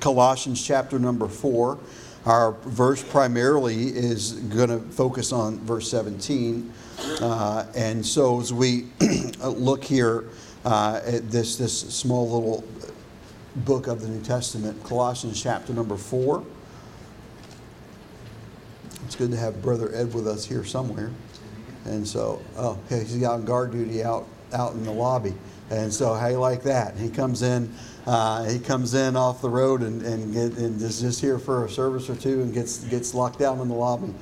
Colossians 0.00 0.64
chapter 0.64 0.98
number 0.98 1.28
4. 1.28 1.78
Our 2.26 2.52
verse 2.52 3.02
primarily 3.02 3.88
is 3.88 4.32
going 4.32 4.68
to 4.68 4.80
focus 4.92 5.32
on 5.32 5.58
verse 5.60 5.90
17. 5.90 6.72
Uh, 7.20 7.66
and 7.74 8.04
so 8.04 8.40
as 8.40 8.52
we 8.52 8.86
look 9.44 9.84
here 9.84 10.24
uh, 10.64 11.00
at 11.04 11.30
this, 11.30 11.56
this 11.56 11.78
small 11.78 12.30
little 12.30 12.64
book 13.56 13.86
of 13.86 14.00
the 14.00 14.08
New 14.08 14.22
Testament, 14.22 14.82
Colossians 14.84 15.42
chapter 15.42 15.72
number 15.72 15.96
4. 15.96 16.44
It's 19.04 19.16
good 19.16 19.30
to 19.30 19.36
have 19.36 19.60
Brother 19.62 19.94
Ed 19.94 20.14
with 20.14 20.26
us 20.26 20.44
here 20.44 20.64
somewhere. 20.64 21.10
And 21.84 22.06
so, 22.06 22.42
oh, 22.56 22.78
he's 22.88 23.22
on 23.24 23.44
guard 23.44 23.72
duty 23.72 24.04
out, 24.04 24.26
out 24.52 24.74
in 24.74 24.84
the 24.84 24.92
lobby. 24.92 25.34
And 25.70 25.92
so, 25.92 26.14
how 26.14 26.28
you 26.28 26.38
like 26.38 26.62
that? 26.64 26.96
He 26.96 27.08
comes 27.08 27.42
in, 27.42 27.72
uh, 28.06 28.44
he 28.44 28.58
comes 28.58 28.94
in 28.94 29.16
off 29.16 29.42
the 29.42 29.50
road 29.50 29.82
and, 29.82 30.02
and, 30.02 30.32
get, 30.32 30.56
and 30.58 30.80
is 30.80 31.00
just 31.00 31.20
here 31.20 31.38
for 31.38 31.64
a 31.64 31.68
service 31.68 32.08
or 32.08 32.16
two 32.16 32.42
and 32.42 32.54
gets, 32.54 32.78
gets 32.84 33.14
locked 33.14 33.38
down 33.38 33.60
in 33.60 33.68
the 33.68 33.74
lobby. 33.74 34.12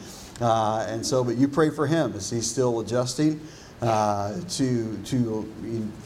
Uh, 0.41 0.87
and 0.89 1.05
so, 1.05 1.25
but 1.25 1.37
you 1.37 1.48
pray 1.48 1.70
for 1.70 1.87
him 1.87 2.12
as 2.15 2.30
he's 2.30 2.48
still 2.48 2.80
adjusting 2.80 3.41
uh, 3.80 4.34
to, 4.48 4.97
to 5.05 5.53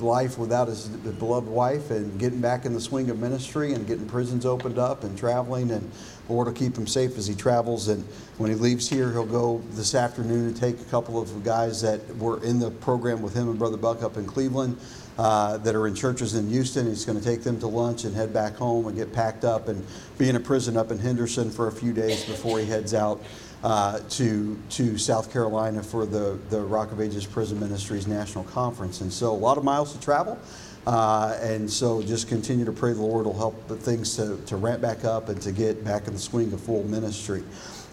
life 0.00 0.36
without 0.36 0.68
his 0.68 0.88
beloved 0.88 1.48
wife 1.48 1.90
and 1.90 2.18
getting 2.18 2.40
back 2.40 2.64
in 2.66 2.74
the 2.74 2.80
swing 2.80 3.08
of 3.08 3.18
ministry 3.18 3.72
and 3.72 3.86
getting 3.86 4.06
prisons 4.06 4.44
opened 4.44 4.78
up 4.78 5.04
and 5.04 5.16
traveling. 5.16 5.70
And 5.70 5.90
Lord 6.28 6.48
will 6.48 6.54
keep 6.54 6.76
him 6.76 6.86
safe 6.86 7.16
as 7.16 7.26
he 7.26 7.34
travels. 7.34 7.88
And 7.88 8.04
when 8.38 8.50
he 8.50 8.56
leaves 8.56 8.88
here, 8.88 9.10
he'll 9.12 9.26
go 9.26 9.62
this 9.70 9.94
afternoon 9.94 10.46
and 10.46 10.56
take 10.56 10.80
a 10.80 10.84
couple 10.84 11.20
of 11.20 11.44
guys 11.44 11.80
that 11.82 12.16
were 12.16 12.42
in 12.44 12.58
the 12.58 12.70
program 12.70 13.22
with 13.22 13.34
him 13.34 13.48
and 13.48 13.58
Brother 13.58 13.78
Buck 13.78 14.02
up 14.02 14.16
in 14.16 14.26
Cleveland. 14.26 14.78
Uh, 15.18 15.58
that 15.58 15.74
are 15.74 15.86
in 15.86 15.94
churches 15.94 16.34
in 16.34 16.48
Houston. 16.48 16.86
He's 16.86 17.04
going 17.04 17.18
to 17.18 17.24
take 17.24 17.42
them 17.42 17.60
to 17.60 17.66
lunch 17.66 18.04
and 18.04 18.14
head 18.14 18.32
back 18.32 18.56
home 18.56 18.86
and 18.86 18.96
get 18.96 19.12
packed 19.12 19.44
up 19.44 19.68
and 19.68 19.84
be 20.16 20.30
in 20.30 20.36
a 20.36 20.40
prison 20.40 20.74
up 20.74 20.90
in 20.90 20.98
Henderson 20.98 21.50
for 21.50 21.68
a 21.68 21.72
few 21.72 21.92
days 21.92 22.24
before 22.24 22.58
he 22.58 22.64
heads 22.64 22.94
out 22.94 23.22
uh, 23.62 24.00
to, 24.08 24.58
to 24.70 24.98
South 24.98 25.30
Carolina 25.30 25.82
for 25.82 26.06
the, 26.06 26.38
the 26.48 26.60
Rock 26.60 26.92
of 26.92 27.00
Ages 27.00 27.26
Prison 27.26 27.60
Ministries 27.60 28.06
National 28.06 28.44
Conference. 28.44 29.02
And 29.02 29.12
so 29.12 29.32
a 29.32 29.36
lot 29.36 29.58
of 29.58 29.64
miles 29.64 29.92
to 29.92 30.00
travel. 30.00 30.38
Uh, 30.86 31.38
and 31.40 31.70
so 31.70 32.02
just 32.02 32.26
continue 32.26 32.64
to 32.64 32.72
pray 32.72 32.92
the 32.92 33.02
Lord 33.02 33.26
will 33.26 33.36
help 33.36 33.68
the 33.68 33.76
things 33.76 34.16
to, 34.16 34.36
to 34.46 34.56
ramp 34.56 34.80
back 34.80 35.04
up 35.04 35.28
and 35.28 35.40
to 35.42 35.52
get 35.52 35.84
back 35.84 36.08
in 36.08 36.12
the 36.12 36.18
swing 36.18 36.52
of 36.52 36.60
full 36.60 36.82
ministry. 36.84 37.44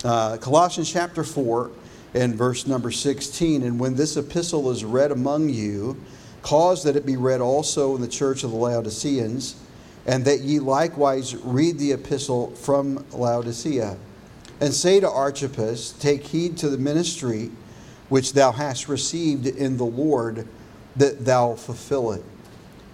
Uh, 0.03 0.37
Colossians 0.37 0.91
chapter 0.91 1.23
4 1.23 1.69
and 2.15 2.33
verse 2.33 2.65
number 2.65 2.89
16. 2.89 3.61
And 3.61 3.79
when 3.79 3.95
this 3.95 4.17
epistle 4.17 4.71
is 4.71 4.83
read 4.83 5.11
among 5.11 5.49
you, 5.49 5.97
cause 6.41 6.83
that 6.83 6.95
it 6.95 7.05
be 7.05 7.17
read 7.17 7.41
also 7.41 7.95
in 7.95 8.01
the 8.01 8.07
church 8.07 8.43
of 8.43 8.51
the 8.51 8.57
Laodiceans, 8.57 9.55
and 10.05 10.25
that 10.25 10.41
ye 10.41 10.59
likewise 10.59 11.35
read 11.35 11.77
the 11.77 11.91
epistle 11.91 12.51
from 12.55 13.05
Laodicea 13.11 13.97
and 14.61 14.73
say 14.73 14.99
to 14.99 15.09
Archippus, 15.09 15.91
Take 15.93 16.23
heed 16.23 16.57
to 16.57 16.69
the 16.69 16.77
ministry 16.77 17.51
which 18.09 18.33
thou 18.33 18.51
hast 18.51 18.89
received 18.89 19.45
in 19.45 19.77
the 19.77 19.85
Lord, 19.85 20.47
that 20.95 21.25
thou 21.25 21.55
fulfill 21.55 22.11
it. 22.11 22.23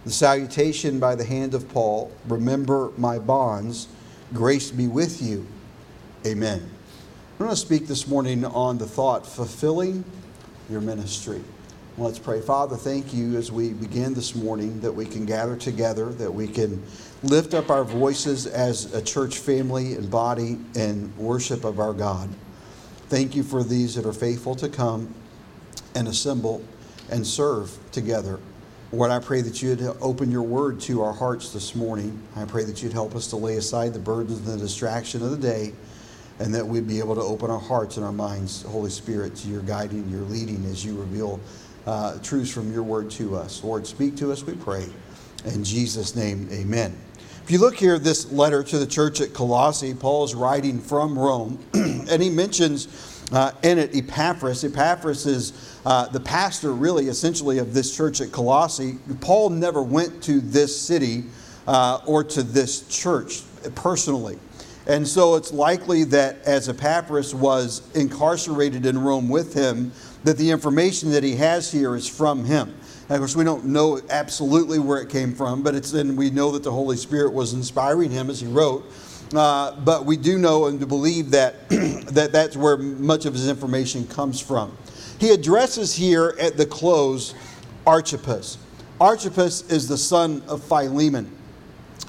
The 0.04 0.12
salutation 0.12 1.00
by 1.00 1.16
the 1.16 1.24
hand 1.24 1.54
of 1.54 1.68
Paul, 1.70 2.12
remember 2.28 2.92
my 2.98 3.18
bonds, 3.18 3.88
grace 4.34 4.70
be 4.70 4.88
with 4.88 5.22
you. 5.22 5.48
Amen. 6.26 6.60
I'm 6.60 7.46
going 7.46 7.50
to 7.50 7.56
speak 7.56 7.88
this 7.88 8.08
morning 8.08 8.46
on 8.46 8.78
the 8.78 8.86
thought, 8.86 9.26
fulfilling 9.26 10.04
your 10.70 10.82
ministry. 10.82 11.42
Let's 11.98 12.20
pray. 12.20 12.42
Father, 12.42 12.76
thank 12.76 13.14
you 13.14 13.38
as 13.38 13.54
we 13.54 13.72
begin 13.72 14.14
this 14.14 14.36
morning 14.36 14.82
that 14.82 14.92
we 14.92 15.06
can 15.06 15.26
gather 15.26 15.56
together, 15.56 16.10
that 16.16 16.34
we 16.34 16.46
can 16.46 16.84
lift 17.24 17.54
up 17.54 17.70
our 17.70 17.86
voices 17.86 18.48
as 18.48 18.94
a 18.94 19.02
church 19.02 19.38
family 19.38 19.94
and 19.94 20.12
body 20.12 20.58
and 20.76 21.16
worship 21.16 21.64
of 21.64 21.80
our 21.80 21.94
God. 21.94 22.28
Thank 23.08 23.34
you 23.34 23.44
for 23.44 23.64
these 23.64 23.96
that 23.96 24.06
are 24.06 24.12
faithful 24.12 24.56
to 24.56 24.68
come 24.68 25.16
and 25.96 26.10
assemble 26.10 26.62
and 27.10 27.26
serve 27.26 27.72
together. 27.94 28.42
Lord, 28.92 29.10
I 29.10 29.20
pray 29.20 29.40
that 29.44 29.62
you'd 29.62 29.82
open 30.02 30.30
your 30.30 30.44
word 30.44 30.82
to 30.82 31.02
our 31.02 31.14
hearts 31.14 31.54
this 31.54 31.76
morning. 31.76 32.22
I 32.36 32.44
pray 32.44 32.66
that 32.66 32.84
you'd 32.84 32.92
help 32.92 33.16
us 33.16 33.28
to 33.28 33.38
lay 33.38 33.56
aside 33.56 33.94
the 33.94 34.00
burdens 34.00 34.40
and 34.40 34.48
the 34.48 34.58
distraction 34.58 35.24
of 35.24 35.32
the 35.32 35.38
day 35.38 35.72
and 36.40 36.54
that 36.54 36.68
we'd 36.68 36.90
be 36.90 37.00
able 37.00 37.16
to 37.16 37.22
open 37.22 37.50
our 37.50 37.58
hearts 37.58 37.96
and 37.96 38.06
our 38.06 38.12
minds, 38.12 38.64
Holy 38.64 38.90
Spirit, 38.90 39.34
to 39.38 39.48
your 39.48 39.62
guiding, 39.62 40.10
your 40.10 40.24
leading 40.24 40.66
as 40.66 40.84
you 40.84 41.00
reveal 41.00 41.40
uh, 41.86 42.18
truths 42.20 42.52
from 42.52 42.72
your 42.72 42.84
word 42.84 43.12
to 43.12 43.36
us. 43.36 43.64
Lord, 43.64 43.86
speak 43.86 44.16
to 44.18 44.32
us, 44.32 44.44
we 44.44 44.54
pray. 44.56 44.86
In 45.46 45.64
Jesus' 45.64 46.16
name, 46.16 46.50
amen. 46.52 46.96
If 47.44 47.52
you 47.52 47.60
look 47.60 47.76
here, 47.76 48.00
this 48.00 48.32
letter 48.32 48.64
to 48.64 48.80
the 48.80 48.88
church 48.88 49.22
at 49.22 49.34
Colossae, 49.34 49.94
Paul 49.94 50.24
is 50.24 50.34
writing 50.34 50.80
from 50.80 51.18
Rome, 51.18 51.64
and 51.74 52.22
he 52.22 52.30
mentions 52.30 53.22
uh, 53.32 53.52
in 53.62 53.78
it 53.78 53.96
Epaphras. 53.96 54.64
Epaphras 54.64 55.28
is 55.28 55.80
uh, 55.86 56.08
the 56.08 56.20
pastor, 56.20 56.74
really, 56.74 57.08
essentially, 57.08 57.60
of 57.60 57.74
this 57.74 57.96
church 57.96 58.22
at 58.22 58.32
Colossae. 58.32 58.98
Paul 59.22 59.52
never 59.52 59.84
went 59.84 60.24
to 60.24 60.40
this 60.42 60.80
city 60.80 61.26
uh, 61.68 62.02
or 62.08 62.24
to 62.24 62.42
this 62.42 62.88
church 62.88 63.42
personally. 63.76 64.40
And 64.88 65.08
so 65.08 65.36
it's 65.36 65.52
likely 65.52 66.04
that 66.06 66.44
as 66.44 66.70
Epaphras 66.70 67.34
was 67.34 67.82
incarcerated 67.96 68.86
in 68.86 69.00
Rome 69.00 69.30
with 69.30 69.54
him, 69.54 69.92
that 70.26 70.38
the 70.38 70.52
information 70.52 71.12
that 71.12 71.24
he 71.24 71.36
has 71.36 71.72
here 71.72 71.96
is 71.96 72.08
from 72.08 72.44
him. 72.44 72.76
of 73.10 73.20
course, 73.20 73.36
we 73.36 73.44
don't 73.44 73.64
know 73.66 74.02
absolutely 74.10 74.80
where 74.80 75.00
it 75.00 75.08
came 75.08 75.34
from, 75.34 75.62
but 75.62 75.76
it's 75.76 75.94
and 75.94 76.18
we 76.18 76.32
know 76.32 76.52
that 76.52 76.64
the 76.64 76.72
Holy 76.72 76.98
Spirit 76.98 77.32
was 77.32 77.54
inspiring 77.54 78.10
him 78.10 78.30
as 78.30 78.42
he 78.42 78.48
wrote. 78.48 78.92
Uh, 79.34 79.80
but 79.82 80.06
we 80.06 80.18
do 80.18 80.38
know 80.38 80.66
and 80.66 80.86
believe 80.88 81.32
that, 81.32 81.70
that 81.70 82.32
that's 82.32 82.58
where 82.58 82.76
much 82.78 83.26
of 83.26 83.34
his 83.34 83.48
information 83.48 84.06
comes 84.08 84.42
from. 84.42 84.76
He 85.20 85.30
addresses 85.30 85.94
here 85.94 86.36
at 86.40 86.58
the 86.58 86.66
close 86.66 87.36
Archippus. 87.86 88.58
Archippus 89.00 89.70
is 89.70 89.88
the 89.88 89.98
son 89.98 90.42
of 90.48 90.64
Philemon. 90.64 91.32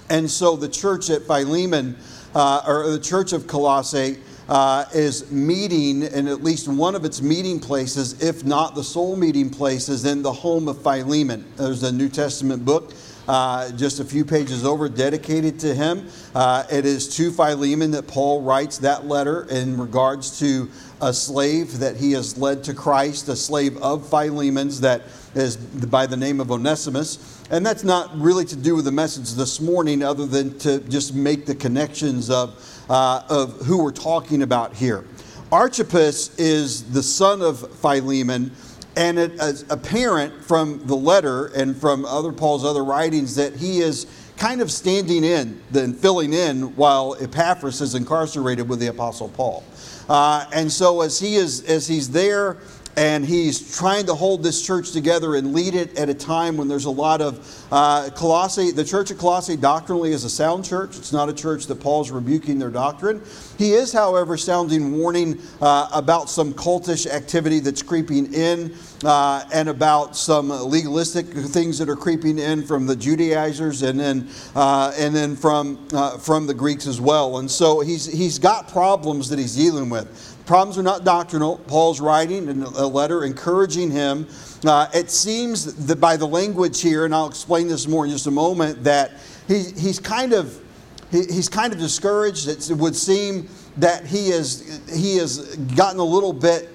And 0.09 0.31
so 0.31 0.57
the 0.57 0.69
church 0.69 1.11
at 1.11 1.23
Philemon 1.23 1.97
uh, 2.35 2.63
or 2.67 2.91
the 2.91 2.99
church 2.99 3.33
of 3.33 3.47
Colossae 3.47 4.19
uh, 4.49 4.85
is 4.95 5.31
meeting 5.31 6.03
in 6.03 6.29
at 6.29 6.43
least 6.43 6.69
one 6.69 6.95
of 6.95 7.05
its 7.05 7.21
meeting 7.21 7.59
places, 7.59 8.23
if 8.23 8.45
not 8.45 8.75
the 8.75 8.85
sole 8.85 9.17
meeting 9.17 9.51
place, 9.51 9.89
is 9.89 10.05
in 10.05 10.23
the 10.23 10.33
home 10.33 10.69
of 10.69 10.83
Philemon. 10.83 11.45
There's 11.57 11.83
a 11.83 11.93
New 11.93 12.09
Testament 12.09 12.65
book. 12.65 12.93
Uh, 13.29 13.73
just 13.73 13.99
a 13.99 14.05
few 14.05 14.25
pages 14.25 14.65
over, 14.65 14.89
dedicated 14.89 15.59
to 15.59 15.75
him. 15.75 16.09
Uh, 16.33 16.63
it 16.71 16.87
is 16.87 17.17
to 17.17 17.33
Philemon 17.33 17.91
that 17.91 18.07
Paul 18.07 18.43
writes 18.43 18.79
that 18.79 19.07
letter 19.07 19.49
in 19.51 19.77
regards 19.77 20.39
to 20.39 20.71
a 21.01 21.13
slave 21.13 21.81
that 21.81 21.97
he 21.97 22.13
has 22.13 22.39
led 22.39 22.63
to 22.65 22.73
Christ, 22.73 23.29
a 23.29 23.35
slave 23.35 23.77
of 23.79 24.09
Philemon's 24.09 24.81
that 24.83 25.03
is 25.35 25.57
by 25.57 26.07
the 26.07 26.17
name 26.17 26.41
of 26.41 26.53
Onesimus. 26.53 27.36
And 27.49 27.65
that's 27.65 27.85
not 27.85 28.19
really 28.19 28.45
to 28.47 28.57
do 28.57 28.75
with 28.75 28.87
the 28.87 28.93
message 28.93 29.35
this 29.35 29.61
morning, 29.61 30.03
other 30.03 30.27
than 30.27 30.59
to 30.61 30.81
just 30.81 31.15
make 31.15 31.47
the 31.47 31.55
connections 31.55 32.29
of, 32.29 32.85
uh, 32.91 33.23
of 33.29 33.61
who 33.67 33.83
we're 33.85 33.93
talking 33.93 34.43
about 34.43 34.75
here. 34.75 35.05
Archippus 35.53 36.37
is 36.39 36.91
the 36.93 37.03
son 37.03 37.43
of 37.43 37.61
Philemon, 37.79 38.51
and 38.97 39.17
it 39.17 39.35
is 39.35 39.65
apparent 39.71 40.45
from 40.45 40.85
the 40.87 40.97
letter 40.97 41.47
and 41.49 41.77
from 41.77 42.05
other 42.05 42.33
Paul's 42.33 42.65
other 42.65 42.83
writings 42.83 43.37
that 43.37 43.55
he 43.55 43.79
is 43.79 44.07
kind 44.37 44.61
of 44.61 44.73
standing 44.73 45.23
in, 45.23 45.63
then 45.71 45.95
filling 45.95 46.33
in 46.33 46.75
while 46.75 47.17
Epaphras 47.21 47.81
is 47.81 47.95
incarcerated 47.95 48.69
with 48.69 48.81
the 48.81 48.89
Apostle 48.89 49.29
Paul. 49.29 49.63
Uh, 50.09 50.47
and 50.53 50.71
so 50.71 51.01
as 51.01 51.19
he 51.19 51.37
is 51.37 51.65
as 51.65 51.87
he's 51.87 52.11
there 52.11 52.59
and 52.97 53.27
he's 53.27 53.77
trying 53.77 54.07
to 54.07 54.15
hold 54.15 54.43
this 54.43 54.63
church 54.63 54.93
together 54.93 55.35
and 55.35 55.53
lead 55.53 55.75
it 55.75 55.99
at 55.99 56.09
a 56.09 56.15
time 56.15 56.57
when 56.57 56.67
there's 56.67 56.87
a 56.87 56.91
lot 56.91 57.21
of 57.21 57.67
uh, 57.71 58.09
Colossae. 58.15 58.71
The 58.71 58.85
church 58.85 59.11
of 59.11 59.19
Colossae 59.19 59.57
doctrinally 59.57 60.13
is 60.13 60.25
a 60.25 60.31
sound 60.31 60.65
church. 60.65 60.97
It's 60.97 61.13
not 61.13 61.29
a 61.29 61.35
church 61.35 61.67
that 61.67 61.77
Paul's 61.77 62.11
rebuking 62.11 62.59
their 62.59 62.71
doctrine. 62.71 63.23
He 63.59 63.73
is, 63.73 63.93
however, 63.93 64.39
sounding 64.39 64.97
warning 64.97 65.41
uh, 65.61 65.89
about 65.93 66.31
some 66.31 66.55
cultish 66.55 67.07
activity 67.07 67.61
that's 67.61 67.83
creeping 67.83 68.33
in 68.33 68.75
uh, 69.05 69.45
and 69.53 69.69
about 69.69 70.17
some 70.17 70.49
legalistic 70.49 71.27
things 71.27 71.79
that 71.79 71.91
are 71.91 71.97
creeping 71.97 72.39
in 72.39 72.67
from 72.67 72.87
the 72.87 72.97
Judaizers 72.97 73.83
and 73.83 74.01
then 74.01 74.29
uh, 74.55 74.93
and 74.97 75.15
then 75.15 75.37
from 75.37 75.87
uh, 75.93 76.17
from 76.17 76.47
the 76.47 76.55
Greeks 76.55 76.87
as 76.87 76.99
well. 76.99 77.39
And 77.39 77.51
so 77.51 77.81
he's 77.81 78.07
he's 78.07 78.39
got 78.39 78.69
problems 78.69 79.29
that 79.29 79.39
he's 79.39 79.55
dealing 79.55 79.91
with. 79.91 80.36
Problems 80.47 80.79
are 80.79 80.83
not 80.85 81.05
doctrinal. 81.05 81.59
Paul's 81.67 82.01
writing 82.01 82.49
in 82.49 82.63
a 82.63 82.87
letter 82.87 83.25
encouraging 83.25 83.91
him. 83.91 84.29
Uh, 84.65 84.87
it 84.95 85.11
seems 85.11 85.75
that 85.87 85.97
by 85.97 86.17
the 86.17 86.27
language 86.27 86.81
here, 86.81 87.05
and 87.05 87.13
I'll 87.13 87.27
explain 87.27 87.67
this 87.67 87.89
more 87.89 88.05
in 88.05 88.13
just 88.13 88.29
a 88.29 88.31
moment, 88.31 88.85
that 88.85 89.15
he, 89.49 89.65
he's 89.77 89.99
kind 89.99 90.33
of 90.33 90.63
he, 91.11 91.25
he's 91.25 91.49
kind 91.49 91.73
of 91.73 91.81
discouraged. 91.81 92.49
It 92.49 92.71
would 92.77 92.95
seem 92.95 93.49
that 93.79 94.07
he 94.07 94.31
has 94.31 94.81
he 94.95 95.17
has 95.17 95.57
gotten 95.75 95.99
a 95.99 96.05
little 96.05 96.33
bit. 96.33 96.69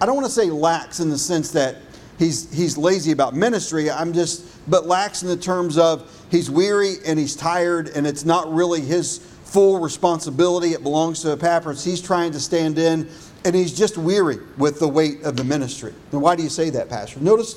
I 0.00 0.06
don't 0.06 0.16
want 0.16 0.26
to 0.26 0.32
say 0.32 0.46
lax 0.46 1.00
in 1.00 1.10
the 1.10 1.18
sense 1.18 1.50
that 1.52 1.76
he's 2.18 2.50
he's 2.50 2.78
lazy 2.78 3.12
about 3.12 3.34
ministry. 3.34 3.90
I'm 3.90 4.14
just 4.14 4.46
but 4.70 4.86
lax 4.86 5.22
in 5.22 5.28
the 5.28 5.36
terms 5.36 5.76
of 5.76 6.10
he's 6.30 6.50
weary 6.50 6.94
and 7.04 7.18
he's 7.18 7.36
tired, 7.36 7.88
and 7.88 8.06
it's 8.06 8.24
not 8.24 8.50
really 8.50 8.80
his 8.80 9.18
full 9.48 9.80
responsibility. 9.80 10.72
It 10.72 10.82
belongs 10.82 11.22
to 11.22 11.32
Epaphras. 11.32 11.82
He's 11.82 12.02
trying 12.02 12.32
to 12.32 12.40
stand 12.40 12.78
in, 12.78 13.08
and 13.44 13.54
he's 13.54 13.76
just 13.76 13.96
weary 13.96 14.38
with 14.58 14.78
the 14.78 14.88
weight 14.88 15.22
of 15.22 15.36
the 15.36 15.44
ministry. 15.44 15.94
Now, 16.12 16.18
why 16.18 16.36
do 16.36 16.42
you 16.42 16.50
say 16.50 16.70
that, 16.70 16.88
Pastor? 16.88 17.20
Notice 17.20 17.54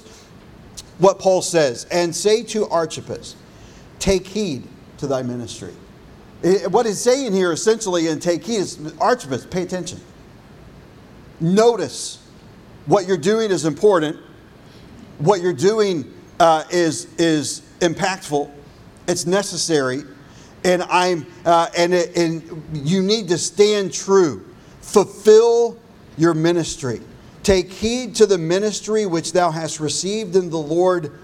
what 0.99 1.19
Paul 1.19 1.41
says 1.41 1.85
and 1.91 2.15
say 2.15 2.43
to 2.43 2.67
Archippus, 2.69 3.35
Take 3.99 4.25
heed 4.25 4.63
to 4.97 5.07
thy 5.07 5.21
ministry. 5.21 5.73
What 6.69 6.87
he's 6.87 6.99
saying 6.99 7.33
here 7.33 7.51
essentially 7.51 8.07
in 8.07 8.19
take 8.19 8.43
heed 8.43 8.57
is 8.57 8.93
Archippus, 8.99 9.45
pay 9.45 9.61
attention. 9.61 9.99
Notice 11.39 12.19
what 12.87 13.07
you're 13.07 13.17
doing 13.17 13.51
is 13.51 13.65
important. 13.65 14.17
What 15.19 15.41
you're 15.41 15.53
doing 15.53 16.11
uh, 16.39 16.63
is, 16.71 17.13
is 17.19 17.61
impactful. 17.79 18.49
It's 19.07 19.25
necessary. 19.27 20.03
And, 20.63 20.83
I'm, 20.83 21.25
uh, 21.45 21.69
and, 21.75 21.93
and 21.93 22.63
you 22.73 23.01
need 23.01 23.27
to 23.29 23.37
stand 23.37 23.93
true. 23.93 24.45
Fulfill 24.81 25.77
your 26.17 26.33
ministry. 26.33 27.01
Take 27.43 27.71
heed 27.71 28.15
to 28.15 28.25
the 28.25 28.37
ministry 28.37 29.05
which 29.05 29.33
thou 29.33 29.49
hast 29.49 29.79
received 29.79 30.35
in 30.35 30.49
the 30.49 30.57
Lord, 30.57 31.17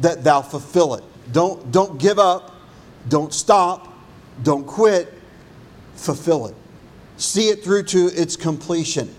that 0.00 0.22
thou 0.22 0.42
fulfill 0.42 0.94
it. 0.94 1.04
Don't, 1.32 1.72
don't 1.72 1.98
give 1.98 2.18
up. 2.18 2.54
Don't 3.08 3.32
stop. 3.32 3.92
Don't 4.42 4.66
quit. 4.66 5.12
Fulfill 5.96 6.46
it. 6.46 6.54
See 7.16 7.48
it 7.48 7.62
through 7.64 7.84
to 7.84 8.06
its 8.06 8.36
completion. 8.36 9.12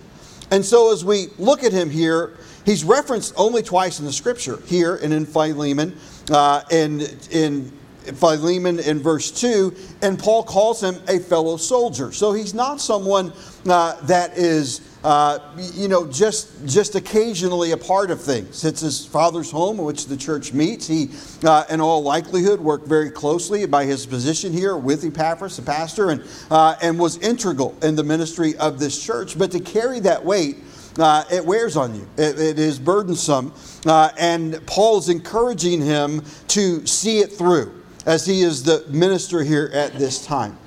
And 0.51 0.63
so, 0.63 0.91
as 0.91 1.03
we 1.03 1.27
look 1.37 1.63
at 1.63 1.71
him 1.71 1.89
here, 1.89 2.37
he's 2.65 2.83
referenced 2.83 3.33
only 3.35 3.63
twice 3.63 3.99
in 3.99 4.05
the 4.05 4.13
scripture 4.13 4.59
here 4.65 4.97
and 4.97 5.13
in 5.13 5.25
Philemon, 5.25 5.97
uh, 6.29 6.61
and 6.71 7.01
in 7.31 7.71
Philemon 8.13 8.79
in 8.79 8.99
verse 8.99 9.31
2, 9.31 9.75
and 10.01 10.17
Paul 10.17 10.43
calls 10.43 10.81
him 10.81 10.95
a 11.07 11.19
fellow 11.19 11.57
soldier. 11.57 12.11
So 12.11 12.33
he's 12.33 12.53
not 12.53 12.79
someone 12.81 13.33
uh, 13.67 13.99
that 14.05 14.37
is 14.37 14.81
uh, 15.05 15.37
you 15.75 15.87
know, 15.87 16.07
just 16.07 16.65
just 16.65 16.95
occasionally 16.95 17.73
a 17.73 17.77
part 17.77 18.09
of 18.09 18.19
things. 18.19 18.65
It's 18.65 18.81
his 18.81 19.05
father's 19.05 19.51
home 19.51 19.77
in 19.77 19.85
which 19.85 20.07
the 20.07 20.17
church 20.17 20.51
meets. 20.51 20.87
He, 20.87 21.11
uh, 21.43 21.63
in 21.69 21.79
all 21.79 22.01
likelihood, 22.01 22.59
worked 22.59 22.87
very 22.87 23.11
closely 23.11 23.67
by 23.67 23.85
his 23.85 24.07
position 24.07 24.51
here 24.51 24.75
with 24.75 25.05
Epaphras, 25.05 25.57
the 25.57 25.61
pastor, 25.61 26.09
and 26.09 26.23
uh, 26.49 26.75
and 26.81 26.97
was 26.97 27.19
integral 27.19 27.77
in 27.83 27.95
the 27.95 28.03
ministry 28.03 28.57
of 28.57 28.79
this 28.79 28.99
church. 28.99 29.37
But 29.37 29.51
to 29.51 29.59
carry 29.59 29.99
that 29.99 30.25
weight, 30.25 30.57
uh, 30.97 31.23
it 31.31 31.45
wears 31.45 31.77
on 31.77 31.93
you. 31.93 32.07
it, 32.17 32.39
it 32.39 32.57
is 32.57 32.79
burdensome, 32.79 33.53
uh, 33.85 34.09
and 34.17 34.59
Paul 34.65 34.97
is 34.97 35.09
encouraging 35.09 35.81
him 35.81 36.23
to 36.47 36.83
see 36.87 37.19
it 37.19 37.31
through 37.31 37.84
as 38.05 38.25
he 38.25 38.41
is 38.41 38.63
the 38.63 38.85
minister 38.89 39.43
here 39.43 39.69
at 39.73 39.93
this 39.93 40.25
time. 40.25 40.57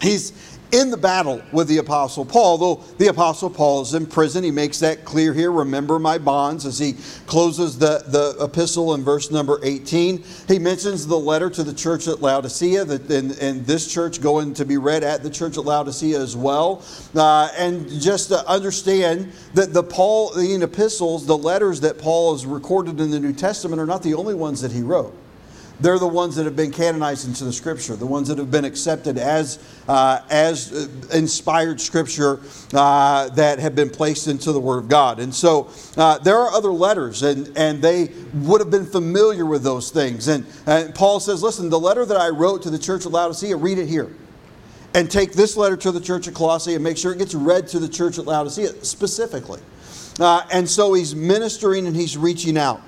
He's 0.00 0.32
in 0.72 0.90
the 0.90 0.96
battle 0.96 1.42
with 1.52 1.68
the 1.68 1.78
Apostle 1.78 2.24
Paul. 2.24 2.58
Though 2.58 2.76
the 2.98 3.08
Apostle 3.08 3.50
Paul 3.50 3.82
is 3.82 3.94
in 3.94 4.06
prison, 4.06 4.44
he 4.44 4.50
makes 4.50 4.78
that 4.80 5.04
clear 5.04 5.32
here. 5.34 5.50
Remember 5.50 5.98
my 5.98 6.18
bonds 6.18 6.64
as 6.64 6.78
he 6.78 6.94
closes 7.26 7.78
the, 7.78 8.04
the 8.06 8.44
epistle 8.44 8.94
in 8.94 9.02
verse 9.02 9.30
number 9.30 9.58
18. 9.62 10.22
He 10.48 10.58
mentions 10.58 11.06
the 11.06 11.18
letter 11.18 11.50
to 11.50 11.62
the 11.62 11.74
church 11.74 12.06
at 12.06 12.22
Laodicea, 12.22 12.84
that, 12.84 13.10
and, 13.10 13.66
this 13.66 13.92
church 13.92 14.20
going 14.20 14.54
to 14.54 14.64
be 14.64 14.78
read 14.78 15.04
at 15.04 15.22
the 15.22 15.30
church 15.30 15.58
at 15.58 15.64
Laodicea 15.64 16.18
as 16.18 16.36
well. 16.36 16.84
Uh, 17.14 17.48
and 17.56 17.88
just 18.00 18.28
to 18.28 18.48
understand 18.48 19.32
that 19.54 19.72
the 19.72 19.82
Pauline 19.82 20.62
epistles, 20.62 21.26
the 21.26 21.36
letters 21.36 21.80
that 21.80 21.98
Paul 21.98 22.32
has 22.32 22.46
recorded 22.46 23.00
in 23.00 23.10
the 23.10 23.20
New 23.20 23.32
Testament, 23.32 23.80
are 23.80 23.86
not 23.86 24.02
the 24.02 24.14
only 24.14 24.34
ones 24.34 24.60
that 24.60 24.72
he 24.72 24.82
wrote. 24.82 25.14
They're 25.80 25.98
the 25.98 26.06
ones 26.06 26.36
that 26.36 26.44
have 26.44 26.56
been 26.56 26.70
canonized 26.70 27.26
into 27.26 27.44
the 27.44 27.52
Scripture, 27.52 27.96
the 27.96 28.06
ones 28.06 28.28
that 28.28 28.36
have 28.38 28.50
been 28.50 28.66
accepted 28.66 29.16
as, 29.16 29.58
uh, 29.88 30.20
as 30.28 30.72
uh, 30.72 31.16
inspired 31.16 31.80
Scripture 31.80 32.40
uh, 32.74 33.30
that 33.30 33.58
have 33.58 33.74
been 33.74 33.88
placed 33.88 34.28
into 34.28 34.52
the 34.52 34.60
Word 34.60 34.78
of 34.78 34.88
God. 34.88 35.18
And 35.20 35.34
so 35.34 35.70
uh, 35.96 36.18
there 36.18 36.36
are 36.36 36.50
other 36.50 36.70
letters, 36.70 37.22
and, 37.22 37.56
and 37.56 37.80
they 37.80 38.10
would 38.34 38.60
have 38.60 38.70
been 38.70 38.84
familiar 38.84 39.46
with 39.46 39.62
those 39.62 39.90
things. 39.90 40.28
And, 40.28 40.44
and 40.66 40.94
Paul 40.94 41.18
says, 41.18 41.42
Listen, 41.42 41.70
the 41.70 41.80
letter 41.80 42.04
that 42.04 42.16
I 42.16 42.28
wrote 42.28 42.62
to 42.62 42.70
the 42.70 42.78
church 42.78 43.06
of 43.06 43.12
Laodicea, 43.12 43.56
read 43.56 43.78
it 43.78 43.86
here. 43.86 44.14
And 44.92 45.08
take 45.08 45.32
this 45.32 45.56
letter 45.56 45.76
to 45.78 45.92
the 45.92 46.00
church 46.00 46.26
of 46.26 46.34
Colossae 46.34 46.74
and 46.74 46.82
make 46.82 46.98
sure 46.98 47.12
it 47.12 47.18
gets 47.18 47.32
read 47.34 47.68
to 47.68 47.78
the 47.78 47.88
church 47.88 48.18
at 48.18 48.26
Laodicea 48.26 48.84
specifically. 48.84 49.60
Uh, 50.18 50.42
and 50.52 50.68
so 50.68 50.92
he's 50.94 51.14
ministering 51.14 51.86
and 51.86 51.94
he's 51.94 52.18
reaching 52.18 52.58
out. 52.58 52.82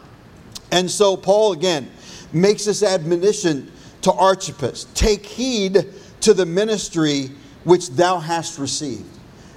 And 0.73 0.91
so, 0.91 1.17
Paul, 1.17 1.53
again, 1.53 1.91
makes 2.32 2.64
this 2.64 2.82
admonition 2.82 3.70
to 4.02 4.12
Archippus 4.12 4.87
Take 4.94 5.25
heed 5.25 5.87
to 6.20 6.34
the 6.34 6.46
ministry 6.46 7.31
which 7.64 7.90
thou 7.90 8.19
hast 8.19 8.58
received. 8.58 9.06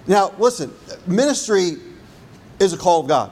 Now, 0.07 0.33
listen, 0.37 0.73
ministry 1.07 1.77
is 2.59 2.73
a 2.73 2.77
call 2.77 3.01
of 3.01 3.07
God. 3.07 3.31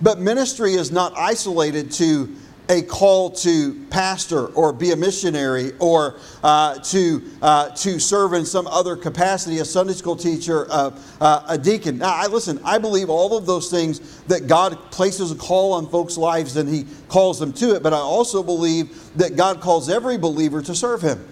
But 0.00 0.18
ministry 0.18 0.74
is 0.74 0.92
not 0.92 1.16
isolated 1.16 1.90
to 1.92 2.34
a 2.68 2.82
call 2.82 3.30
to 3.30 3.74
pastor 3.90 4.46
or 4.48 4.72
be 4.72 4.92
a 4.92 4.96
missionary 4.96 5.72
or 5.78 6.18
uh, 6.42 6.78
to, 6.78 7.22
uh, 7.40 7.70
to 7.70 7.98
serve 7.98 8.34
in 8.34 8.44
some 8.44 8.66
other 8.66 8.96
capacity, 8.96 9.58
a 9.58 9.64
Sunday 9.64 9.94
school 9.94 10.16
teacher, 10.16 10.66
uh, 10.70 10.90
uh, 11.20 11.44
a 11.48 11.56
deacon. 11.58 11.98
Now, 11.98 12.14
I 12.14 12.26
listen, 12.26 12.60
I 12.64 12.78
believe 12.78 13.08
all 13.08 13.36
of 13.36 13.46
those 13.46 13.70
things 13.70 14.20
that 14.24 14.46
God 14.46 14.78
places 14.90 15.32
a 15.32 15.36
call 15.36 15.72
on 15.72 15.88
folks' 15.88 16.16
lives 16.16 16.56
and 16.56 16.68
He 16.68 16.86
calls 17.08 17.38
them 17.38 17.52
to 17.54 17.74
it, 17.74 17.82
but 17.82 17.92
I 17.92 17.98
also 17.98 18.42
believe 18.42 19.16
that 19.16 19.36
God 19.36 19.60
calls 19.60 19.88
every 19.88 20.18
believer 20.18 20.60
to 20.62 20.74
serve 20.74 21.00
Him. 21.00 21.26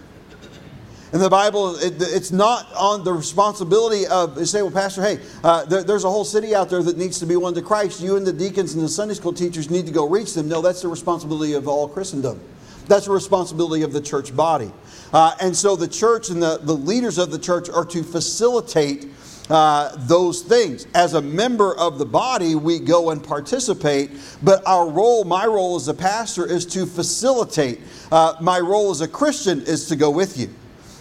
In 1.16 1.22
the 1.22 1.30
Bible, 1.30 1.76
it, 1.76 1.94
it's 1.98 2.30
not 2.30 2.70
on 2.74 3.02
the 3.02 3.10
responsibility 3.10 4.06
of, 4.06 4.46
say, 4.46 4.60
well, 4.60 4.70
Pastor, 4.70 5.02
hey, 5.02 5.18
uh, 5.42 5.64
there, 5.64 5.82
there's 5.82 6.04
a 6.04 6.10
whole 6.10 6.26
city 6.26 6.54
out 6.54 6.68
there 6.68 6.82
that 6.82 6.98
needs 6.98 7.18
to 7.20 7.24
be 7.24 7.36
won 7.36 7.54
to 7.54 7.62
Christ. 7.62 8.02
You 8.02 8.16
and 8.16 8.26
the 8.26 8.34
deacons 8.34 8.74
and 8.74 8.84
the 8.84 8.88
Sunday 8.90 9.14
school 9.14 9.32
teachers 9.32 9.70
need 9.70 9.86
to 9.86 9.92
go 9.92 10.06
reach 10.06 10.34
them. 10.34 10.46
No, 10.46 10.60
that's 10.60 10.82
the 10.82 10.88
responsibility 10.88 11.54
of 11.54 11.68
all 11.68 11.88
Christendom. 11.88 12.38
That's 12.86 13.06
the 13.06 13.12
responsibility 13.12 13.82
of 13.82 13.94
the 13.94 14.00
church 14.02 14.36
body. 14.36 14.70
Uh, 15.10 15.34
and 15.40 15.56
so 15.56 15.74
the 15.74 15.88
church 15.88 16.28
and 16.28 16.42
the, 16.42 16.58
the 16.58 16.74
leaders 16.74 17.16
of 17.16 17.30
the 17.30 17.38
church 17.38 17.70
are 17.70 17.86
to 17.86 18.02
facilitate 18.02 19.06
uh, 19.48 19.96
those 20.00 20.42
things. 20.42 20.86
As 20.94 21.14
a 21.14 21.22
member 21.22 21.74
of 21.78 21.98
the 21.98 22.04
body, 22.04 22.56
we 22.56 22.78
go 22.78 23.08
and 23.08 23.24
participate, 23.24 24.10
but 24.42 24.62
our 24.66 24.86
role, 24.86 25.24
my 25.24 25.46
role 25.46 25.76
as 25.76 25.88
a 25.88 25.94
pastor, 25.94 26.44
is 26.44 26.66
to 26.66 26.84
facilitate. 26.84 27.80
Uh, 28.12 28.34
my 28.42 28.60
role 28.60 28.90
as 28.90 29.00
a 29.00 29.08
Christian 29.08 29.62
is 29.62 29.88
to 29.88 29.96
go 29.96 30.10
with 30.10 30.36
you. 30.36 30.50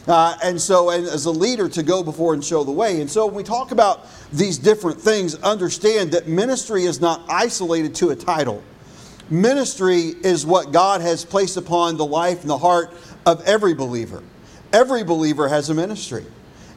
Uh, 0.08 0.38
and 0.44 0.62
so, 0.62 0.92
and 0.92 1.06
as 1.06 1.26
a 1.26 1.32
leader, 1.32 1.68
to 1.68 1.82
go 1.82 2.04
before 2.04 2.34
and 2.34 2.44
show 2.44 2.64
the 2.64 2.72
way. 2.72 3.02
And 3.02 3.10
so, 3.10 3.26
when 3.26 3.36
we 3.36 3.44
talk 3.44 3.72
about 3.72 4.08
these 4.32 4.58
different 4.58 5.02
things, 5.02 5.36
understand 5.42 6.12
that 6.12 6.28
ministry 6.28 6.86
is 6.86 7.02
not 7.02 7.24
isolated 7.28 7.96
to 7.96 8.10
a 8.12 8.16
title. 8.16 8.64
Ministry 9.30 10.14
is 10.24 10.46
what 10.46 10.72
God 10.72 11.02
has 11.02 11.26
placed 11.26 11.58
upon 11.58 11.98
the 11.98 12.06
life 12.06 12.42
and 12.42 12.50
the 12.50 12.58
heart 12.58 12.94
of 13.26 13.44
every 13.48 13.74
believer. 13.74 14.22
Every 14.72 15.04
believer 15.04 15.48
has 15.48 15.70
a 15.70 15.74
ministry, 15.74 16.26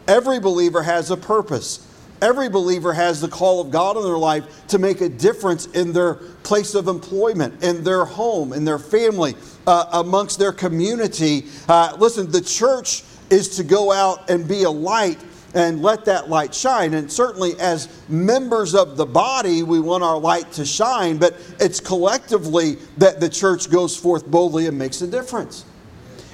every 0.07 0.41
believer 0.41 0.83
has 0.83 1.11
a 1.11 1.17
purpose. 1.17 1.85
Every 2.21 2.49
believer 2.49 2.93
has 2.93 3.21
the 3.21 3.29
call 3.29 3.61
of 3.61 3.71
God 3.71 3.97
in 3.97 4.03
their 4.03 4.19
life 4.19 4.67
to 4.69 4.79
make 4.81 5.01
a 5.01 5.09
difference 5.09 5.67
in 5.67 5.93
their 5.93 6.15
place 6.43 6.75
of 6.75 6.89
employment, 6.89 7.63
in 7.63 7.85
their 7.85 8.05
home, 8.05 8.53
in 8.53 8.65
their 8.65 8.81
family, 8.81 9.37
uh, 9.69 9.87
amongst 9.93 10.37
their 10.37 10.51
community. 10.51 11.47
Uh, 11.69 11.97
listen, 11.97 12.29
the 12.33 12.41
church 12.41 13.05
is 13.31 13.57
to 13.57 13.65
go 13.65 13.93
out 13.93 14.31
and 14.31 14.47
be 14.47 14.63
a 14.65 14.71
light 14.71 15.19
and 15.55 15.83
let 15.83 16.05
that 16.05 16.29
light 16.29 16.55
shine. 16.55 16.95
And 16.95 17.11
certainly, 17.11 17.59
as 17.59 17.89
members 18.09 18.75
of 18.75 18.97
the 18.97 19.07
body, 19.07 19.63
we 19.63 19.81
want 19.81 20.03
our 20.05 20.19
light 20.19 20.53
to 20.53 20.65
shine, 20.65 21.19
but 21.19 21.37
it's 21.59 21.81
collectively 21.81 22.77
that 22.99 23.21
the 23.21 23.29
church 23.29 23.71
goes 23.71 23.97
forth 23.97 24.27
boldly 24.27 24.67
and 24.67 24.79
makes 24.79 25.01
a 25.01 25.07
difference. 25.07 25.65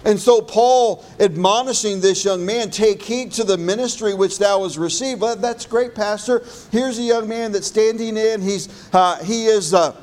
And 0.05 0.21
so, 0.21 0.43
Paul 0.43 1.05
admonishing 1.19 2.01
this 2.01 2.25
young 2.25 2.45
man, 2.45 2.71
take 2.71 3.01
heed 3.01 3.33
to 3.33 3.45
the 3.45 3.57
ministry 3.57 4.13
which 4.13 4.39
thou 4.39 4.63
hast 4.65 4.77
received. 4.77 5.23
Well, 5.23 5.37
that's 5.37 5.65
great, 5.65 5.95
Pastor. 5.95 6.45
Here's 6.71 6.99
a 6.99 7.03
young 7.03 7.27
man 7.27 7.53
that's 7.53 7.69
standing 7.69 8.17
in. 8.17 8.43
He's, 8.43 8.89
uh, 8.93 9.23
he 9.25 9.47
is. 9.47 9.73
Uh, 9.73 9.97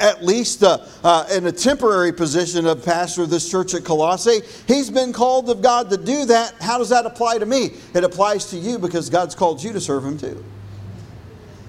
at 0.00 0.24
least 0.24 0.62
uh, 0.62 0.78
uh, 1.02 1.26
in 1.32 1.46
a 1.46 1.52
temporary 1.52 2.12
position 2.12 2.66
of 2.66 2.84
pastor 2.84 3.22
of 3.22 3.30
this 3.30 3.50
church 3.50 3.74
at 3.74 3.84
Colossae. 3.84 4.40
He's 4.66 4.90
been 4.90 5.12
called 5.12 5.48
of 5.50 5.62
God 5.62 5.90
to 5.90 5.96
do 5.96 6.24
that. 6.26 6.54
How 6.60 6.78
does 6.78 6.88
that 6.90 7.06
apply 7.06 7.38
to 7.38 7.46
me? 7.46 7.72
It 7.94 8.04
applies 8.04 8.50
to 8.50 8.56
you 8.56 8.78
because 8.78 9.10
God's 9.10 9.34
called 9.34 9.62
you 9.62 9.72
to 9.72 9.80
serve 9.80 10.04
Him 10.04 10.18
too. 10.18 10.44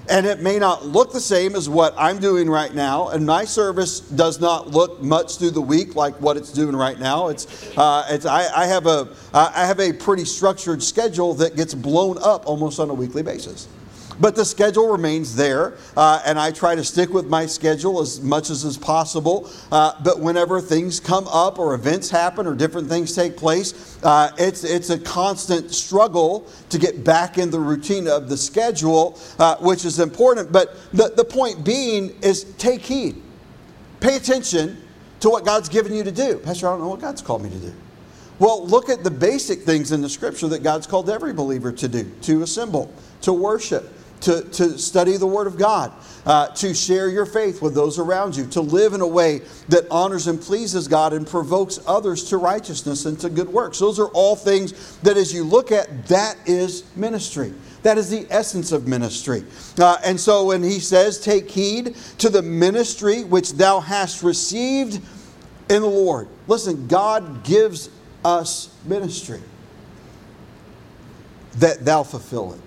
And 0.09 0.25
it 0.25 0.39
may 0.39 0.57
not 0.57 0.85
look 0.85 1.11
the 1.11 1.19
same 1.19 1.53
as 1.55 1.67
what 1.67 1.93
I'm 1.97 2.19
doing 2.19 2.49
right 2.49 2.73
now, 2.73 3.09
and 3.09 3.25
my 3.25 3.43
service 3.43 3.99
does 3.99 4.39
not 4.39 4.69
look 4.69 5.01
much 5.01 5.37
through 5.37 5.51
the 5.51 5.61
week 5.61 5.95
like 5.95 6.15
what 6.21 6.37
it's 6.37 6.53
doing 6.53 6.77
right 6.77 6.97
now. 6.97 7.27
It's, 7.27 7.77
uh, 7.77 8.05
it's 8.09 8.25
I, 8.25 8.47
I, 8.55 8.67
have 8.67 8.87
a, 8.87 9.09
I 9.33 9.65
have 9.65 9.81
a 9.81 9.91
pretty 9.91 10.23
structured 10.23 10.81
schedule 10.81 11.33
that 11.35 11.57
gets 11.57 11.73
blown 11.73 12.17
up 12.19 12.47
almost 12.47 12.79
on 12.79 12.89
a 12.89 12.93
weekly 12.93 13.21
basis. 13.21 13.67
But 14.19 14.35
the 14.35 14.45
schedule 14.45 14.89
remains 14.89 15.35
there, 15.35 15.77
uh, 15.95 16.21
and 16.25 16.39
I 16.39 16.51
try 16.51 16.75
to 16.75 16.83
stick 16.83 17.09
with 17.11 17.27
my 17.27 17.45
schedule 17.45 18.01
as 18.01 18.19
much 18.21 18.49
as 18.49 18.63
is 18.63 18.77
possible. 18.77 19.49
Uh, 19.71 19.93
but 20.03 20.19
whenever 20.19 20.59
things 20.59 20.99
come 20.99 21.27
up, 21.27 21.59
or 21.59 21.75
events 21.75 22.09
happen, 22.09 22.47
or 22.47 22.55
different 22.55 22.89
things 22.89 23.13
take 23.13 23.37
place, 23.37 23.97
uh, 24.03 24.31
it's, 24.37 24.63
it's 24.63 24.89
a 24.89 24.99
constant 24.99 25.71
struggle 25.71 26.47
to 26.69 26.79
get 26.79 27.03
back 27.03 27.37
in 27.37 27.51
the 27.51 27.59
routine 27.59 28.07
of 28.07 28.27
the 28.27 28.37
schedule, 28.37 29.19
uh, 29.37 29.55
which 29.57 29.85
is 29.85 29.99
important. 29.99 30.51
But 30.51 30.75
the, 30.93 31.13
the 31.15 31.25
point 31.25 31.63
being 31.63 32.15
is 32.21 32.43
take 32.55 32.81
heed, 32.81 33.21
pay 33.99 34.15
attention 34.15 34.81
to 35.19 35.29
what 35.29 35.45
God's 35.45 35.69
given 35.69 35.93
you 35.93 36.03
to 36.03 36.11
do. 36.11 36.37
Pastor, 36.37 36.67
I 36.67 36.71
don't 36.71 36.81
know 36.81 36.89
what 36.89 37.01
God's 37.01 37.21
called 37.21 37.43
me 37.43 37.49
to 37.49 37.59
do. 37.59 37.73
Well, 38.39 38.65
look 38.67 38.89
at 38.89 39.03
the 39.03 39.09
basic 39.09 39.61
things 39.61 39.91
in 39.91 40.01
the 40.01 40.09
scripture 40.09 40.47
that 40.49 40.61
God's 40.61 40.85
called 40.85 41.09
every 41.09 41.33
believer 41.33 41.71
to 41.71 41.87
do 41.87 42.11
to 42.21 42.43
assemble, 42.43 42.93
to 43.21 43.33
worship, 43.33 43.91
to, 44.21 44.41
to 44.41 44.77
study 44.77 45.17
the 45.17 45.27
Word 45.27 45.47
of 45.47 45.57
God, 45.57 45.91
uh, 46.25 46.47
to 46.47 46.73
share 46.73 47.09
your 47.09 47.25
faith 47.25 47.61
with 47.61 47.75
those 47.75 47.99
around 47.99 48.35
you, 48.35 48.45
to 48.47 48.61
live 48.61 48.93
in 48.93 49.01
a 49.01 49.07
way 49.07 49.41
that 49.69 49.85
honors 49.91 50.27
and 50.27 50.41
pleases 50.41 50.87
God 50.87 51.13
and 51.13 51.27
provokes 51.27 51.79
others 51.85 52.23
to 52.29 52.37
righteousness 52.37 53.05
and 53.05 53.19
to 53.19 53.29
good 53.29 53.49
works. 53.49 53.79
Those 53.79 53.99
are 53.99 54.09
all 54.09 54.35
things 54.35 54.97
that, 54.99 55.17
as 55.17 55.33
you 55.33 55.43
look 55.43 55.71
at, 55.71 56.07
that 56.07 56.37
is 56.45 56.83
ministry. 56.95 57.53
That 57.83 57.97
is 57.97 58.09
the 58.09 58.25
essence 58.29 58.71
of 58.71 58.87
ministry. 58.87 59.43
Uh, 59.79 59.97
and 60.03 60.19
so 60.19 60.45
when 60.45 60.63
he 60.63 60.79
says, 60.79 61.19
Take 61.19 61.49
heed 61.49 61.95
to 62.17 62.29
the 62.29 62.41
ministry 62.41 63.23
which 63.23 63.53
thou 63.53 63.79
hast 63.79 64.23
received 64.23 64.95
in 65.69 65.81
the 65.81 65.87
Lord. 65.87 66.27
Listen, 66.47 66.87
God 66.87 67.43
gives 67.43 67.89
us 68.25 68.75
ministry 68.85 69.41
that 71.55 71.85
thou 71.85 72.03
fulfill 72.03 72.53
it. 72.53 72.61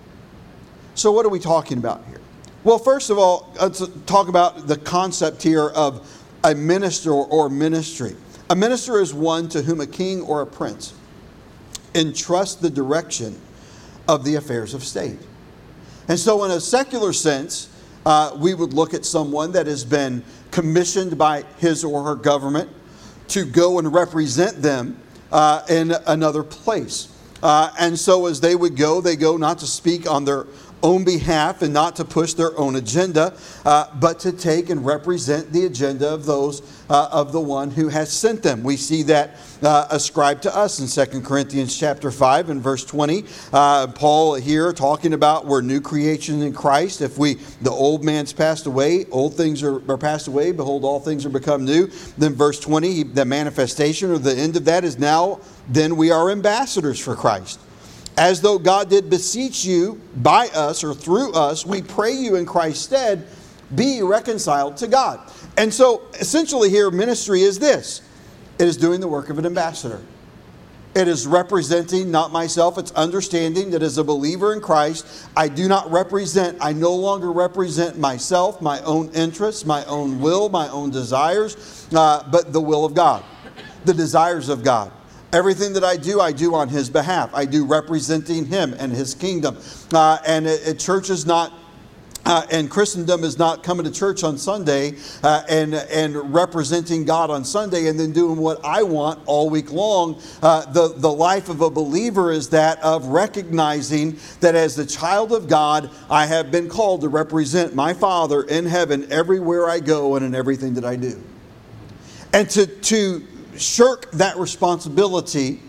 So, 0.95 1.13
what 1.13 1.25
are 1.25 1.31
we 1.31 1.39
talking 1.39 1.79
about 1.79 2.05
here? 2.07 2.21
Well, 2.63 2.79
first 2.79 3.11
of 3.11 3.19
all, 3.19 3.53
let's 3.61 3.87
talk 4.07 4.29
about 4.29 4.67
the 4.67 4.77
concept 4.77 5.43
here 5.43 5.69
of 5.69 6.07
a 6.45 6.55
minister 6.55 7.13
or 7.13 7.49
ministry. 7.49 8.17
A 8.51 8.57
minister 8.57 9.01
is 9.01 9.15
one 9.15 9.49
to 9.51 9.63
whom 9.63 9.81
a 9.81 9.87
king 9.87 10.23
or 10.23 10.43
a 10.43 10.47
prince 10.47 10.93
entrusts 11.95 12.57
the 12.57 12.71
direction 12.71 13.41
of 14.09 14.25
the 14.25 14.35
affairs 14.35 14.75
of 14.75 14.85
state. 14.85 15.19
And 16.09 16.19
so, 16.19 16.45
in 16.45 16.51
a 16.51 16.61
secular 16.61 17.13
sense, 17.13 17.69
uh, 18.05 18.37
we 18.37 18.55
would 18.55 18.75
look 18.75 18.95
at 18.95 19.05
someone 19.05 19.53
that 19.53 19.67
has 19.67 19.85
been 19.85 20.25
commissioned 20.51 21.17
by 21.17 21.45
his 21.59 21.85
or 21.85 22.03
her 22.03 22.15
government 22.15 22.69
to 23.29 23.45
go 23.45 23.79
and 23.79 23.93
represent 23.93 24.61
them 24.61 24.99
uh, 25.31 25.63
in 25.69 25.93
another 26.07 26.43
place. 26.43 27.15
Uh, 27.43 27.71
and 27.79 27.99
so, 27.99 28.27
as 28.27 28.41
they 28.41 28.55
would 28.55 28.77
go, 28.77 29.01
they 29.01 29.17
go 29.17 29.37
not 29.37 29.59
to 29.59 29.67
speak 29.67 30.11
on 30.11 30.25
their 30.25 30.47
own 30.83 31.05
behalf 31.05 31.63
and 31.63 31.73
not 31.73 31.97
to 31.97 32.05
push 32.05 32.35
their 32.35 32.57
own 32.59 32.77
agenda, 32.77 33.35
uh, 33.65 33.87
but 33.97 34.21
to 34.21 34.33
take 34.33 34.71
and 34.71 34.85
represent 34.85 35.53
the 35.53 35.67
agenda 35.67 36.09
of 36.09 36.27
those 36.27 36.63
uh, 36.89 37.09
of 37.13 37.33
the 37.33 37.41
one 37.41 37.71
who 37.71 37.89
has 37.89 38.13
sent 38.13 38.43
them. 38.43 38.63
We 38.63 38.77
see 38.77 39.03
that 39.05 39.37
uh, 39.63 39.87
ascribed 39.91 40.43
to 40.45 40.57
us 40.57 40.81
in 40.81 41.07
2 41.11 41.21
Corinthians 41.21 41.79
chapter 41.79 42.11
5 42.11 42.51
and 42.51 42.61
verse 42.61 42.85
20. 42.85 43.25
Uh, 43.53 43.87
Paul 43.89 44.35
here 44.35 44.73
talking 44.73 45.13
about 45.13 45.47
we're 45.47 45.61
new 45.61 45.81
creation 45.81 46.43
in 46.43 46.53
Christ. 46.53 47.01
If 47.01 47.19
we 47.19 47.35
the 47.63 47.71
old 47.71 48.05
man's 48.05 48.33
passed 48.33 48.67
away, 48.67 49.07
old 49.11 49.35
things 49.35 49.63
are, 49.63 49.89
are 49.91 49.99
passed 49.99 50.29
away, 50.29 50.53
behold, 50.53 50.85
all 50.85 51.01
things 51.01 51.25
are 51.25 51.31
become 51.31 51.65
new. 51.65 51.87
Then 52.19 52.35
verse 52.35 52.59
20, 52.59 53.05
the 53.05 53.25
manifestation 53.25 54.11
or 54.11 54.19
the 54.19 54.35
end 54.35 54.57
of 54.57 54.65
that 54.65 54.85
is 54.85 54.99
now 54.99 55.41
then 55.69 55.97
we 55.97 56.11
are 56.11 56.31
ambassadors 56.31 56.99
for 56.99 57.15
Christ 57.15 57.61
as 58.21 58.43
though 58.43 58.59
God 58.59 58.91
did 58.91 59.09
beseech 59.09 59.65
you 59.65 59.99
by 60.17 60.49
us 60.49 60.85
or 60.85 60.93
through 60.93 61.33
us, 61.33 61.65
we 61.65 61.81
pray 61.81 62.13
you 62.13 62.37
in 62.37 62.45
Christ's 62.45 62.85
stead, 62.85 63.27
be 63.75 64.03
reconciled 64.03 64.77
to 64.77 64.89
God. 64.89 65.33
And 65.57 65.73
so, 65.73 66.03
essentially, 66.21 66.69
here, 66.69 66.91
ministry 66.91 67.41
is 67.41 67.59
this 67.59 68.03
it 68.59 68.69
is 68.69 68.77
doing 68.77 69.01
the 69.01 69.09
work 69.09 69.31
of 69.31 69.39
an 69.39 69.47
ambassador. 69.47 70.03
It 70.95 71.09
is 71.09 71.27
representing 71.27 72.11
not 72.11 72.31
myself, 72.31 72.77
it's 72.77 72.93
understanding 72.93 73.71
that 73.71 73.83
as 73.83 73.97
a 73.97 74.05
believer 74.05 74.53
in 74.53 74.61
Christ, 74.61 75.07
I 75.35 75.49
do 75.49 75.67
not 75.67 75.91
represent, 75.91 76.59
I 76.61 76.75
no 76.75 76.95
longer 76.95 77.33
represent 77.33 77.99
myself, 77.99 78.61
my 78.61 78.83
own 78.83 79.09
interests, 79.15 79.65
my 79.65 79.83
own 79.87 80.21
will, 80.21 80.51
my 80.51 80.69
own 80.69 80.91
desires, 80.91 81.87
uh, 81.95 82.29
but 82.31 82.53
the 82.53 82.61
will 82.61 82.85
of 82.85 82.93
God, 82.93 83.25
the 83.87 83.95
desires 83.95 84.51
of 84.51 84.63
God. 84.63 84.93
Everything 85.33 85.73
that 85.75 85.85
I 85.85 85.97
do, 85.97 86.21
I 86.21 86.33
do 86.33 86.55
on 86.55 86.69
His 86.69 86.91
behalf. 86.91 87.31
I 87.33 87.45
do 87.45 87.65
representing 87.65 88.47
Him 88.47 88.75
and 88.79 88.93
His 88.93 89.15
kingdom. 89.15 89.59
Uh, 89.93 90.19
and 90.27 90.47
it, 90.47 90.67
it, 90.67 90.79
church 90.79 91.11
is 91.11 91.27
not 91.27 91.53
uh, 92.27 92.47
and 92.51 92.71
Christendom 92.71 93.25
is 93.25 93.39
not 93.39 93.63
coming 93.63 93.85
to 93.85 93.91
church 93.91 94.23
on 94.23 94.37
Sunday 94.37 94.95
uh, 95.23 95.43
and, 95.49 95.75
and 95.75 96.33
representing 96.33 97.05
God 97.05 97.31
on 97.31 97.45
Sunday 97.45 97.87
and 97.87 97.99
then 97.99 98.13
doing 98.13 98.37
what 98.39 98.65
I 98.65 98.83
want 98.83 99.21
all 99.27 99.49
week 99.49 99.73
long. 99.73 100.21
Uh, 100.43 100.71
the, 100.71 100.95
the 100.97 101.11
life 101.11 101.49
of 101.49 101.61
a 101.61 101.71
believer 101.71 102.31
is 102.31 102.51
that 102.51 102.79
of 102.83 103.07
recognizing 103.07 104.19
that 104.41 104.55
as 104.55 104.77
the 104.77 104.85
child 104.85 105.33
of 105.33 105.49
God, 105.49 105.91
I 106.11 106.27
have 106.27 106.51
been 106.51 106.69
called 106.69 107.01
to 107.01 107.09
represent 107.09 107.75
my 107.75 107.95
Father 107.95 108.43
in 108.43 108.67
heaven 108.67 109.11
everywhere 109.11 109.69
I 109.69 109.81
go 109.81 110.17
and 110.17 110.25
in 110.25 110.35
everything 110.35 110.75
that 110.75 110.85
I 110.85 110.97
do. 110.97 111.23
And 112.33 112.49
to, 112.51 112.67
to 112.67 113.27
shirk 113.61 114.11
that 114.13 114.37
responsibility 114.37 115.61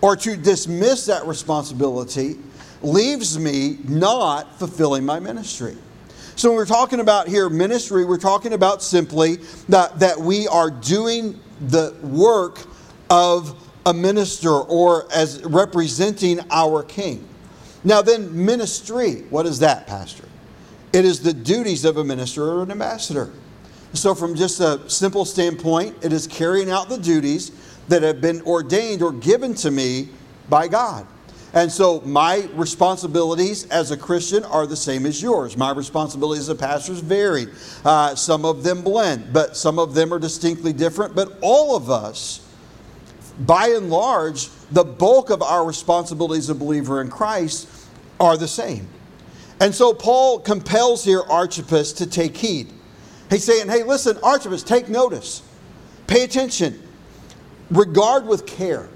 or 0.00 0.16
to 0.16 0.36
dismiss 0.36 1.06
that 1.06 1.26
responsibility 1.26 2.36
leaves 2.82 3.38
me 3.38 3.78
not 3.84 4.58
fulfilling 4.58 5.04
my 5.04 5.18
ministry. 5.18 5.76
So, 6.36 6.50
when 6.50 6.56
we're 6.56 6.66
talking 6.66 7.00
about 7.00 7.28
here 7.28 7.48
ministry, 7.48 8.04
we're 8.04 8.18
talking 8.18 8.52
about 8.52 8.82
simply 8.82 9.36
that, 9.70 9.98
that 10.00 10.18
we 10.18 10.46
are 10.48 10.70
doing 10.70 11.40
the 11.68 11.96
work 12.02 12.58
of 13.08 13.62
a 13.86 13.94
minister 13.94 14.50
or 14.50 15.10
as 15.14 15.42
representing 15.44 16.40
our 16.50 16.82
king. 16.82 17.26
Now, 17.84 18.02
then, 18.02 18.44
ministry, 18.44 19.22
what 19.30 19.46
is 19.46 19.60
that, 19.60 19.86
Pastor? 19.86 20.24
It 20.92 21.04
is 21.04 21.20
the 21.20 21.32
duties 21.32 21.84
of 21.84 21.96
a 21.96 22.04
minister 22.04 22.42
or 22.42 22.64
an 22.64 22.70
ambassador. 22.70 23.30
So, 23.92 24.14
from 24.14 24.34
just 24.34 24.60
a 24.60 24.88
simple 24.90 25.24
standpoint, 25.24 25.96
it 26.02 26.12
is 26.12 26.26
carrying 26.26 26.70
out 26.70 26.88
the 26.88 26.98
duties 26.98 27.52
that 27.88 28.02
have 28.02 28.20
been 28.20 28.42
ordained 28.42 29.02
or 29.02 29.12
given 29.12 29.54
to 29.54 29.70
me 29.70 30.08
by 30.48 30.68
God. 30.68 31.06
And 31.54 31.72
so, 31.72 32.02
my 32.02 32.48
responsibilities 32.54 33.64
as 33.70 33.90
a 33.90 33.96
Christian 33.96 34.44
are 34.44 34.66
the 34.66 34.76
same 34.76 35.06
as 35.06 35.22
yours. 35.22 35.56
My 35.56 35.70
responsibilities 35.70 36.42
as 36.42 36.48
a 36.50 36.54
pastor 36.54 36.92
vary. 36.94 37.46
Uh, 37.84 38.14
some 38.14 38.44
of 38.44 38.62
them 38.62 38.82
blend, 38.82 39.32
but 39.32 39.56
some 39.56 39.78
of 39.78 39.94
them 39.94 40.12
are 40.12 40.18
distinctly 40.18 40.74
different. 40.74 41.14
But 41.14 41.38
all 41.40 41.74
of 41.74 41.88
us, 41.88 42.46
by 43.40 43.68
and 43.68 43.88
large, 43.88 44.48
the 44.70 44.84
bulk 44.84 45.30
of 45.30 45.40
our 45.40 45.64
responsibilities 45.64 46.50
as 46.50 46.50
a 46.50 46.54
believer 46.54 47.00
in 47.00 47.08
Christ 47.08 47.68
are 48.20 48.36
the 48.36 48.48
same. 48.48 48.88
And 49.60 49.74
so, 49.74 49.94
Paul 49.94 50.40
compels 50.40 51.04
here 51.04 51.22
Archippus 51.22 51.94
to 51.94 52.06
take 52.06 52.36
heed. 52.36 52.70
He's 53.30 53.44
saying, 53.44 53.68
hey, 53.68 53.82
listen, 53.82 54.18
Archippus, 54.22 54.62
take 54.62 54.88
notice. 54.88 55.42
Pay 56.06 56.22
attention. 56.22 56.80
Regard 57.70 58.26
with 58.26 58.46
care. 58.46 58.88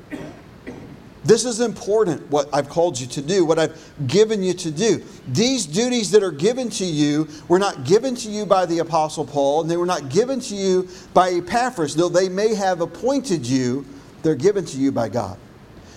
This 1.23 1.45
is 1.45 1.61
important, 1.61 2.31
what 2.31 2.49
I've 2.53 2.69
called 2.69 2.99
you 2.99 3.07
to 3.09 3.21
do, 3.21 3.45
what 3.45 3.59
I've 3.59 3.79
given 4.07 4.43
you 4.43 4.55
to 4.55 4.71
do. 4.71 5.05
These 5.29 5.67
duties 5.67 6.11
that 6.13 6.23
are 6.23 6.31
given 6.31 6.71
to 6.71 6.85
you 6.85 7.29
were 7.47 7.59
not 7.59 7.85
given 7.85 8.15
to 8.17 8.31
you 8.31 8.47
by 8.47 8.65
the 8.65 8.79
Apostle 8.79 9.27
Paul, 9.27 9.61
and 9.61 9.71
they 9.71 9.77
were 9.77 9.87
not 9.87 10.09
given 10.09 10.41
to 10.41 10.55
you 10.55 10.89
by 11.13 11.31
Epaphras, 11.31 11.95
though 11.95 12.09
they 12.09 12.31
may 12.31 12.55
have 12.55 12.81
appointed 12.81 13.47
you, 13.47 13.85
they're 14.23 14.35
given 14.35 14.65
to 14.65 14.79
you 14.79 14.93
by 14.93 15.11
God. 15.11 15.37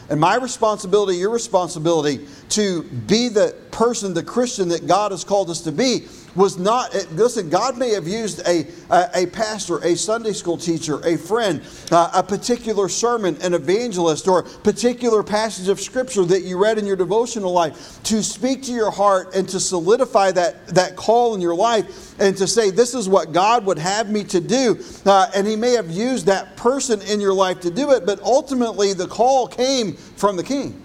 And 0.10 0.20
my 0.20 0.36
responsibility, 0.36 1.18
your 1.18 1.30
responsibility 1.30 2.28
to 2.50 2.84
be 2.84 3.30
the 3.30 3.56
person, 3.72 4.14
the 4.14 4.24
Christian 4.24 4.70
that 4.70 4.88
God 4.88 5.12
has 5.12 5.24
called 5.24 5.50
us 5.50 5.62
to 5.62 5.72
be, 5.72 6.08
was 6.36 6.58
not, 6.58 6.94
listen, 7.12 7.50
God 7.50 7.78
may 7.78 7.92
have 7.92 8.08
used 8.08 8.40
a, 8.48 8.66
a, 8.90 9.10
a 9.24 9.26
pastor, 9.28 9.78
a 9.84 9.96
Sunday 9.96 10.34
school 10.34 10.58
teacher, 10.58 11.00
a 11.06 11.18
friend, 11.18 11.62
uh, 11.92 12.10
a 12.14 12.24
particular 12.24 12.90
sermon, 12.90 13.38
an 13.42 13.54
evangelist, 13.54 14.28
or 14.28 14.44
particular 14.44 15.22
passage 15.22 15.68
of 15.68 15.80
scripture 15.80 16.26
that 16.26 16.44
you 16.44 16.58
read 16.58 16.78
in 16.78 16.86
your 16.86 16.96
devotional 16.96 17.52
life 17.52 18.02
to 18.04 18.24
speak 18.24 18.64
to 18.64 18.72
your 18.72 18.92
heart 18.92 19.36
and 19.36 19.48
to 19.50 19.60
solidify 19.60 20.32
that, 20.32 20.68
that 20.68 20.96
call 20.96 21.36
in 21.36 21.42
your 21.42 21.56
life 21.56 22.20
and 22.20 22.36
to 22.38 22.48
say, 22.48 22.72
this 22.72 22.94
is 22.94 23.08
what 23.08 23.32
God 23.32 23.66
would 23.66 23.80
have 23.80 24.10
me 24.10 24.24
to 24.26 24.40
do. 24.40 24.80
Uh, 25.06 25.30
and 25.36 25.46
He 25.46 25.56
may 25.56 25.74
have 25.74 25.92
used 25.92 26.26
that 26.26 26.56
person 26.58 27.02
in 27.04 27.20
your 27.20 27.34
life 27.34 27.60
to 27.62 27.70
do 27.70 27.92
it, 27.92 28.06
but 28.06 28.20
ultimately 28.22 28.94
the 28.94 29.08
call 29.08 29.48
came 29.48 29.94
from 29.94 30.36
the 30.36 30.44
King. 30.44 30.83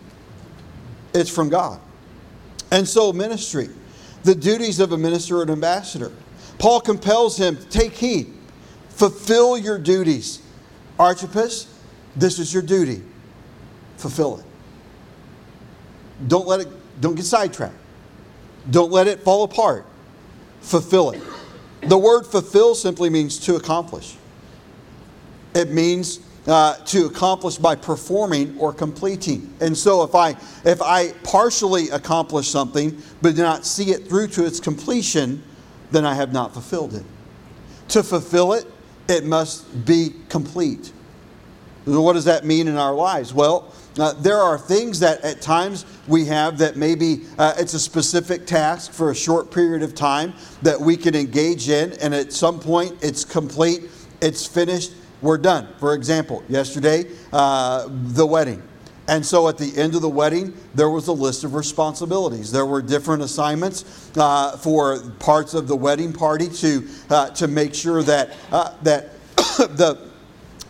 It's 1.19 1.31
from 1.31 1.49
God. 1.49 1.81
And 2.71 2.87
so, 2.87 3.13
ministry 3.13 3.69
the 4.25 4.35
duties 4.35 4.81
of 4.81 4.93
a 4.93 4.99
minister 4.99 5.39
or 5.39 5.43
an 5.43 5.51
ambassador. 5.51 6.13
Paul 6.59 6.81
compels 6.81 7.37
him 7.37 7.57
take 7.71 7.93
heed, 7.93 8.33
fulfill 8.91 9.57
your 9.57 9.79
duties. 9.79 10.43
Archippus, 10.99 11.73
this 12.17 12.39
is 12.39 12.53
your 12.53 12.63
duty. 12.63 13.03
Fulfill 13.97 14.39
it. 14.39 14.45
Don't 16.27 16.47
let 16.47 16.61
it, 16.61 16.69
don't 17.01 17.15
get 17.15 17.25
sidetracked. 17.25 17.77
Don't 18.71 18.91
let 18.91 19.07
it 19.07 19.21
fall 19.21 19.45
apart. 19.45 19.87
Fulfill 20.61 21.13
it. 21.13 21.23
The 21.83 21.97
word 21.97 22.25
fulfill 22.27 22.75
simply 22.75 23.09
means 23.09 23.39
to 23.41 23.55
accomplish. 23.55 24.17
It 25.55 25.71
means 25.71 26.19
uh, 26.49 26.77
to 26.87 27.07
accomplish 27.07 27.57
by 27.57 27.77
performing 27.77 28.57
or 28.59 28.73
completing. 28.73 29.55
And 29.61 29.77
so 29.77 30.03
if 30.03 30.15
I 30.15 30.31
if 30.65 30.81
I 30.83 31.13
partially 31.23 31.91
accomplish 31.91 32.49
something 32.49 33.01
but 33.21 33.37
do 33.37 33.43
not 33.43 33.67
see 33.67 33.91
it 33.91 34.09
through 34.09 34.29
to 34.29 34.47
its 34.47 34.59
completion, 34.59 35.43
then 35.91 36.07
I 36.07 36.15
have 36.15 36.33
not 36.33 36.53
fulfilled 36.53 36.95
it. 36.95 37.05
To 37.89 38.03
fulfill 38.03 38.55
it, 38.55 38.67
it 39.09 39.25
must 39.25 39.87
be 39.87 40.15
complete. 40.29 40.93
What 41.85 42.15
does 42.15 42.25
that 42.25 42.45
mean 42.45 42.69
in 42.69 42.77
our 42.77 42.95
lives? 42.95 43.33
Well, 43.33 43.73
uh, 43.99 44.13
there 44.13 44.39
are 44.39 44.59
things 44.59 45.01
that 45.01 45.23
at 45.23 45.41
times 45.41 45.85
we 46.07 46.27
have 46.27 46.59
that 46.59 46.77
maybe 46.77 47.25
uh, 47.39 47.55
it's 47.59 47.75
a 47.75 47.81
specific 47.81 48.47
task 48.47 48.93
for 48.93 49.11
a 49.11 49.15
short 49.15 49.51
period 49.51 49.83
of 49.83 49.95
time 49.95 50.35
that 50.63 50.79
we 50.81 50.97
can 50.97 51.15
engage 51.15 51.69
in, 51.69 51.95
and 51.95 52.15
at 52.15 52.33
some 52.33 52.61
point 52.61 52.97
it's 53.03 53.25
complete, 53.25 53.91
it's 54.21 54.47
finished, 54.47 54.93
we're 55.23 55.39
done. 55.39 55.69
For 55.79 55.95
example, 55.95 56.43
yesterday, 56.49 57.07
uh, 57.33 57.89
the 57.89 58.27
wedding. 58.27 58.63
And 59.09 59.25
so 59.25 59.49
at 59.49 59.57
the 59.57 59.75
end 59.77 59.95
of 59.95 60.03
the 60.03 60.09
wedding, 60.09 60.55
there 60.75 60.91
was 60.91 61.09
a 61.09 61.13
list 61.13 61.43
of 61.43 61.55
responsibilities. 61.55 62.53
There 62.53 62.67
were 62.67 62.83
different 62.83 63.23
assignments 63.23 64.11
uh, 64.19 64.59
for 64.59 65.01
parts 65.19 65.55
of 65.55 65.67
the 65.67 65.77
wedding 65.77 66.13
party 66.13 66.49
to, 66.49 66.87
uh, 67.09 67.31
to 67.31 67.49
make 67.49 67.75
sure 67.75 68.03
that, 68.03 68.37
uh, 68.53 68.75
that 68.83 69.15
the 69.37 70.08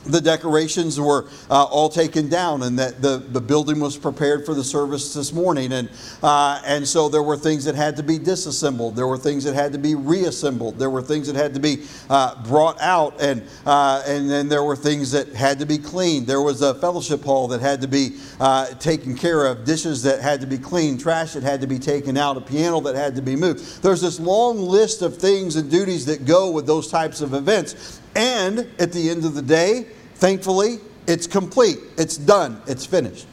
the 0.09 0.21
decorations 0.21 0.99
were 0.99 1.29
uh, 1.51 1.65
all 1.65 1.89
taken 1.89 2.29
down 2.29 2.63
and 2.63 2.79
that 2.79 3.01
the, 3.03 3.19
the 3.19 3.41
building 3.41 3.79
was 3.79 3.97
prepared 3.97 4.45
for 4.45 4.55
the 4.55 4.65
service 4.65 5.15
this 5.15 5.33
morning. 5.33 5.73
And, 5.73 5.91
uh, 6.23 6.61
and 6.65 6.87
so 6.87 7.09
there 7.09 7.23
were 7.23 7.37
things 7.37 7.65
that 7.65 7.75
had 7.75 7.97
to 7.97 8.03
be 8.03 8.19
disassembled. 8.19 8.97
There 8.97 9.07
were 9.07 9.19
things 9.19 9.45
that 9.45 9.55
had 9.55 9.73
to 9.73 9.79
be 9.79 9.95
reassembled. 9.95 10.79
There 10.79 10.91
were 10.91 11.03
things 11.03 11.27
that 11.27 11.37
had 11.37 11.55
to 11.55 11.61
be 11.61 11.85
uh, 12.09 12.43
brought 12.45 12.81
out. 12.81 13.21
And, 13.21 13.43
uh, 13.67 14.03
and 14.07 14.29
then 14.31 14.49
there 14.49 14.65
were 14.65 14.77
things 14.77 15.13
that 15.13 15.29
had 15.35 15.59
to 15.59 15.67
be 15.67 15.79
cleaned. 15.79 16.27
There 16.27 16.43
was 16.43 16.63
a 16.63 16.75
fellowship 16.75 17.23
hall 17.23 17.49
that 17.49 17.61
had 17.61 17.81
to 17.83 17.89
be 17.89 18.19
uh, 18.41 18.67
taken 18.75 19.15
care 19.15 19.47
of, 19.47 19.65
dishes 19.65 20.03
that 20.05 20.21
had 20.21 20.41
to 20.41 20.47
be 20.47 20.59
cleaned, 20.59 21.01
trash 21.01 21.35
that 21.35 21.43
had 21.43 21.61
to 21.61 21.67
be 21.67 21.79
taken 21.79 22.17
out, 22.17 22.37
a 22.37 22.41
piano 22.41 22.81
that 22.81 22.95
had 22.95 23.15
to 23.17 23.23
be 23.23 23.37
moved. 23.37 23.83
There's 23.83 24.01
this 24.01 24.19
long 24.19 24.59
list 24.59 25.03
of 25.03 25.19
things 25.19 25.57
and 25.57 25.71
duties 25.71 26.07
that 26.07 26.25
go 26.25 26.51
with 26.51 26.67
those 26.67 26.91
types 26.91 27.21
of 27.21 27.35
events. 27.35 28.01
And 28.15 28.69
at 28.79 28.93
the 28.93 29.11
end 29.11 29.25
of 29.25 29.35
the 29.35 29.43
day, 29.43 29.87
thankfully, 30.19 30.79
it's 31.07 31.27
complete, 31.27 31.79
it's 31.97 32.17
done, 32.17 32.61
it's 32.67 32.85
finished. 32.85 33.27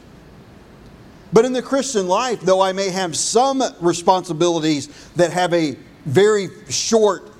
But 1.32 1.44
in 1.44 1.52
the 1.52 1.62
Christian 1.62 2.08
life, 2.08 2.40
though 2.40 2.62
I 2.62 2.72
may 2.72 2.88
have 2.88 3.16
some 3.16 3.62
responsibilities 3.80 4.88
that 5.16 5.32
have 5.32 5.52
a 5.52 5.76
very 6.06 6.48
short 6.70 7.30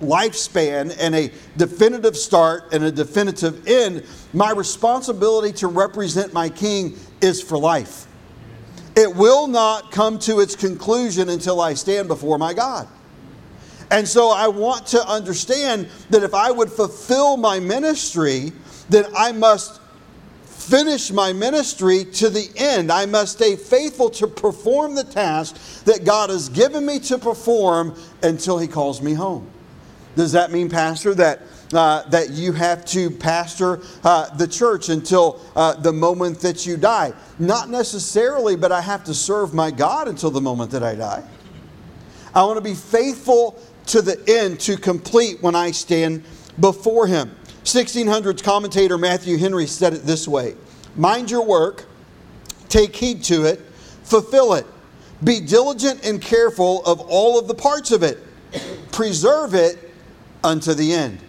lifespan 0.00 0.96
and 0.98 1.14
a 1.14 1.32
definitive 1.56 2.16
start 2.16 2.72
and 2.72 2.84
a 2.84 2.92
definitive 2.92 3.66
end, 3.66 4.04
my 4.32 4.52
responsibility 4.52 5.52
to 5.58 5.66
represent 5.66 6.32
my 6.32 6.48
king 6.48 6.96
is 7.20 7.42
for 7.42 7.58
life. 7.58 8.06
It 8.96 9.14
will 9.14 9.46
not 9.46 9.90
come 9.90 10.18
to 10.20 10.40
its 10.40 10.54
conclusion 10.54 11.28
until 11.28 11.60
I 11.60 11.74
stand 11.74 12.08
before 12.08 12.38
my 12.38 12.54
God. 12.54 12.88
And 13.90 14.06
so 14.06 14.30
I 14.30 14.46
want 14.48 14.86
to 14.88 15.04
understand 15.08 15.88
that 16.10 16.22
if 16.22 16.34
I 16.34 16.50
would 16.50 16.70
fulfill 16.70 17.36
my 17.36 17.58
ministry, 17.58 18.52
then 18.90 19.06
I 19.16 19.32
must 19.32 19.80
finish 20.44 21.10
my 21.10 21.32
ministry 21.32 22.04
to 22.04 22.28
the 22.28 22.48
end. 22.56 22.92
I 22.92 23.06
must 23.06 23.32
stay 23.32 23.56
faithful 23.56 24.10
to 24.10 24.26
perform 24.26 24.94
the 24.94 25.04
task 25.04 25.84
that 25.84 26.04
God 26.04 26.30
has 26.30 26.48
given 26.48 26.84
me 26.84 26.98
to 27.00 27.18
perform 27.18 27.96
until 28.22 28.58
He 28.58 28.68
calls 28.68 29.00
me 29.00 29.14
home. 29.14 29.50
Does 30.16 30.32
that 30.32 30.52
mean, 30.52 30.68
Pastor, 30.68 31.14
that 31.14 31.40
uh, 31.72 32.02
that 32.08 32.30
you 32.30 32.52
have 32.52 32.84
to 32.84 33.10
pastor 33.10 33.80
uh, 34.02 34.34
the 34.36 34.46
church 34.46 34.88
until 34.88 35.40
uh, 35.54 35.74
the 35.74 35.92
moment 35.92 36.40
that 36.40 36.66
you 36.66 36.76
die? 36.76 37.12
Not 37.38 37.70
necessarily, 37.70 38.56
but 38.56 38.72
I 38.72 38.80
have 38.80 39.04
to 39.04 39.14
serve 39.14 39.54
my 39.54 39.70
God 39.70 40.08
until 40.08 40.30
the 40.30 40.40
moment 40.40 40.72
that 40.72 40.82
I 40.82 40.96
die. 40.96 41.22
I 42.34 42.42
want 42.42 42.56
to 42.56 42.60
be 42.60 42.74
faithful 42.74 43.60
to 43.86 44.02
the 44.02 44.22
end, 44.28 44.60
to 44.60 44.76
complete 44.76 45.42
when 45.42 45.54
I 45.54 45.70
stand 45.70 46.24
before 46.58 47.06
Him. 47.06 47.34
1600s 47.74 48.42
commentator 48.42 48.98
Matthew 48.98 49.36
Henry 49.36 49.66
said 49.66 49.94
it 49.94 50.02
this 50.02 50.26
way 50.26 50.56
Mind 50.96 51.30
your 51.30 51.44
work, 51.44 51.86
take 52.68 52.96
heed 52.96 53.22
to 53.24 53.44
it, 53.44 53.60
fulfill 54.02 54.54
it. 54.54 54.66
Be 55.22 55.40
diligent 55.40 56.04
and 56.04 56.20
careful 56.20 56.84
of 56.84 57.00
all 57.00 57.38
of 57.38 57.46
the 57.46 57.54
parts 57.54 57.92
of 57.92 58.02
it. 58.02 58.18
Preserve 58.90 59.54
it 59.54 59.92
unto 60.42 60.74
the 60.74 60.92
end. 60.92 61.20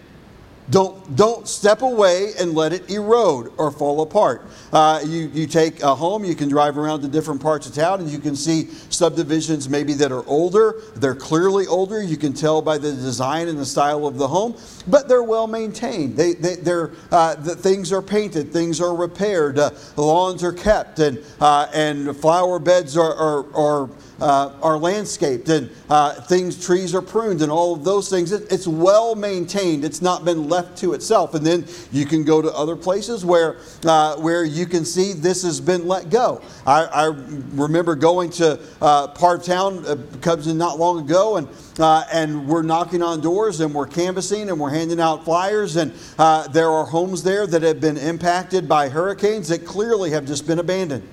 Don't, 0.72 1.16
don't 1.16 1.46
step 1.46 1.82
away 1.82 2.32
and 2.40 2.54
let 2.54 2.72
it 2.72 2.90
erode 2.90 3.52
or 3.58 3.70
fall 3.70 4.00
apart. 4.00 4.46
Uh, 4.72 5.02
you, 5.04 5.30
you 5.34 5.46
take 5.46 5.82
a 5.82 5.94
home, 5.94 6.24
you 6.24 6.34
can 6.34 6.48
drive 6.48 6.78
around 6.78 7.02
to 7.02 7.08
different 7.08 7.42
parts 7.42 7.66
of 7.66 7.74
town, 7.74 8.00
and 8.00 8.08
you 8.08 8.18
can 8.18 8.34
see 8.34 8.68
subdivisions 8.88 9.68
maybe 9.68 9.92
that 9.92 10.10
are 10.10 10.26
older. 10.26 10.80
They're 10.96 11.14
clearly 11.14 11.66
older. 11.66 12.02
You 12.02 12.16
can 12.16 12.32
tell 12.32 12.62
by 12.62 12.78
the 12.78 12.90
design 12.90 13.48
and 13.48 13.58
the 13.58 13.66
style 13.66 14.06
of 14.06 14.16
the 14.16 14.26
home, 14.26 14.56
but 14.86 15.08
they're 15.08 15.22
well 15.22 15.46
maintained. 15.46 16.16
They, 16.16 16.32
they, 16.32 16.54
they're, 16.54 16.92
uh, 17.10 17.34
the 17.34 17.54
things 17.54 17.92
are 17.92 18.00
painted, 18.00 18.50
things 18.50 18.80
are 18.80 18.96
repaired, 18.96 19.58
uh, 19.58 19.72
lawns 19.96 20.42
are 20.42 20.54
kept, 20.54 21.00
and, 21.00 21.22
uh, 21.38 21.66
and 21.74 22.16
flower 22.16 22.58
beds 22.58 22.96
are, 22.96 23.14
are, 23.14 23.54
are 23.54 23.90
uh, 24.22 24.52
are 24.62 24.78
landscaped 24.78 25.48
and 25.48 25.68
uh, 25.90 26.12
things, 26.22 26.64
trees 26.64 26.94
are 26.94 27.02
pruned 27.02 27.42
and 27.42 27.50
all 27.50 27.74
of 27.74 27.82
those 27.82 28.08
things. 28.08 28.30
It, 28.30 28.50
it's 28.52 28.68
well 28.68 29.16
maintained. 29.16 29.84
It's 29.84 30.00
not 30.00 30.24
been 30.24 30.48
left 30.48 30.61
to 30.76 30.92
itself. 30.92 31.34
And 31.34 31.44
then 31.44 31.66
you 31.90 32.06
can 32.06 32.24
go 32.24 32.42
to 32.42 32.52
other 32.52 32.76
places 32.76 33.24
where, 33.24 33.58
uh, 33.84 34.16
where 34.16 34.44
you 34.44 34.66
can 34.66 34.84
see 34.84 35.12
this 35.12 35.42
has 35.42 35.60
been 35.60 35.86
let 35.86 36.10
go. 36.10 36.42
I, 36.66 36.84
I 36.84 37.04
remember 37.52 37.94
going 37.94 38.30
to 38.30 38.60
uh, 38.80 39.08
part 39.08 39.40
of 39.40 39.46
town, 39.46 39.84
uh, 39.86 40.36
in 40.46 40.58
not 40.58 40.78
long 40.78 41.00
ago, 41.00 41.36
and 41.36 41.48
uh, 41.78 42.04
and 42.12 42.46
we're 42.46 42.62
knocking 42.62 43.02
on 43.02 43.20
doors 43.20 43.60
and 43.60 43.74
we're 43.74 43.86
canvassing 43.86 44.50
and 44.50 44.60
we're 44.60 44.70
handing 44.70 45.00
out 45.00 45.24
flyers. 45.24 45.76
And 45.76 45.92
uh, 46.18 46.48
there 46.48 46.70
are 46.70 46.84
homes 46.84 47.22
there 47.22 47.46
that 47.46 47.62
have 47.62 47.80
been 47.80 47.96
impacted 47.96 48.68
by 48.68 48.88
hurricanes 48.88 49.48
that 49.48 49.64
clearly 49.64 50.10
have 50.10 50.26
just 50.26 50.46
been 50.46 50.58
abandoned. 50.58 51.08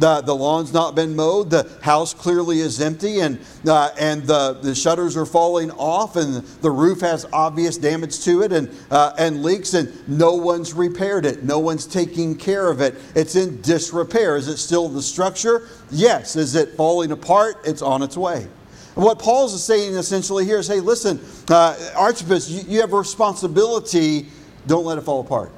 The, 0.00 0.22
the 0.22 0.34
lawn's 0.34 0.72
not 0.72 0.94
been 0.94 1.14
mowed. 1.14 1.50
The 1.50 1.70
house 1.82 2.14
clearly 2.14 2.60
is 2.60 2.80
empty, 2.80 3.20
and, 3.20 3.38
uh, 3.68 3.90
and 4.00 4.22
the, 4.22 4.54
the 4.54 4.74
shutters 4.74 5.14
are 5.14 5.26
falling 5.26 5.70
off, 5.72 6.16
and 6.16 6.36
the 6.62 6.70
roof 6.70 7.02
has 7.02 7.26
obvious 7.34 7.76
damage 7.76 8.24
to 8.24 8.40
it 8.40 8.50
and, 8.50 8.74
uh, 8.90 9.12
and 9.18 9.42
leaks, 9.42 9.74
and 9.74 9.92
no 10.08 10.36
one's 10.36 10.72
repaired 10.72 11.26
it. 11.26 11.44
No 11.44 11.58
one's 11.58 11.86
taking 11.86 12.34
care 12.34 12.70
of 12.70 12.80
it. 12.80 12.94
It's 13.14 13.36
in 13.36 13.60
disrepair. 13.60 14.36
Is 14.36 14.48
it 14.48 14.56
still 14.56 14.88
the 14.88 15.02
structure? 15.02 15.68
Yes. 15.90 16.34
Is 16.34 16.54
it 16.54 16.76
falling 16.76 17.12
apart? 17.12 17.56
It's 17.64 17.82
on 17.82 18.02
its 18.02 18.16
way. 18.16 18.48
What 18.94 19.18
Paul's 19.18 19.62
saying 19.62 19.96
essentially 19.96 20.46
here 20.46 20.58
is 20.58 20.66
hey, 20.66 20.80
listen, 20.80 21.20
uh, 21.50 21.76
Archippus, 21.94 22.48
you, 22.48 22.62
you 22.66 22.80
have 22.80 22.94
a 22.94 22.96
responsibility. 22.98 24.28
Don't 24.66 24.86
let 24.86 24.96
it 24.96 25.02
fall 25.02 25.20
apart. 25.20 25.52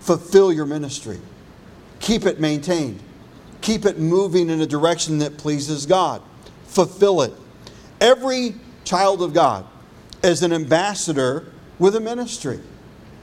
Fulfill 0.00 0.50
your 0.50 0.64
ministry, 0.64 1.20
keep 2.00 2.24
it 2.24 2.40
maintained. 2.40 3.02
Keep 3.60 3.84
it 3.84 3.98
moving 3.98 4.50
in 4.50 4.60
a 4.60 4.66
direction 4.66 5.18
that 5.18 5.36
pleases 5.36 5.86
God. 5.86 6.22
Fulfill 6.64 7.22
it. 7.22 7.32
Every 8.00 8.54
child 8.84 9.22
of 9.22 9.34
God 9.34 9.66
is 10.22 10.42
an 10.42 10.52
ambassador 10.52 11.46
with 11.78 11.96
a 11.96 12.00
ministry. 12.00 12.60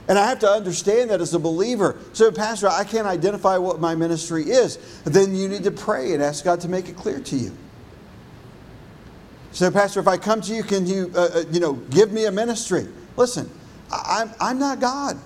And 0.08 0.18
I 0.18 0.28
have 0.28 0.40
to 0.40 0.50
understand 0.50 1.10
that 1.10 1.20
as 1.20 1.34
a 1.34 1.40
believer. 1.40 1.98
So, 2.14 2.32
Pastor, 2.32 2.70
I 2.70 2.84
can't 2.84 3.08
identify 3.08 3.58
what 3.58 3.80
my 3.80 3.94
ministry 3.94 4.44
is. 4.44 4.78
Then 5.04 5.36
you 5.36 5.50
need 5.50 5.64
to 5.64 5.72
pray 5.72 6.14
and 6.14 6.24
ask 6.24 6.46
God 6.46 6.62
to 6.62 6.70
make 6.70 6.88
it 6.88 6.96
clear 6.96 7.20
to 7.20 7.36
you. 7.36 7.52
So, 9.52 9.70
Pastor, 9.70 10.00
if 10.00 10.08
I 10.08 10.18
come 10.18 10.40
to 10.42 10.54
you, 10.54 10.64
can 10.64 10.86
you, 10.86 11.12
uh, 11.16 11.30
uh 11.34 11.44
you 11.52 11.60
know, 11.60 11.74
give 11.74 12.12
me 12.12 12.26
a 12.26 12.32
ministry? 12.32 12.88
Listen, 13.18 13.50
I'm, 13.92 14.32
I'm 14.40 14.60
not 14.60 14.80
God. 14.80 15.18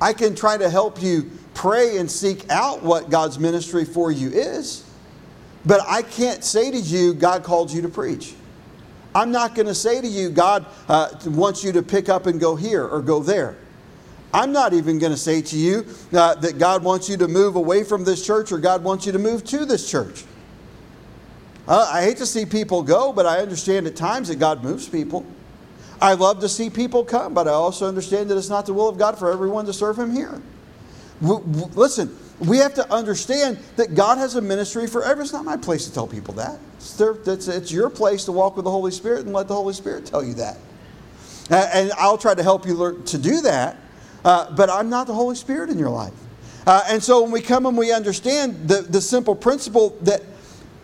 I 0.00 0.12
can 0.14 0.34
try 0.34 0.56
to 0.56 0.70
help 0.70 1.02
you 1.02 1.30
pray 1.60 1.98
and 1.98 2.10
seek 2.10 2.48
out 2.48 2.82
what 2.82 3.10
God's 3.10 3.38
ministry 3.38 3.84
for 3.84 4.10
you 4.10 4.30
is. 4.30 4.82
But 5.66 5.82
I 5.86 6.00
can't 6.00 6.42
say 6.42 6.70
to 6.70 6.78
you, 6.78 7.12
God 7.12 7.44
called 7.44 7.70
you 7.70 7.82
to 7.82 7.88
preach. 7.90 8.32
I'm 9.14 9.30
not 9.30 9.54
going 9.54 9.66
to 9.66 9.74
say 9.74 10.00
to 10.00 10.06
you, 10.06 10.30
God 10.30 10.64
uh, 10.88 11.10
wants 11.26 11.62
you 11.62 11.70
to 11.72 11.82
pick 11.82 12.08
up 12.08 12.26
and 12.26 12.40
go 12.40 12.56
here 12.56 12.86
or 12.86 13.02
go 13.02 13.22
there. 13.22 13.58
I'm 14.32 14.52
not 14.52 14.72
even 14.72 14.98
going 14.98 15.12
to 15.12 15.18
say 15.18 15.42
to 15.42 15.56
you 15.56 15.84
uh, 16.14 16.34
that 16.36 16.58
God 16.58 16.82
wants 16.82 17.10
you 17.10 17.18
to 17.18 17.28
move 17.28 17.56
away 17.56 17.84
from 17.84 18.04
this 18.04 18.24
church 18.24 18.52
or 18.52 18.58
God 18.58 18.82
wants 18.82 19.04
you 19.04 19.12
to 19.12 19.18
move 19.18 19.44
to 19.44 19.66
this 19.66 19.90
church. 19.90 20.24
Uh, 21.68 21.90
I 21.92 22.00
hate 22.00 22.16
to 22.18 22.26
see 22.26 22.46
people 22.46 22.82
go, 22.82 23.12
but 23.12 23.26
I 23.26 23.40
understand 23.40 23.86
at 23.86 23.96
times 23.96 24.28
that 24.28 24.36
God 24.36 24.64
moves 24.64 24.88
people. 24.88 25.26
I 26.00 26.14
love 26.14 26.40
to 26.40 26.48
see 26.48 26.70
people 26.70 27.04
come, 27.04 27.34
but 27.34 27.46
I 27.46 27.50
also 27.50 27.86
understand 27.86 28.30
that 28.30 28.38
it's 28.38 28.48
not 28.48 28.64
the 28.64 28.72
will 28.72 28.88
of 28.88 28.96
God 28.96 29.18
for 29.18 29.30
everyone 29.30 29.66
to 29.66 29.74
serve 29.74 29.98
Him 29.98 30.10
here. 30.10 30.40
Listen, 31.20 32.16
we 32.40 32.58
have 32.58 32.74
to 32.74 32.92
understand 32.92 33.58
that 33.76 33.94
God 33.94 34.18
has 34.18 34.36
a 34.36 34.40
ministry 34.40 34.86
for 34.86 35.02
everyone. 35.02 35.24
It's 35.24 35.32
not 35.32 35.44
my 35.44 35.56
place 35.56 35.86
to 35.86 35.92
tell 35.92 36.06
people 36.06 36.34
that. 36.34 36.58
It's, 36.76 36.96
their, 36.96 37.16
it's, 37.26 37.70
your 37.70 37.90
place 37.90 38.24
to 38.24 38.32
walk 38.32 38.56
with 38.56 38.64
the 38.64 38.70
Holy 38.70 38.90
Spirit 38.90 39.26
and 39.26 39.34
let 39.34 39.46
the 39.46 39.54
Holy 39.54 39.74
Spirit 39.74 40.06
tell 40.06 40.24
you 40.24 40.34
that. 40.34 40.56
And 41.50 41.92
I'll 41.98 42.16
try 42.16 42.34
to 42.34 42.42
help 42.42 42.66
you 42.66 42.74
learn 42.74 43.02
to 43.04 43.18
do 43.18 43.40
that, 43.42 43.76
uh, 44.24 44.54
but 44.54 44.70
I'm 44.70 44.88
not 44.88 45.06
the 45.06 45.14
Holy 45.14 45.36
Spirit 45.36 45.68
in 45.68 45.78
your 45.78 45.90
life. 45.90 46.14
Uh, 46.66 46.84
and 46.88 47.02
so 47.02 47.22
when 47.22 47.32
we 47.32 47.40
come 47.40 47.66
and 47.66 47.76
we 47.76 47.92
understand 47.92 48.68
the, 48.68 48.82
the 48.82 49.00
simple 49.00 49.34
principle 49.34 49.98
that 50.02 50.22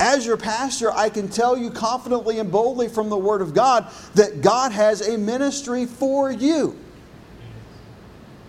as 0.00 0.26
your 0.26 0.36
pastor, 0.36 0.92
I 0.92 1.08
can 1.08 1.28
tell 1.28 1.56
you 1.56 1.70
confidently 1.70 2.38
and 2.38 2.50
boldly 2.50 2.88
from 2.88 3.08
the 3.08 3.16
Word 3.16 3.40
of 3.40 3.54
God 3.54 3.90
that 4.14 4.42
God 4.42 4.72
has 4.72 5.06
a 5.08 5.16
ministry 5.16 5.86
for 5.86 6.30
you. 6.30 6.76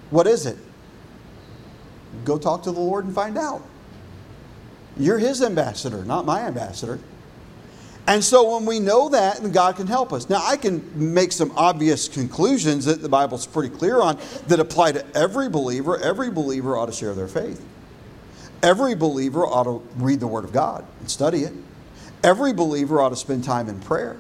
What 0.09 0.27
is 0.27 0.45
it? 0.45 0.57
Go 2.27 2.37
talk 2.37 2.63
to 2.63 2.73
the 2.73 2.79
Lord 2.81 3.05
and 3.05 3.15
find 3.15 3.37
out. 3.37 3.61
You're 4.97 5.17
His 5.17 5.41
ambassador, 5.41 6.03
not 6.03 6.25
my 6.25 6.41
ambassador. 6.41 6.99
And 8.05 8.21
so 8.21 8.55
when 8.55 8.65
we 8.65 8.79
know 8.79 9.07
that, 9.09 9.37
then 9.37 9.53
God 9.53 9.77
can 9.77 9.87
help 9.87 10.11
us. 10.11 10.29
Now, 10.29 10.41
I 10.43 10.57
can 10.57 11.13
make 11.13 11.31
some 11.31 11.53
obvious 11.55 12.09
conclusions 12.09 12.83
that 12.83 13.01
the 13.01 13.07
Bible's 13.07 13.47
pretty 13.47 13.73
clear 13.73 14.01
on 14.01 14.19
that 14.47 14.59
apply 14.59 14.91
to 14.93 15.05
every 15.15 15.47
believer. 15.47 15.97
Every 15.97 16.29
believer 16.29 16.77
ought 16.77 16.87
to 16.87 16.91
share 16.91 17.13
their 17.13 17.29
faith. 17.29 17.63
Every 18.61 18.93
believer 18.93 19.45
ought 19.45 19.63
to 19.63 19.81
read 19.95 20.19
the 20.19 20.27
Word 20.27 20.43
of 20.43 20.51
God 20.51 20.85
and 20.99 21.09
study 21.09 21.43
it. 21.43 21.53
Every 22.23 22.51
believer 22.51 22.99
ought 22.99 23.09
to 23.09 23.15
spend 23.15 23.45
time 23.45 23.69
in 23.69 23.79
prayer. 23.79 24.17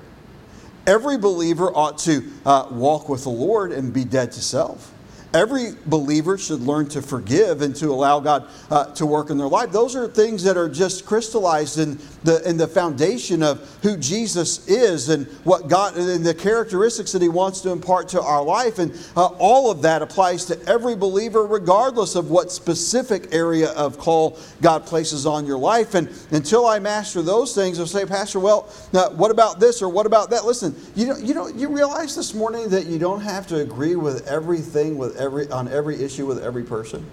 Every 0.85 1.17
believer 1.17 1.75
ought 1.75 1.97
to 1.99 2.23
uh, 2.45 2.67
walk 2.71 3.09
with 3.09 3.23
the 3.23 3.29
Lord 3.31 3.73
and 3.73 3.91
be 3.91 4.05
dead 4.05 4.31
to 4.33 4.41
self. 4.41 4.93
Every 5.37 5.75
believer 5.85 6.35
should 6.39 6.61
learn 6.61 6.89
to 6.89 7.01
forgive 7.03 7.61
and 7.61 7.75
to 7.75 7.91
allow 7.91 8.19
God 8.19 8.49
uh, 8.71 8.85
to 8.95 9.05
work 9.05 9.29
in 9.29 9.37
their 9.37 9.47
life. 9.47 9.71
Those 9.71 9.95
are 9.95 10.07
things 10.07 10.43
that 10.45 10.57
are 10.57 10.67
just 10.67 11.05
crystallized 11.05 11.77
in 11.77 11.99
the, 12.23 12.41
in 12.49 12.57
the 12.57 12.67
foundation 12.67 13.43
of 13.43 13.61
who 13.83 13.97
Jesus 13.97 14.67
is 14.67 15.09
and 15.09 15.27
what 15.43 15.67
God 15.67 15.95
and 15.95 16.25
the 16.25 16.33
characteristics 16.33 17.11
that 17.11 17.21
He 17.21 17.29
wants 17.29 17.61
to 17.61 17.69
impart 17.69 18.09
to 18.09 18.21
our 18.21 18.43
life. 18.43 18.79
And 18.79 18.91
uh, 19.15 19.27
all 19.37 19.69
of 19.69 19.83
that 19.83 20.01
applies 20.01 20.43
to 20.45 20.59
every 20.67 20.95
believer, 20.95 21.45
regardless 21.45 22.15
of 22.15 22.31
what 22.31 22.51
specific 22.51 23.31
area 23.31 23.69
of 23.73 23.99
call 23.99 24.39
God 24.63 24.87
places 24.87 25.27
on 25.27 25.45
your 25.45 25.59
life. 25.59 25.93
And 25.93 26.09
until 26.31 26.65
I 26.65 26.79
master 26.79 27.21
those 27.21 27.53
things, 27.53 27.79
I'll 27.79 27.85
say, 27.85 28.07
Pastor, 28.07 28.39
well, 28.39 28.73
now, 28.91 29.11
what 29.11 29.29
about 29.29 29.59
this 29.59 29.83
or 29.83 29.89
what 29.89 30.07
about 30.07 30.31
that? 30.31 30.45
Listen, 30.45 30.75
you 30.95 31.05
know, 31.05 31.17
you 31.17 31.35
know, 31.35 31.47
you 31.47 31.67
realize 31.69 32.15
this 32.15 32.33
morning 32.33 32.69
that 32.69 32.87
you 32.87 32.97
don't 32.97 33.21
have 33.21 33.45
to 33.47 33.57
agree 33.57 33.95
with 33.95 34.27
everything 34.27 34.97
with 34.97 35.15
every, 35.27 35.49
on 35.49 35.67
every 35.67 36.01
issue 36.01 36.25
with 36.25 36.43
every 36.43 36.63
person 36.63 37.05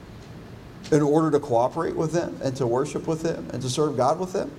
in 0.90 1.02
order 1.02 1.30
to 1.30 1.40
cooperate 1.40 1.94
with 1.94 2.12
them 2.12 2.38
and 2.42 2.56
to 2.56 2.66
worship 2.66 3.06
with 3.06 3.22
them 3.22 3.48
and 3.52 3.60
to 3.60 3.68
serve 3.68 3.96
God 3.96 4.18
with 4.18 4.32
them? 4.32 4.50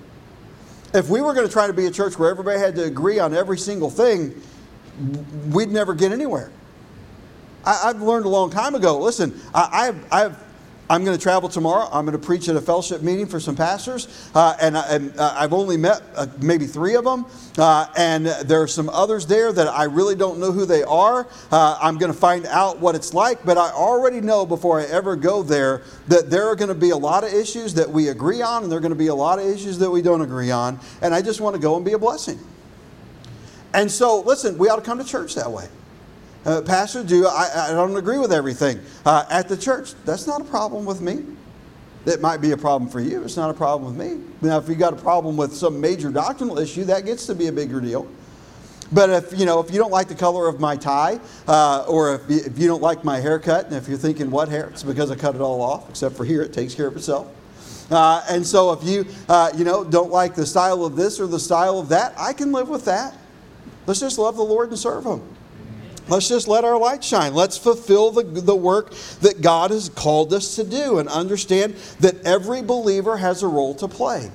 If 0.94 1.08
we 1.08 1.20
were 1.20 1.34
going 1.34 1.46
to 1.46 1.52
try 1.52 1.66
to 1.66 1.72
be 1.72 1.86
a 1.86 1.90
church 1.90 2.18
where 2.18 2.30
everybody 2.30 2.60
had 2.60 2.74
to 2.76 2.84
agree 2.84 3.18
on 3.18 3.34
every 3.34 3.58
single 3.58 3.90
thing, 3.90 4.40
we'd 5.50 5.70
never 5.70 5.94
get 5.94 6.12
anywhere. 6.12 6.50
I, 7.64 7.88
have 7.88 8.00
learned 8.00 8.26
a 8.26 8.28
long 8.28 8.50
time 8.50 8.74
ago. 8.74 8.98
Listen, 8.98 9.40
I, 9.52 9.88
I've, 9.88 10.12
I've 10.12 10.45
I'm 10.88 11.04
going 11.04 11.16
to 11.16 11.22
travel 11.22 11.48
tomorrow. 11.48 11.88
I'm 11.90 12.04
going 12.04 12.18
to 12.18 12.24
preach 12.24 12.48
at 12.48 12.54
a 12.54 12.60
fellowship 12.60 13.02
meeting 13.02 13.26
for 13.26 13.40
some 13.40 13.56
pastors, 13.56 14.30
uh, 14.36 14.56
and, 14.60 14.76
and 14.76 15.18
uh, 15.18 15.34
I've 15.36 15.52
only 15.52 15.76
met 15.76 16.00
uh, 16.14 16.28
maybe 16.40 16.66
three 16.66 16.94
of 16.94 17.04
them, 17.04 17.26
uh, 17.58 17.86
and 17.96 18.26
there 18.26 18.62
are 18.62 18.68
some 18.68 18.88
others 18.90 19.26
there 19.26 19.52
that 19.52 19.66
I 19.66 19.84
really 19.84 20.14
don't 20.14 20.38
know 20.38 20.52
who 20.52 20.64
they 20.64 20.84
are. 20.84 21.26
Uh, 21.50 21.78
I'm 21.82 21.98
going 21.98 22.12
to 22.12 22.18
find 22.18 22.46
out 22.46 22.78
what 22.78 22.94
it's 22.94 23.12
like, 23.12 23.44
but 23.44 23.58
I 23.58 23.70
already 23.70 24.20
know 24.20 24.46
before 24.46 24.80
I 24.80 24.84
ever 24.84 25.16
go 25.16 25.42
there 25.42 25.82
that 26.06 26.30
there 26.30 26.46
are 26.46 26.54
going 26.54 26.68
to 26.68 26.74
be 26.74 26.90
a 26.90 26.96
lot 26.96 27.24
of 27.24 27.32
issues 27.34 27.74
that 27.74 27.90
we 27.90 28.08
agree 28.08 28.40
on, 28.40 28.62
and 28.62 28.70
there 28.70 28.78
are 28.78 28.82
going 28.82 28.90
to 28.90 28.96
be 28.96 29.08
a 29.08 29.14
lot 29.14 29.40
of 29.40 29.46
issues 29.46 29.78
that 29.78 29.90
we 29.90 30.02
don't 30.02 30.20
agree 30.20 30.52
on, 30.52 30.78
and 31.02 31.12
I 31.12 31.20
just 31.20 31.40
want 31.40 31.56
to 31.56 31.60
go 31.60 31.74
and 31.74 31.84
be 31.84 31.94
a 31.94 31.98
blessing. 31.98 32.38
And 33.74 33.90
so, 33.90 34.20
listen, 34.20 34.56
we 34.56 34.68
ought 34.68 34.76
to 34.76 34.82
come 34.82 34.98
to 34.98 35.04
church 35.04 35.34
that 35.34 35.50
way. 35.50 35.68
Uh, 36.46 36.62
Pastor, 36.62 37.02
do 37.02 37.26
I, 37.26 37.70
I, 37.70 37.72
don't 37.72 37.96
agree 37.96 38.18
with 38.18 38.32
everything 38.32 38.80
uh, 39.04 39.24
at 39.28 39.48
the 39.48 39.56
church. 39.56 39.94
That's 40.04 40.28
not 40.28 40.40
a 40.40 40.44
problem 40.44 40.84
with 40.84 41.00
me. 41.00 41.24
It 42.06 42.20
might 42.20 42.40
be 42.40 42.52
a 42.52 42.56
problem 42.56 42.88
for 42.88 43.00
you. 43.00 43.24
It's 43.24 43.36
not 43.36 43.50
a 43.50 43.54
problem 43.54 43.96
with 43.96 44.08
me. 44.08 44.22
Now, 44.40 44.56
if 44.58 44.68
you 44.68 44.76
got 44.76 44.92
a 44.92 44.96
problem 44.96 45.36
with 45.36 45.52
some 45.52 45.80
major 45.80 46.08
doctrinal 46.08 46.56
issue, 46.60 46.84
that 46.84 47.04
gets 47.04 47.26
to 47.26 47.34
be 47.34 47.48
a 47.48 47.52
bigger 47.52 47.80
deal. 47.80 48.06
But 48.92 49.10
if 49.10 49.36
you 49.36 49.44
know, 49.44 49.58
if 49.58 49.72
you 49.72 49.78
don't 49.78 49.90
like 49.90 50.06
the 50.06 50.14
color 50.14 50.46
of 50.46 50.60
my 50.60 50.76
tie, 50.76 51.18
uh, 51.48 51.84
or 51.88 52.14
if 52.14 52.30
you, 52.30 52.36
if 52.36 52.56
you 52.56 52.68
don't 52.68 52.82
like 52.82 53.02
my 53.02 53.18
haircut, 53.18 53.66
and 53.66 53.74
if 53.74 53.88
you're 53.88 53.98
thinking 53.98 54.30
what 54.30 54.48
hair, 54.48 54.68
it's 54.68 54.84
because 54.84 55.10
I 55.10 55.16
cut 55.16 55.34
it 55.34 55.40
all 55.40 55.60
off. 55.60 55.90
Except 55.90 56.14
for 56.14 56.24
here, 56.24 56.42
it 56.42 56.52
takes 56.52 56.76
care 56.76 56.86
of 56.86 56.94
itself. 56.94 57.26
Uh, 57.90 58.24
and 58.30 58.46
so, 58.46 58.70
if 58.70 58.84
you 58.84 59.04
uh, 59.28 59.50
you 59.56 59.64
know 59.64 59.82
don't 59.82 60.12
like 60.12 60.36
the 60.36 60.46
style 60.46 60.84
of 60.84 60.94
this 60.94 61.18
or 61.18 61.26
the 61.26 61.40
style 61.40 61.80
of 61.80 61.88
that, 61.88 62.14
I 62.16 62.32
can 62.32 62.52
live 62.52 62.68
with 62.68 62.84
that. 62.84 63.16
Let's 63.86 63.98
just 63.98 64.16
love 64.16 64.36
the 64.36 64.44
Lord 64.44 64.68
and 64.68 64.78
serve 64.78 65.04
Him. 65.04 65.35
Let's 66.08 66.28
just 66.28 66.46
let 66.46 66.64
our 66.64 66.78
light 66.78 67.02
shine. 67.02 67.34
Let's 67.34 67.58
fulfill 67.58 68.12
the, 68.12 68.22
the 68.22 68.54
work 68.54 68.92
that 69.20 69.42
God 69.42 69.72
has 69.72 69.88
called 69.88 70.32
us 70.32 70.54
to 70.56 70.64
do 70.64 70.98
and 70.98 71.08
understand 71.08 71.74
that 72.00 72.24
every 72.24 72.62
believer 72.62 73.16
has 73.16 73.42
a 73.42 73.48
role 73.48 73.74
to 73.76 73.88
play. 73.88 74.30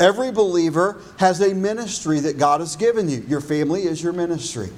Every 0.00 0.32
believer 0.32 1.00
has 1.18 1.40
a 1.40 1.54
ministry 1.54 2.20
that 2.20 2.38
God 2.38 2.60
has 2.60 2.74
given 2.76 3.08
you. 3.08 3.24
Your 3.28 3.40
family 3.40 3.84
is 3.84 4.02
your 4.02 4.12
ministry. 4.12 4.68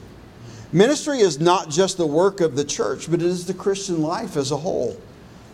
Ministry 0.71 1.21
is 1.21 1.41
not 1.41 1.71
just 1.71 1.97
the 1.97 2.07
work 2.07 2.41
of 2.41 2.57
the 2.57 2.65
church, 2.65 3.11
but 3.11 3.23
it 3.23 3.27
is 3.27 3.47
the 3.47 3.55
Christian 3.55 4.03
life 4.03 4.37
as 4.37 4.51
a 4.51 4.57
whole. 4.57 5.01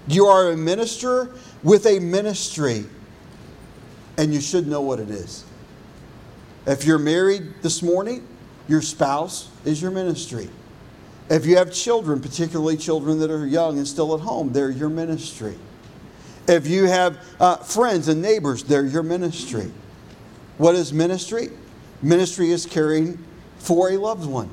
You 0.09 0.27
are 0.27 0.51
a 0.51 0.57
minister 0.57 1.33
with 1.63 1.87
a 1.87 2.01
ministry, 2.01 2.85
and 4.19 4.35
you 4.35 4.41
should 4.41 4.67
know 4.67 4.83
what 4.83 4.99
it 4.99 5.09
is. 5.09 5.45
If 6.67 6.85
you're 6.85 6.99
married 6.99 7.55
this 7.63 7.83
morning, 7.83 8.27
your 8.67 8.83
spouse 8.83 9.49
is 9.65 9.81
your 9.81 9.93
ministry. 9.93 10.51
If 11.31 11.47
you 11.47 11.57
have 11.57 11.73
children, 11.73 12.21
particularly 12.21 12.77
children 12.77 13.19
that 13.21 13.31
are 13.31 13.47
young 13.47 13.79
and 13.79 13.89
still 13.89 14.15
at 14.15 14.21
home, 14.21 14.53
they're 14.53 14.71
your 14.71 14.91
ministry. 14.91 15.57
If 16.47 16.67
you 16.67 16.85
have 16.85 17.19
uh, 17.41 17.57
friends 17.57 18.09
and 18.09 18.21
neighbors, 18.21 18.63
they're 18.63 18.85
your 18.85 19.03
ministry. 19.03 19.73
What 20.59 20.75
is 20.75 20.93
ministry? 20.93 21.49
Ministry 22.03 22.51
is 22.51 22.67
caring 22.67 23.25
for 23.59 23.91
a 23.91 23.97
loved 23.97 24.27
one. 24.27 24.51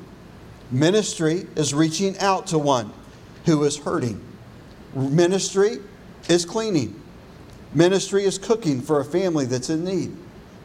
Ministry 0.70 1.46
is 1.54 1.74
reaching 1.74 2.18
out 2.18 2.46
to 2.48 2.58
one 2.58 2.90
who 3.44 3.62
is 3.64 3.76
hurting. 3.76 4.22
Ministry 4.94 5.78
is 6.30 6.46
cleaning. 6.46 6.98
Ministry 7.74 8.24
is 8.24 8.38
cooking 8.38 8.80
for 8.80 9.00
a 9.00 9.04
family 9.04 9.44
that's 9.44 9.68
in 9.68 9.84
need 9.84 10.16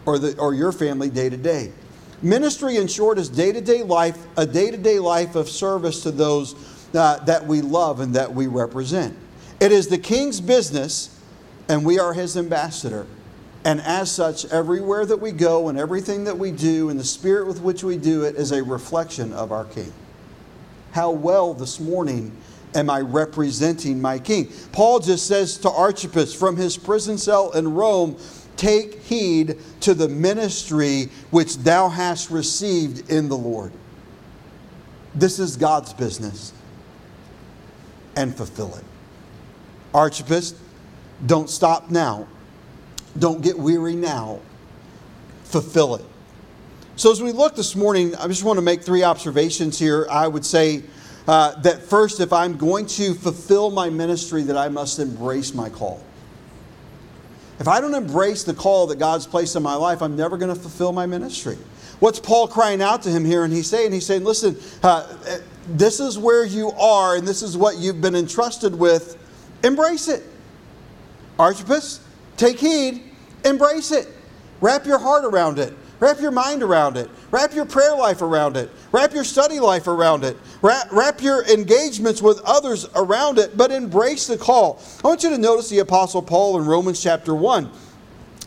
or, 0.05 0.17
the, 0.17 0.37
or 0.37 0.53
your 0.53 0.71
family 0.71 1.09
day 1.09 1.29
to 1.29 1.37
day. 1.37 1.71
Ministry, 2.21 2.77
in 2.77 2.88
short, 2.88 3.19
is 3.19 3.30
day 3.30 3.51
to 3.51 3.62
day 3.62 3.84
life, 3.84 4.17
a 4.38 4.45
day 4.45 4.71
to 4.71 4.77
day 4.77 4.99
life 4.99 5.36
of 5.36 5.47
service 5.47 6.01
to 6.03 6.12
those 6.12 6.56
uh, 6.95 7.17
that 7.25 7.45
we 7.45 7.62
love 7.62 7.99
and 7.99 8.15
that 8.15 8.34
we 8.34 8.47
represent. 8.47 9.15
It 9.60 9.71
is 9.71 9.88
the 9.88 9.97
king's 9.97 10.41
business, 10.41 11.19
and 11.69 11.86
we 11.86 11.99
are 11.99 12.13
his 12.13 12.36
ambassador. 12.36 13.06
And 13.65 13.82
as 13.82 14.12
such, 14.12 14.45
everywhere 14.45 15.06
that 15.06 15.17
we 15.17 15.32
go 15.32 15.67
and 15.67 15.77
everything 15.77 16.23
that 16.23 16.38
we 16.38 16.51
do 16.51 16.89
and 16.89 16.99
the 16.99 17.03
spirit 17.03 17.47
with 17.47 17.62
which 17.62 17.84
we 17.84 17.97
do 17.97 18.23
it 18.23 18.36
is 18.36 18.51
a 18.51 18.63
reflection 18.63 19.34
of 19.34 19.51
our 19.51 19.65
king. 19.65 19.91
How 20.91 21.12
well 21.12 21.53
this 21.53 21.80
morning 21.80 22.36
am 22.75 22.89
I 22.89 23.01
representing 23.01 24.01
my 24.01 24.19
king? 24.19 24.51
Paul 24.71 24.99
just 24.99 25.27
says 25.27 25.58
to 25.60 25.69
Archippus 25.69 26.34
from 26.34 26.56
his 26.56 26.77
prison 26.77 27.17
cell 27.17 27.51
in 27.51 27.73
Rome, 27.73 28.17
Take 28.57 29.01
heed 29.03 29.57
to 29.81 29.93
the 29.93 30.09
ministry 30.09 31.09
which 31.31 31.57
thou 31.57 31.89
hast 31.89 32.31
received 32.31 33.09
in 33.09 33.29
the 33.29 33.37
Lord. 33.37 33.71
This 35.15 35.39
is 35.39 35.55
God's 35.55 35.93
business. 35.93 36.53
And 38.15 38.35
fulfill 38.35 38.75
it. 38.75 38.83
Archippus, 39.93 40.55
don't 41.25 41.49
stop 41.49 41.89
now. 41.89 42.27
Don't 43.17 43.41
get 43.41 43.57
weary 43.57 43.95
now. 43.95 44.39
Fulfill 45.45 45.95
it. 45.95 46.05
So, 46.95 47.11
as 47.11 47.21
we 47.21 47.31
look 47.31 47.55
this 47.55 47.75
morning, 47.75 48.15
I 48.15 48.27
just 48.27 48.43
want 48.43 48.57
to 48.57 48.63
make 48.63 48.81
three 48.81 49.03
observations 49.03 49.77
here. 49.77 50.07
I 50.09 50.27
would 50.27 50.43
say 50.43 50.81
uh, 51.27 51.59
that 51.61 51.83
first, 51.83 52.19
if 52.19 52.33
I'm 52.33 52.57
going 52.57 52.87
to 52.87 53.13
fulfill 53.13 53.69
my 53.69 53.89
ministry, 53.89 54.41
that 54.43 54.57
I 54.57 54.69
must 54.69 54.97
embrace 54.97 55.53
my 55.53 55.69
call. 55.69 56.03
If 57.59 57.67
I 57.67 57.81
don't 57.81 57.95
embrace 57.95 58.43
the 58.43 58.53
call 58.53 58.87
that 58.87 58.99
God's 58.99 59.25
placed 59.25 59.55
in 59.55 59.63
my 59.63 59.73
life, 59.73 60.01
I'm 60.01 60.15
never 60.15 60.37
going 60.37 60.53
to 60.53 60.59
fulfill 60.59 60.91
my 60.93 61.05
ministry. 61.05 61.57
What's 61.99 62.19
Paul 62.19 62.47
crying 62.47 62.81
out 62.81 63.01
to 63.03 63.09
him 63.09 63.25
here? 63.25 63.43
And 63.43 63.51
he's 63.51 63.67
saying, 63.67 63.91
he's 63.91 64.05
saying, 64.05 64.23
listen, 64.23 64.55
uh, 64.83 65.17
this 65.67 65.99
is 65.99 66.17
where 66.17 66.45
you 66.45 66.71
are, 66.71 67.15
and 67.15 67.27
this 67.27 67.41
is 67.41 67.57
what 67.57 67.77
you've 67.77 68.01
been 68.01 68.15
entrusted 68.15 68.77
with. 68.77 69.17
Embrace 69.63 70.07
it. 70.07 70.23
Archippus, 71.39 71.99
take 72.35 72.59
heed, 72.59 73.03
embrace 73.43 73.91
it. 73.91 74.07
Wrap 74.61 74.85
your 74.85 74.99
heart 74.99 75.25
around 75.25 75.57
it. 75.57 75.73
Wrap 75.99 76.19
your 76.19 76.31
mind 76.31 76.62
around 76.62 76.95
it. 76.95 77.10
Wrap 77.31 77.53
your 77.53 77.65
prayer 77.65 77.95
life 77.95 78.21
around 78.21 78.55
it. 78.55 78.69
Wrap 78.91 79.13
your 79.13 79.23
study 79.23 79.60
life 79.60 79.88
around 79.88 80.23
it. 80.23 80.38
Wrap, 80.62 80.91
wrap, 80.91 81.21
your 81.21 81.43
engagements 81.45 82.21
with 82.21 82.39
others 82.45 82.88
around 82.95 83.39
it, 83.39 83.57
but 83.57 83.71
embrace 83.71 84.27
the 84.27 84.38
call. 84.38 84.81
I 85.03 85.07
want 85.07 85.23
you 85.23 85.29
to 85.31 85.38
notice 85.38 85.69
the 85.69 85.79
Apostle 85.79 86.21
Paul 86.21 86.60
in 86.60 86.65
Romans 86.65 87.01
chapter 87.01 87.33
1 87.33 87.71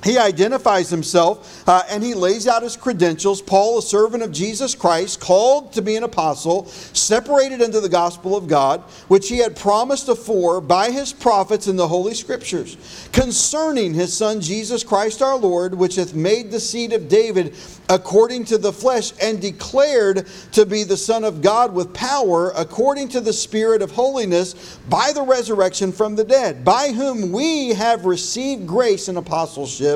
he 0.02 0.16
identifies 0.16 0.88
himself 0.88 1.68
uh, 1.68 1.82
and 1.90 2.02
he 2.02 2.14
lays 2.14 2.48
out 2.48 2.62
his 2.62 2.76
credentials. 2.76 3.42
Paul, 3.42 3.78
a 3.78 3.82
servant 3.82 4.22
of 4.22 4.32
Jesus 4.32 4.74
Christ, 4.74 5.20
called 5.20 5.72
to 5.74 5.82
be 5.82 5.96
an 5.96 6.04
apostle, 6.04 6.66
separated 6.66 7.60
into 7.60 7.80
the 7.80 7.88
gospel 7.88 8.36
of 8.36 8.48
God, 8.48 8.80
which 9.08 9.28
he 9.28 9.38
had 9.38 9.56
promised 9.56 10.08
afore 10.08 10.60
by 10.60 10.90
his 10.90 11.12
prophets 11.12 11.66
in 11.66 11.76
the 11.76 11.88
Holy 11.88 12.14
Scriptures, 12.14 12.76
concerning 13.12 13.92
his 13.92 14.16
Son 14.16 14.40
Jesus 14.40 14.82
Christ 14.82 15.20
our 15.20 15.36
Lord, 15.36 15.74
which 15.74 15.96
hath 15.96 16.14
made 16.14 16.50
the 16.50 16.60
seed 16.60 16.92
of 16.92 17.08
David 17.08 17.54
according 17.88 18.44
to 18.44 18.56
the 18.56 18.72
flesh, 18.72 19.12
and 19.20 19.40
declared 19.40 20.26
to 20.52 20.64
be 20.64 20.84
the 20.84 20.96
Son 20.96 21.24
of 21.24 21.42
God 21.42 21.74
with 21.74 21.92
power, 21.92 22.52
according 22.56 23.08
to 23.08 23.20
the 23.20 23.32
Spirit 23.32 23.82
of 23.82 23.90
holiness, 23.90 24.78
by 24.88 25.10
the 25.12 25.22
resurrection 25.22 25.90
from 25.92 26.14
the 26.14 26.24
dead, 26.24 26.64
by 26.64 26.92
whom 26.92 27.32
we 27.32 27.70
have 27.70 28.04
received 28.04 28.66
grace 28.66 29.08
and 29.08 29.18
apostleship 29.18 29.89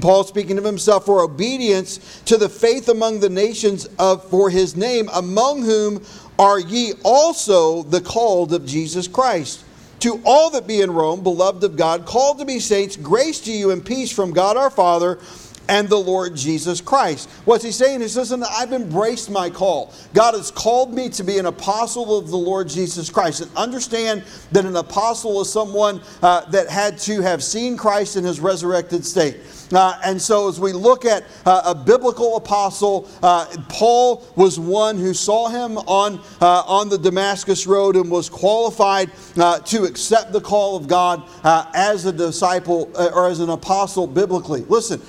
Paul 0.00 0.24
speaking 0.24 0.58
of 0.58 0.64
himself 0.64 1.06
for 1.06 1.22
obedience 1.22 2.22
to 2.26 2.36
the 2.36 2.48
faith 2.48 2.88
among 2.88 3.20
the 3.20 3.28
nations 3.28 3.86
of 3.98 4.28
for 4.30 4.50
his 4.50 4.76
name, 4.76 5.08
among 5.12 5.62
whom 5.62 6.04
are 6.38 6.58
ye 6.58 6.94
also 7.04 7.82
the 7.82 8.00
called 8.00 8.52
of 8.52 8.66
Jesus 8.66 9.06
Christ. 9.06 9.64
To 10.00 10.20
all 10.24 10.48
that 10.50 10.66
be 10.66 10.80
in 10.80 10.90
Rome, 10.90 11.22
beloved 11.22 11.62
of 11.62 11.76
God, 11.76 12.06
called 12.06 12.38
to 12.38 12.46
be 12.46 12.58
saints, 12.58 12.96
grace 12.96 13.38
to 13.40 13.52
you 13.52 13.70
and 13.70 13.84
peace 13.84 14.10
from 14.10 14.32
God 14.32 14.56
our 14.56 14.70
Father 14.70 15.18
and 15.70 15.88
the 15.88 15.96
Lord 15.96 16.34
Jesus 16.34 16.80
Christ. 16.80 17.30
What's 17.44 17.62
he 17.62 17.70
saying? 17.70 18.00
He 18.00 18.08
says, 18.08 18.32
I've 18.32 18.72
embraced 18.72 19.30
my 19.30 19.48
call. 19.48 19.94
God 20.12 20.34
has 20.34 20.50
called 20.50 20.92
me 20.92 21.08
to 21.10 21.22
be 21.22 21.38
an 21.38 21.46
apostle 21.46 22.18
of 22.18 22.28
the 22.28 22.36
Lord 22.36 22.68
Jesus 22.68 23.08
Christ. 23.08 23.40
And 23.40 23.56
understand 23.56 24.24
that 24.50 24.64
an 24.64 24.74
apostle 24.74 25.40
is 25.40 25.50
someone 25.50 26.02
uh, 26.22 26.44
that 26.50 26.68
had 26.68 26.98
to 26.98 27.20
have 27.22 27.40
seen 27.44 27.76
Christ 27.76 28.16
in 28.16 28.24
his 28.24 28.40
resurrected 28.40 29.06
state. 29.06 29.36
Uh, 29.72 29.98
and 30.04 30.20
so, 30.20 30.48
as 30.48 30.58
we 30.58 30.72
look 30.72 31.04
at 31.04 31.24
uh, 31.46 31.62
a 31.66 31.74
biblical 31.74 32.36
apostle, 32.36 33.08
uh, 33.22 33.46
Paul 33.68 34.26
was 34.34 34.58
one 34.58 34.98
who 34.98 35.14
saw 35.14 35.48
him 35.48 35.78
on, 35.78 36.20
uh, 36.40 36.62
on 36.66 36.88
the 36.88 36.98
Damascus 36.98 37.66
Road 37.66 37.96
and 37.96 38.10
was 38.10 38.28
qualified 38.28 39.10
uh, 39.36 39.60
to 39.60 39.84
accept 39.84 40.32
the 40.32 40.40
call 40.40 40.76
of 40.76 40.88
God 40.88 41.22
uh, 41.44 41.70
as 41.74 42.04
a 42.04 42.12
disciple 42.12 42.90
or 42.96 43.28
as 43.28 43.40
an 43.40 43.50
apostle 43.50 44.06
biblically. 44.06 44.62
Listen, 44.62 45.00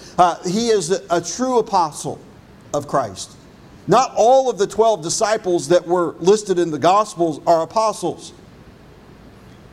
he 0.46 0.68
is 0.68 0.92
a, 0.92 1.02
a 1.10 1.22
true 1.22 1.58
apostle 1.58 2.20
of 2.74 2.88
Christ. 2.88 3.36
Not 3.88 4.14
all 4.16 4.50
of 4.50 4.58
the 4.58 4.68
12 4.68 5.02
disciples 5.02 5.68
that 5.70 5.88
were 5.88 6.16
listed 6.20 6.60
in 6.60 6.72
the 6.72 6.80
Gospels 6.80 7.42
are 7.48 7.64
apostles, 7.64 8.34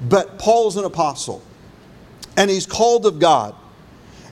but 0.01 0.39
Paul's 0.39 0.77
an 0.77 0.85
apostle, 0.85 1.43
and 2.37 2.51
he's 2.51 2.67
called 2.67 3.05
of 3.05 3.19
God. 3.19 3.55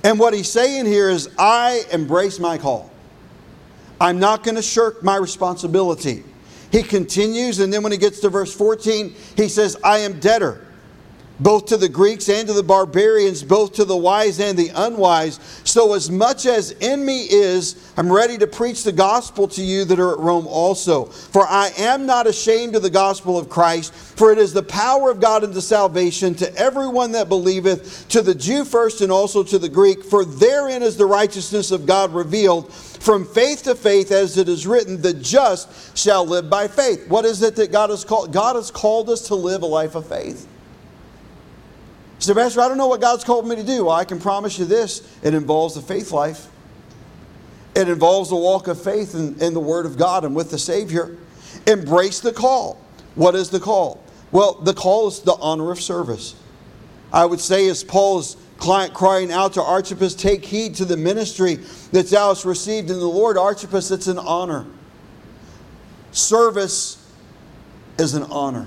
And 0.06 0.20
what 0.20 0.32
he's 0.34 0.48
saying 0.48 0.86
here 0.86 1.10
is, 1.10 1.28
I 1.36 1.84
embrace 1.90 2.38
my 2.38 2.58
call. 2.58 2.92
I'm 4.00 4.20
not 4.20 4.44
going 4.44 4.54
to 4.54 4.62
shirk 4.62 5.02
my 5.02 5.16
responsibility. 5.16 6.22
He 6.70 6.84
continues, 6.84 7.58
and 7.58 7.72
then 7.72 7.82
when 7.82 7.90
he 7.90 7.98
gets 7.98 8.20
to 8.20 8.28
verse 8.28 8.54
14, 8.54 9.16
he 9.36 9.48
says, 9.48 9.76
I 9.82 9.98
am 9.98 10.20
debtor 10.20 10.65
both 11.40 11.66
to 11.66 11.76
the 11.76 11.88
Greeks 11.88 12.28
and 12.28 12.48
to 12.48 12.54
the 12.54 12.62
barbarians, 12.62 13.42
both 13.42 13.74
to 13.74 13.84
the 13.84 13.96
wise 13.96 14.40
and 14.40 14.58
the 14.58 14.70
unwise. 14.74 15.38
So, 15.64 15.94
as 15.94 16.10
much 16.10 16.46
as 16.46 16.72
in 16.72 17.04
me 17.04 17.22
is, 17.24 17.92
I'm 17.96 18.10
ready 18.10 18.38
to 18.38 18.46
preach 18.46 18.84
the 18.84 18.92
gospel 18.92 19.48
to 19.48 19.62
you 19.62 19.84
that 19.84 20.00
are 20.00 20.12
at 20.12 20.18
Rome 20.18 20.46
also. 20.46 21.04
For 21.04 21.46
I 21.46 21.70
am 21.76 22.06
not 22.06 22.26
ashamed 22.26 22.76
of 22.76 22.82
the 22.82 22.90
gospel 22.90 23.38
of 23.38 23.48
Christ, 23.48 23.92
for 23.92 24.32
it 24.32 24.38
is 24.38 24.52
the 24.52 24.62
power 24.62 25.10
of 25.10 25.20
God 25.20 25.44
unto 25.44 25.60
salvation 25.60 26.34
to 26.36 26.54
everyone 26.56 27.12
that 27.12 27.28
believeth, 27.28 28.08
to 28.08 28.22
the 28.22 28.34
Jew 28.34 28.64
first 28.64 29.00
and 29.00 29.12
also 29.12 29.42
to 29.44 29.58
the 29.58 29.68
Greek. 29.68 30.04
For 30.04 30.24
therein 30.24 30.82
is 30.82 30.96
the 30.96 31.06
righteousness 31.06 31.70
of 31.70 31.86
God 31.86 32.12
revealed 32.12 32.72
from 32.72 33.24
faith 33.24 33.62
to 33.64 33.74
faith, 33.74 34.10
as 34.10 34.36
it 34.36 34.48
is 34.48 34.66
written, 34.66 35.00
the 35.00 35.14
just 35.14 35.96
shall 35.96 36.26
live 36.26 36.50
by 36.50 36.66
faith. 36.66 37.06
What 37.08 37.24
is 37.24 37.42
it 37.42 37.54
that 37.56 37.70
God 37.70 37.90
has 37.90 38.04
called? 38.04 38.32
God 38.32 38.56
has 38.56 38.70
called 38.70 39.10
us 39.10 39.28
to 39.28 39.34
live 39.34 39.62
a 39.62 39.66
life 39.66 39.94
of 39.94 40.06
faith. 40.06 40.48
Say, 42.18 42.34
Pastor, 42.34 42.60
I 42.60 42.68
don't 42.68 42.78
know 42.78 42.86
what 42.86 43.00
God's 43.00 43.24
called 43.24 43.46
me 43.46 43.56
to 43.56 43.62
do. 43.62 43.86
Well, 43.86 43.94
I 43.94 44.04
can 44.04 44.18
promise 44.18 44.58
you 44.58 44.64
this 44.64 45.06
it 45.22 45.34
involves 45.34 45.74
the 45.74 45.82
faith 45.82 46.12
life, 46.12 46.48
it 47.74 47.88
involves 47.88 48.30
the 48.30 48.36
walk 48.36 48.68
of 48.68 48.82
faith 48.82 49.14
in, 49.14 49.40
in 49.42 49.52
the 49.54 49.60
Word 49.60 49.86
of 49.86 49.98
God 49.98 50.24
and 50.24 50.34
with 50.34 50.50
the 50.50 50.58
Savior. 50.58 51.16
Embrace 51.66 52.20
the 52.20 52.32
call. 52.32 52.80
What 53.14 53.34
is 53.34 53.50
the 53.50 53.60
call? 53.60 54.02
Well, 54.32 54.54
the 54.54 54.74
call 54.74 55.08
is 55.08 55.20
the 55.20 55.34
honor 55.34 55.70
of 55.70 55.80
service. 55.80 56.34
I 57.12 57.24
would 57.24 57.40
say, 57.40 57.68
as 57.68 57.84
Paul's 57.84 58.36
client 58.58 58.94
crying 58.94 59.32
out 59.32 59.54
to 59.54 59.62
Archippus, 59.62 60.14
Take 60.14 60.44
heed 60.44 60.74
to 60.76 60.84
the 60.84 60.96
ministry 60.96 61.56
that 61.92 62.08
thou 62.08 62.28
hast 62.28 62.44
received 62.44 62.90
in 62.90 62.98
the 62.98 63.06
Lord. 63.06 63.36
Archippus, 63.36 63.90
it's 63.90 64.06
an 64.06 64.18
honor. 64.18 64.66
Service 66.12 67.06
is 67.98 68.14
an 68.14 68.24
honor. 68.24 68.66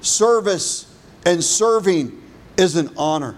Service 0.00 0.85
and 1.26 1.44
serving 1.44 2.22
is 2.56 2.76
an 2.76 2.90
honor. 2.96 3.36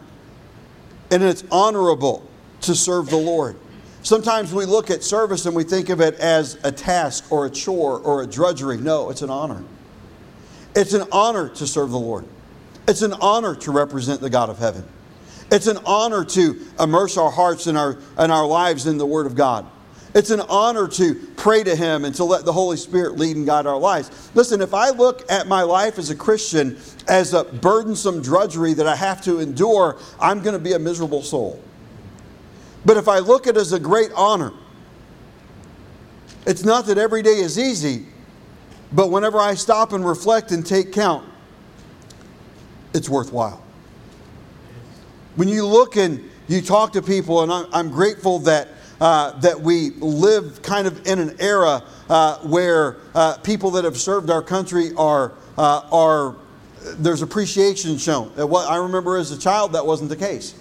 And 1.11 1.23
it's 1.23 1.43
honorable 1.51 2.29
to 2.61 2.75
serve 2.75 3.09
the 3.11 3.17
Lord. 3.17 3.57
Sometimes 4.03 4.53
we 4.53 4.67
look 4.67 4.91
at 4.91 5.03
service 5.03 5.47
and 5.47 5.57
we 5.57 5.65
think 5.65 5.89
of 5.89 6.01
it 6.01 6.15
as 6.17 6.59
a 6.63 6.71
task 6.71 7.33
or 7.33 7.47
a 7.47 7.51
chore 7.51 7.99
or 7.99 8.23
a 8.23 8.27
drudgery. 8.27 8.77
No, 8.77 9.11
it's 9.11 9.23
an 9.23 9.31
honor. 9.31 9.65
It's 10.77 10.93
an 10.93 11.09
honor 11.11 11.49
to 11.49 11.67
serve 11.67 11.91
the 11.91 11.99
Lord. 11.99 12.27
It's 12.87 13.03
an 13.03 13.15
honor 13.15 13.57
to 13.57 13.73
represent 13.73 14.21
the 14.21 14.31
God 14.31 14.51
of 14.51 14.59
heaven. 14.59 14.85
It's 15.51 15.67
an 15.67 15.79
honor 15.85 16.25
to 16.27 16.61
immerse 16.79 17.17
our 17.17 17.31
hearts 17.31 17.67
and 17.67 17.77
our, 17.77 17.99
and 18.19 18.31
our 18.31 18.47
lives 18.47 18.87
in 18.87 18.99
the 18.99 19.07
Word 19.07 19.27
of 19.27 19.35
God. 19.35 19.67
It's 20.15 20.31
an 20.31 20.41
honor 20.41 20.89
to 20.89 21.15
pray 21.37 21.63
to 21.63 21.77
Him 21.77 22.05
and 22.05 22.15
to 22.15 22.25
let 22.25 22.45
the 22.45 22.53
Holy 22.53 22.77
Spirit 22.77 23.19
lead 23.19 23.37
and 23.37 23.45
guide 23.45 23.67
our 23.67 23.79
lives. 23.79 24.31
Listen, 24.35 24.61
if 24.61 24.73
I 24.73 24.91
look 24.91 25.31
at 25.31 25.47
my 25.47 25.63
life 25.63 25.99
as 25.99 26.11
a 26.11 26.17
Christian 26.17 26.79
as 27.07 27.35
a 27.35 27.45
burdensome 27.45 28.23
drudgery 28.23 28.75
that 28.75 28.87
I 28.87 28.97
have 28.97 29.23
to 29.25 29.41
endure, 29.41 29.99
I'm 30.19 30.43
going 30.43 30.55
to 30.55 30.59
be 30.59 30.73
a 30.73 30.79
miserable 30.79 31.23
soul. 31.23 31.63
But 32.85 32.97
if 32.97 33.09
I 33.09 33.19
look 33.19 33.47
at 33.47 33.57
it 33.57 33.61
as 33.61 33.73
a 33.73 33.81
great 33.81 34.11
honor, 34.15 34.53
it's 36.47 36.65
not 36.65 36.87
that 36.87 36.97
every 36.97 37.23
day 37.23 37.37
is 37.37 37.59
easy, 37.59 38.07
but 38.93 39.11
whenever 39.11 39.39
I 39.39 39.55
stop 39.55 39.93
and 39.93 40.07
reflect 40.07 40.51
and 40.53 40.65
take 40.65 40.93
count, 40.93 41.29
it's 42.95 43.09
worthwhile. 43.09 43.63
When 45.37 45.49
you 45.49 45.67
look 45.67 45.97
and 45.97 46.29
you 46.49 46.63
talk 46.63 46.95
to 46.95 47.03
people, 47.03 47.43
and 47.43 47.69
I'm, 47.73 47.91
grateful 47.91 48.39
that 48.41 48.69
uh, 49.01 49.39
that 49.41 49.61
we 49.61 49.91
live 49.91 50.63
kind 50.63 50.87
of 50.87 51.07
in 51.07 51.19
an 51.19 51.37
era 51.41 51.83
uh, 52.09 52.39
where 52.39 52.97
uh, 53.15 53.37
people 53.39 53.71
that 53.73 53.85
have 53.85 53.97
served 53.97 54.31
our 54.31 54.43
country 54.43 54.93
are, 54.97 55.33
uh, 55.57 55.89
are 55.93 56.37
there's 56.99 57.23
appreciation 57.23 57.99
shown. 57.99 58.29
What 58.31 58.69
I 58.69 58.77
remember 58.77 59.17
as 59.17 59.31
a 59.31 59.39
child, 59.39 59.73
that 59.73 59.85
wasn't 59.85 60.11
the 60.11 60.17
case. 60.17 60.55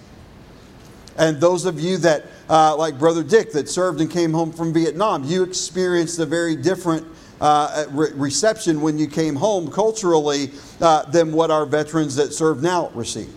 And 1.17 1.39
those 1.41 1.65
of 1.65 1.79
you 1.79 1.97
that, 1.97 2.25
like 2.47 2.99
Brother 2.99 3.23
Dick, 3.23 3.51
that 3.53 3.69
served 3.69 4.01
and 4.01 4.11
came 4.11 4.33
home 4.33 4.51
from 4.51 4.73
Vietnam, 4.73 5.23
you 5.23 5.43
experienced 5.43 6.19
a 6.19 6.25
very 6.25 6.55
different 6.55 7.07
uh, 7.39 7.85
re- 7.91 8.11
reception 8.15 8.81
when 8.81 8.97
you 8.97 9.07
came 9.07 9.35
home 9.35 9.71
culturally 9.71 10.51
uh, 10.81 11.03
than 11.09 11.31
what 11.31 11.51
our 11.51 11.65
veterans 11.65 12.15
that 12.15 12.33
serve 12.33 12.61
now 12.61 12.89
receive. 12.89 13.31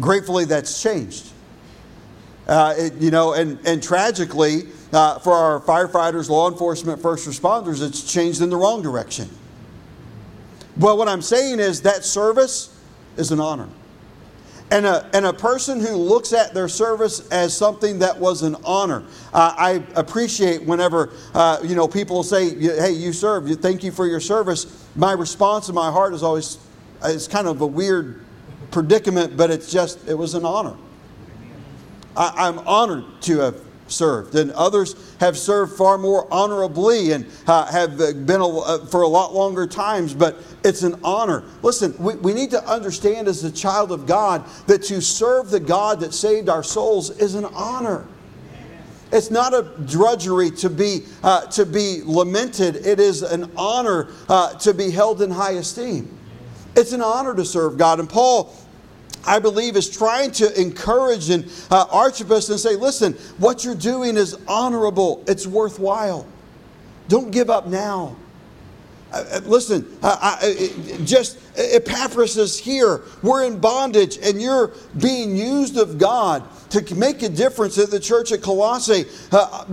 Gratefully, 0.00 0.44
that's 0.44 0.82
changed. 0.82 1.32
Uh, 2.48 2.74
it, 2.78 2.94
you 2.94 3.10
know, 3.10 3.34
and, 3.34 3.58
and 3.66 3.82
tragically, 3.82 4.62
uh, 4.92 5.18
for 5.18 5.34
our 5.34 5.60
firefighters, 5.60 6.30
law 6.30 6.50
enforcement, 6.50 7.00
first 7.00 7.28
responders, 7.28 7.86
it's 7.86 8.10
changed 8.10 8.40
in 8.40 8.48
the 8.48 8.56
wrong 8.56 8.80
direction. 8.80 9.28
But 10.78 10.96
what 10.96 11.08
I'm 11.08 11.20
saying 11.20 11.60
is 11.60 11.82
that 11.82 12.04
service 12.04 12.74
is 13.16 13.32
an 13.32 13.40
honor. 13.40 13.68
And 14.70 14.86
a, 14.86 15.10
and 15.14 15.26
a 15.26 15.32
person 15.32 15.80
who 15.80 15.96
looks 15.96 16.32
at 16.32 16.54
their 16.54 16.68
service 16.68 17.26
as 17.28 17.56
something 17.56 17.98
that 18.00 18.18
was 18.18 18.42
an 18.42 18.56
honor. 18.64 19.04
Uh, 19.32 19.54
I 19.56 19.82
appreciate 19.94 20.62
whenever 20.62 21.10
uh, 21.32 21.58
you 21.64 21.74
know 21.74 21.88
people 21.88 22.22
say, 22.22 22.50
"Hey, 22.54 22.92
you 22.92 23.14
serve. 23.14 23.48
Thank 23.62 23.82
you 23.82 23.90
for 23.90 24.06
your 24.06 24.20
service." 24.20 24.86
My 24.94 25.12
response 25.12 25.70
in 25.70 25.74
my 25.74 25.90
heart 25.90 26.12
is 26.12 26.22
always, 26.22 26.58
it's 27.02 27.26
kind 27.26 27.46
of 27.46 27.62
a 27.62 27.66
weird 27.66 28.22
predicament, 28.70 29.38
but 29.38 29.50
it's 29.50 29.72
just 29.72 30.06
it 30.06 30.14
was 30.14 30.34
an 30.34 30.44
honor. 30.44 30.76
I, 32.18 32.48
am 32.48 32.58
honored 32.60 33.04
to 33.22 33.38
have 33.38 33.60
served, 33.86 34.34
and 34.34 34.50
others 34.52 35.16
have 35.20 35.38
served 35.38 35.76
far 35.76 35.96
more 35.98 36.26
honorably 36.32 37.12
and 37.12 37.26
uh, 37.46 37.66
have 37.66 37.96
been 37.96 38.40
a, 38.40 38.48
uh, 38.48 38.86
for 38.86 39.02
a 39.02 39.08
lot 39.08 39.32
longer 39.32 39.66
times, 39.66 40.14
but 40.14 40.36
it's 40.64 40.82
an 40.82 40.98
honor. 41.04 41.44
Listen, 41.62 41.94
we, 41.98 42.16
we 42.16 42.34
need 42.34 42.50
to 42.50 42.64
understand 42.68 43.28
as 43.28 43.44
a 43.44 43.52
child 43.52 43.92
of 43.92 44.06
God 44.06 44.44
that 44.66 44.82
to 44.84 45.00
serve 45.00 45.50
the 45.50 45.60
God 45.60 46.00
that 46.00 46.12
saved 46.12 46.48
our 46.48 46.62
souls 46.62 47.10
is 47.18 47.34
an 47.34 47.44
honor. 47.46 48.06
It's 49.10 49.30
not 49.30 49.54
a 49.54 49.72
drudgery 49.86 50.50
to 50.50 50.68
be, 50.68 51.04
uh, 51.22 51.46
to 51.46 51.64
be 51.64 52.02
lamented. 52.04 52.76
It 52.76 53.00
is 53.00 53.22
an 53.22 53.50
honor 53.56 54.08
uh, 54.28 54.54
to 54.58 54.74
be 54.74 54.90
held 54.90 55.22
in 55.22 55.30
high 55.30 55.52
esteem. 55.52 56.14
It's 56.76 56.92
an 56.92 57.00
honor 57.00 57.34
to 57.34 57.44
serve 57.44 57.78
God. 57.78 58.00
And 58.00 58.08
Paul, 58.08 58.54
I 59.28 59.38
believe, 59.38 59.76
is 59.76 59.90
trying 59.90 60.32
to 60.32 60.58
encourage 60.58 61.28
and 61.28 61.44
uh, 61.70 61.84
Archippus 61.90 62.48
and 62.48 62.58
say, 62.58 62.76
listen, 62.76 63.12
what 63.36 63.62
you're 63.62 63.74
doing 63.74 64.16
is 64.16 64.38
honorable, 64.48 65.22
it's 65.26 65.46
worthwhile. 65.46 66.26
Don't 67.08 67.30
give 67.30 67.50
up 67.50 67.66
now. 67.66 68.16
Uh, 69.12 69.24
uh 69.32 69.40
listen, 69.44 69.86
uh, 70.02 70.40
just 71.04 71.38
Epaphras 71.58 72.38
is 72.38 72.58
here. 72.58 73.02
We're 73.22 73.44
in 73.44 73.58
bondage, 73.58 74.18
and 74.22 74.40
you're 74.40 74.72
being 74.98 75.36
used 75.36 75.76
of 75.76 75.98
God 75.98 76.42
to 76.70 76.94
make 76.94 77.22
a 77.22 77.28
difference 77.28 77.76
at 77.78 77.90
the 77.90 78.00
church 78.00 78.32
at 78.32 78.40
Colossae. 78.40 79.04
Uh, 79.30 79.66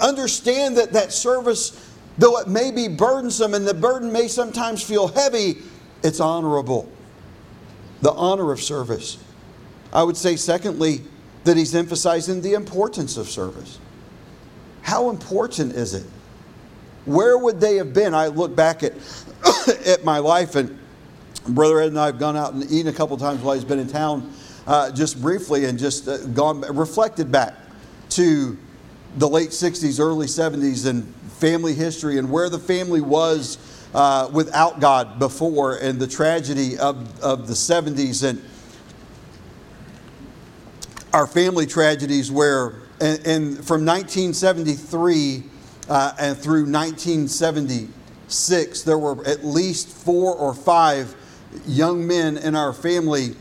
understand 0.00 0.76
that 0.78 0.92
that 0.94 1.12
service, 1.12 1.92
though 2.18 2.38
it 2.38 2.48
may 2.48 2.72
be 2.72 2.88
burdensome 2.88 3.54
and 3.54 3.66
the 3.66 3.74
burden 3.74 4.12
may 4.12 4.26
sometimes 4.26 4.82
feel 4.82 5.06
heavy, 5.08 5.58
it's 6.02 6.18
honorable. 6.18 6.90
The 8.02 8.12
honor 8.12 8.52
of 8.52 8.60
service. 8.60 9.18
I 9.92 10.02
would 10.02 10.16
say, 10.16 10.36
secondly, 10.36 11.02
that 11.44 11.56
he's 11.56 11.74
emphasizing 11.74 12.42
the 12.42 12.54
importance 12.54 13.16
of 13.16 13.28
service. 13.28 13.78
How 14.82 15.10
important 15.10 15.74
is 15.74 15.94
it? 15.94 16.04
Where 17.04 17.38
would 17.38 17.60
they 17.60 17.76
have 17.76 17.94
been? 17.94 18.14
I 18.14 18.26
look 18.26 18.54
back 18.54 18.82
at, 18.82 18.92
at 19.86 20.04
my 20.04 20.18
life, 20.18 20.56
and 20.56 20.78
Brother 21.48 21.80
Ed 21.80 21.88
and 21.88 21.98
I 21.98 22.06
have 22.06 22.18
gone 22.18 22.36
out 22.36 22.52
and 22.52 22.64
eaten 22.70 22.88
a 22.88 22.92
couple 22.92 23.16
times 23.16 23.40
while 23.40 23.54
he's 23.54 23.64
been 23.64 23.78
in 23.78 23.86
town 23.86 24.32
uh, 24.66 24.90
just 24.90 25.22
briefly 25.22 25.64
and 25.66 25.78
just 25.78 26.08
uh, 26.08 26.18
gone 26.26 26.60
reflected 26.76 27.30
back 27.30 27.54
to 28.10 28.58
the 29.16 29.28
late 29.28 29.50
60s, 29.50 30.00
early 30.00 30.26
70s, 30.26 30.86
and 30.86 31.06
family 31.38 31.74
history 31.74 32.18
and 32.18 32.30
where 32.30 32.48
the 32.48 32.58
family 32.58 33.00
was 33.00 33.58
uh, 33.96 34.30
without 34.30 34.78
God 34.78 35.18
before 35.18 35.78
and 35.78 35.98
the 35.98 36.06
tragedy 36.06 36.76
of, 36.76 37.18
of 37.22 37.48
the 37.48 37.54
70s 37.54 38.28
and 38.28 38.44
our 41.14 41.26
family 41.26 41.66
tragedies 41.66 42.30
where 42.30 42.74
and, 43.00 43.26
and 43.26 43.56
from 43.64 43.86
1973 43.86 45.44
uh, 45.88 46.12
and 46.18 46.36
through 46.36 46.70
1976 46.70 48.82
there 48.82 48.98
were 48.98 49.26
at 49.26 49.46
least 49.46 49.88
four 49.88 50.34
or 50.34 50.52
five 50.52 51.16
young 51.66 52.06
men 52.06 52.36
in 52.36 52.54
our 52.54 52.74
family 52.74 53.34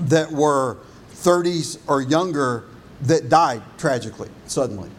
that 0.00 0.30
were 0.30 0.76
30s 1.14 1.78
or 1.88 2.02
younger 2.02 2.64
that 3.00 3.30
died 3.30 3.62
tragically, 3.78 4.28
suddenly. 4.46 4.90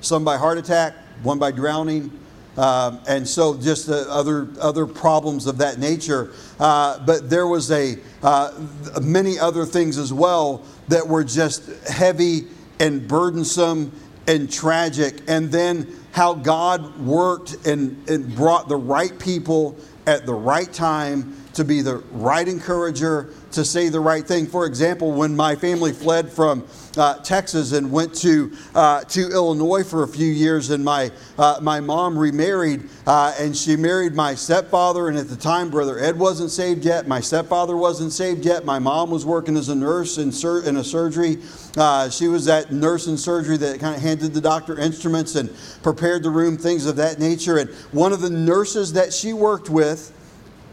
Some 0.00 0.24
by 0.24 0.36
heart 0.36 0.58
attack, 0.58 0.94
one 1.24 1.40
by 1.40 1.50
drowning, 1.50 2.20
um, 2.56 3.00
and 3.06 3.26
so 3.26 3.56
just 3.56 3.88
uh, 3.88 4.04
other 4.08 4.48
other 4.60 4.86
problems 4.86 5.46
of 5.46 5.58
that 5.58 5.78
nature. 5.78 6.32
Uh, 6.58 7.04
but 7.04 7.28
there 7.28 7.46
was 7.46 7.70
a 7.70 7.96
uh, 8.22 8.52
many 9.02 9.38
other 9.38 9.64
things 9.64 9.98
as 9.98 10.12
well 10.12 10.62
that 10.88 11.06
were 11.06 11.24
just 11.24 11.68
heavy 11.88 12.46
and 12.78 13.06
burdensome 13.08 13.92
and 14.26 14.50
tragic. 14.50 15.20
And 15.28 15.50
then 15.50 16.00
how 16.12 16.34
God 16.34 16.98
worked 17.00 17.66
and, 17.66 18.08
and 18.08 18.34
brought 18.34 18.68
the 18.68 18.76
right 18.76 19.18
people 19.18 19.76
at 20.06 20.26
the 20.26 20.34
right 20.34 20.72
time 20.72 21.36
to 21.54 21.64
be 21.64 21.82
the 21.82 21.96
right 22.12 22.46
encourager, 22.46 23.30
to 23.52 23.64
say 23.64 23.88
the 23.88 24.00
right 24.00 24.26
thing. 24.26 24.46
For 24.46 24.66
example, 24.66 25.12
when 25.12 25.34
my 25.36 25.54
family 25.54 25.92
fled 25.92 26.30
from 26.30 26.66
uh, 26.96 27.18
Texas 27.18 27.72
and 27.72 27.90
went 27.90 28.14
to, 28.16 28.52
uh, 28.74 29.02
to 29.04 29.30
Illinois 29.30 29.84
for 29.84 30.02
a 30.02 30.08
few 30.08 30.26
years, 30.26 30.70
and 30.70 30.84
my, 30.84 31.10
uh, 31.38 31.58
my 31.62 31.80
mom 31.80 32.18
remarried, 32.18 32.88
uh, 33.06 33.34
and 33.38 33.56
she 33.56 33.76
married 33.76 34.14
my 34.14 34.34
stepfather. 34.34 35.08
And 35.08 35.16
at 35.16 35.28
the 35.28 35.36
time, 35.36 35.70
Brother 35.70 35.98
Ed 35.98 36.18
wasn't 36.18 36.50
saved 36.50 36.84
yet. 36.84 37.06
My 37.06 37.20
stepfather 37.20 37.76
wasn't 37.76 38.12
saved 38.12 38.44
yet. 38.44 38.64
My 38.64 38.78
mom 38.78 39.10
was 39.10 39.24
working 39.24 39.56
as 39.56 39.68
a 39.68 39.74
nurse 39.74 40.18
in, 40.18 40.32
sur- 40.32 40.64
in 40.64 40.76
a 40.76 40.84
surgery. 40.84 41.38
Uh, 41.76 42.10
she 42.10 42.28
was 42.28 42.44
that 42.46 42.72
nurse 42.72 43.06
in 43.06 43.16
surgery 43.16 43.56
that 43.58 43.80
kind 43.80 43.94
of 43.94 44.02
handed 44.02 44.34
the 44.34 44.40
doctor 44.40 44.78
instruments 44.78 45.34
and 45.36 45.54
prepared 45.82 46.22
the 46.22 46.30
room, 46.30 46.56
things 46.56 46.86
of 46.86 46.96
that 46.96 47.18
nature. 47.18 47.58
And 47.58 47.70
one 47.92 48.12
of 48.12 48.20
the 48.20 48.30
nurses 48.30 48.92
that 48.94 49.12
she 49.12 49.32
worked 49.32 49.70
with 49.70 50.12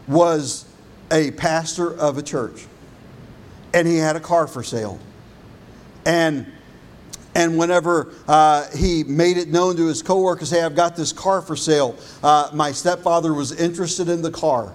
was 0.08 0.66
a 1.12 1.30
pastor 1.32 1.96
of 1.96 2.18
a 2.18 2.22
church, 2.22 2.66
and 3.72 3.86
he 3.86 3.96
had 3.96 4.16
a 4.16 4.20
car 4.20 4.48
for 4.48 4.64
sale. 4.64 4.98
And 6.04 6.50
and 7.34 7.56
whenever 7.56 8.12
uh, 8.28 8.68
he 8.76 9.04
made 9.04 9.38
it 9.38 9.48
known 9.48 9.76
to 9.76 9.86
his 9.86 10.02
coworkers, 10.02 10.50
hey, 10.50 10.62
I've 10.62 10.74
got 10.74 10.96
this 10.96 11.12
car 11.12 11.40
for 11.40 11.56
sale, 11.56 11.96
uh, 12.22 12.50
my 12.52 12.72
stepfather 12.72 13.32
was 13.32 13.52
interested 13.52 14.08
in 14.08 14.20
the 14.20 14.30
car. 14.30 14.74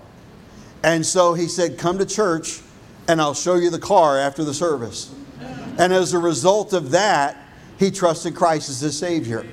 And 0.83 1.05
so 1.05 1.33
he 1.33 1.47
said, 1.47 1.77
Come 1.77 1.99
to 1.99 2.05
church 2.05 2.61
and 3.07 3.21
I'll 3.21 3.33
show 3.33 3.55
you 3.55 3.69
the 3.69 3.79
car 3.79 4.17
after 4.17 4.43
the 4.43 4.53
service. 4.53 5.13
And 5.77 5.93
as 5.93 6.13
a 6.13 6.19
result 6.19 6.73
of 6.73 6.91
that, 6.91 7.37
he 7.77 7.91
trusted 7.91 8.35
Christ 8.35 8.69
as 8.69 8.81
his 8.81 8.97
Savior. 8.97 9.45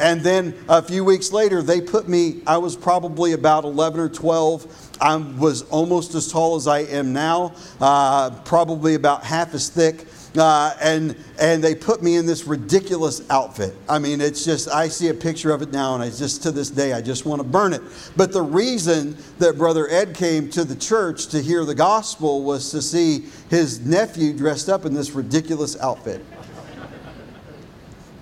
And 0.00 0.20
then 0.22 0.54
a 0.68 0.82
few 0.82 1.04
weeks 1.04 1.32
later, 1.32 1.62
they 1.62 1.80
put 1.80 2.08
me, 2.08 2.42
I 2.46 2.58
was 2.58 2.76
probably 2.76 3.32
about 3.32 3.64
11 3.64 4.00
or 4.00 4.08
12. 4.08 4.96
I 5.00 5.16
was 5.16 5.62
almost 5.70 6.14
as 6.14 6.30
tall 6.30 6.56
as 6.56 6.66
I 6.66 6.80
am 6.80 7.12
now, 7.12 7.54
uh, 7.80 8.30
probably 8.44 8.94
about 8.94 9.24
half 9.24 9.54
as 9.54 9.68
thick. 9.68 10.06
Uh, 10.36 10.74
and 10.80 11.16
and 11.38 11.62
they 11.62 11.76
put 11.76 12.02
me 12.02 12.16
in 12.16 12.26
this 12.26 12.44
ridiculous 12.44 13.22
outfit. 13.30 13.72
I 13.88 14.00
mean, 14.00 14.20
it's 14.20 14.44
just 14.44 14.68
I 14.68 14.88
see 14.88 15.08
a 15.08 15.14
picture 15.14 15.52
of 15.52 15.62
it 15.62 15.70
now, 15.70 15.94
and 15.94 16.02
I 16.02 16.10
just 16.10 16.42
to 16.42 16.50
this 16.50 16.70
day 16.70 16.92
I 16.92 17.00
just 17.00 17.24
want 17.24 17.40
to 17.40 17.46
burn 17.46 17.72
it. 17.72 17.82
But 18.16 18.32
the 18.32 18.42
reason 18.42 19.16
that 19.38 19.56
Brother 19.56 19.88
Ed 19.88 20.12
came 20.16 20.50
to 20.50 20.64
the 20.64 20.74
church 20.74 21.28
to 21.28 21.40
hear 21.40 21.64
the 21.64 21.74
gospel 21.74 22.42
was 22.42 22.72
to 22.72 22.82
see 22.82 23.26
his 23.48 23.86
nephew 23.86 24.32
dressed 24.32 24.68
up 24.68 24.84
in 24.84 24.92
this 24.92 25.12
ridiculous 25.12 25.78
outfit. 25.80 26.24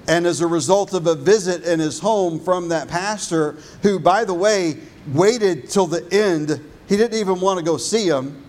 And 0.09 0.27
as 0.27 0.41
a 0.41 0.47
result 0.47 0.95
of 0.95 1.07
a 1.07 1.15
visit 1.15 1.65
in 1.65 1.79
his 1.79 2.01
home 2.01 2.41
from 2.41 2.69
that 2.69 2.88
pastor, 2.88 3.57
who, 3.83 4.01
by 4.01 4.25
the 4.25 4.35
way, 4.35 4.79
waited 5.09 5.71
till 5.71 5.87
the 5.87 6.07
end, 6.12 6.61
he 6.88 6.97
didn't 6.97 7.19
even 7.19 7.41
want 7.41 7.59
to 7.59 7.65
go 7.65 7.77
see 7.77 8.09
him. 8.09 8.45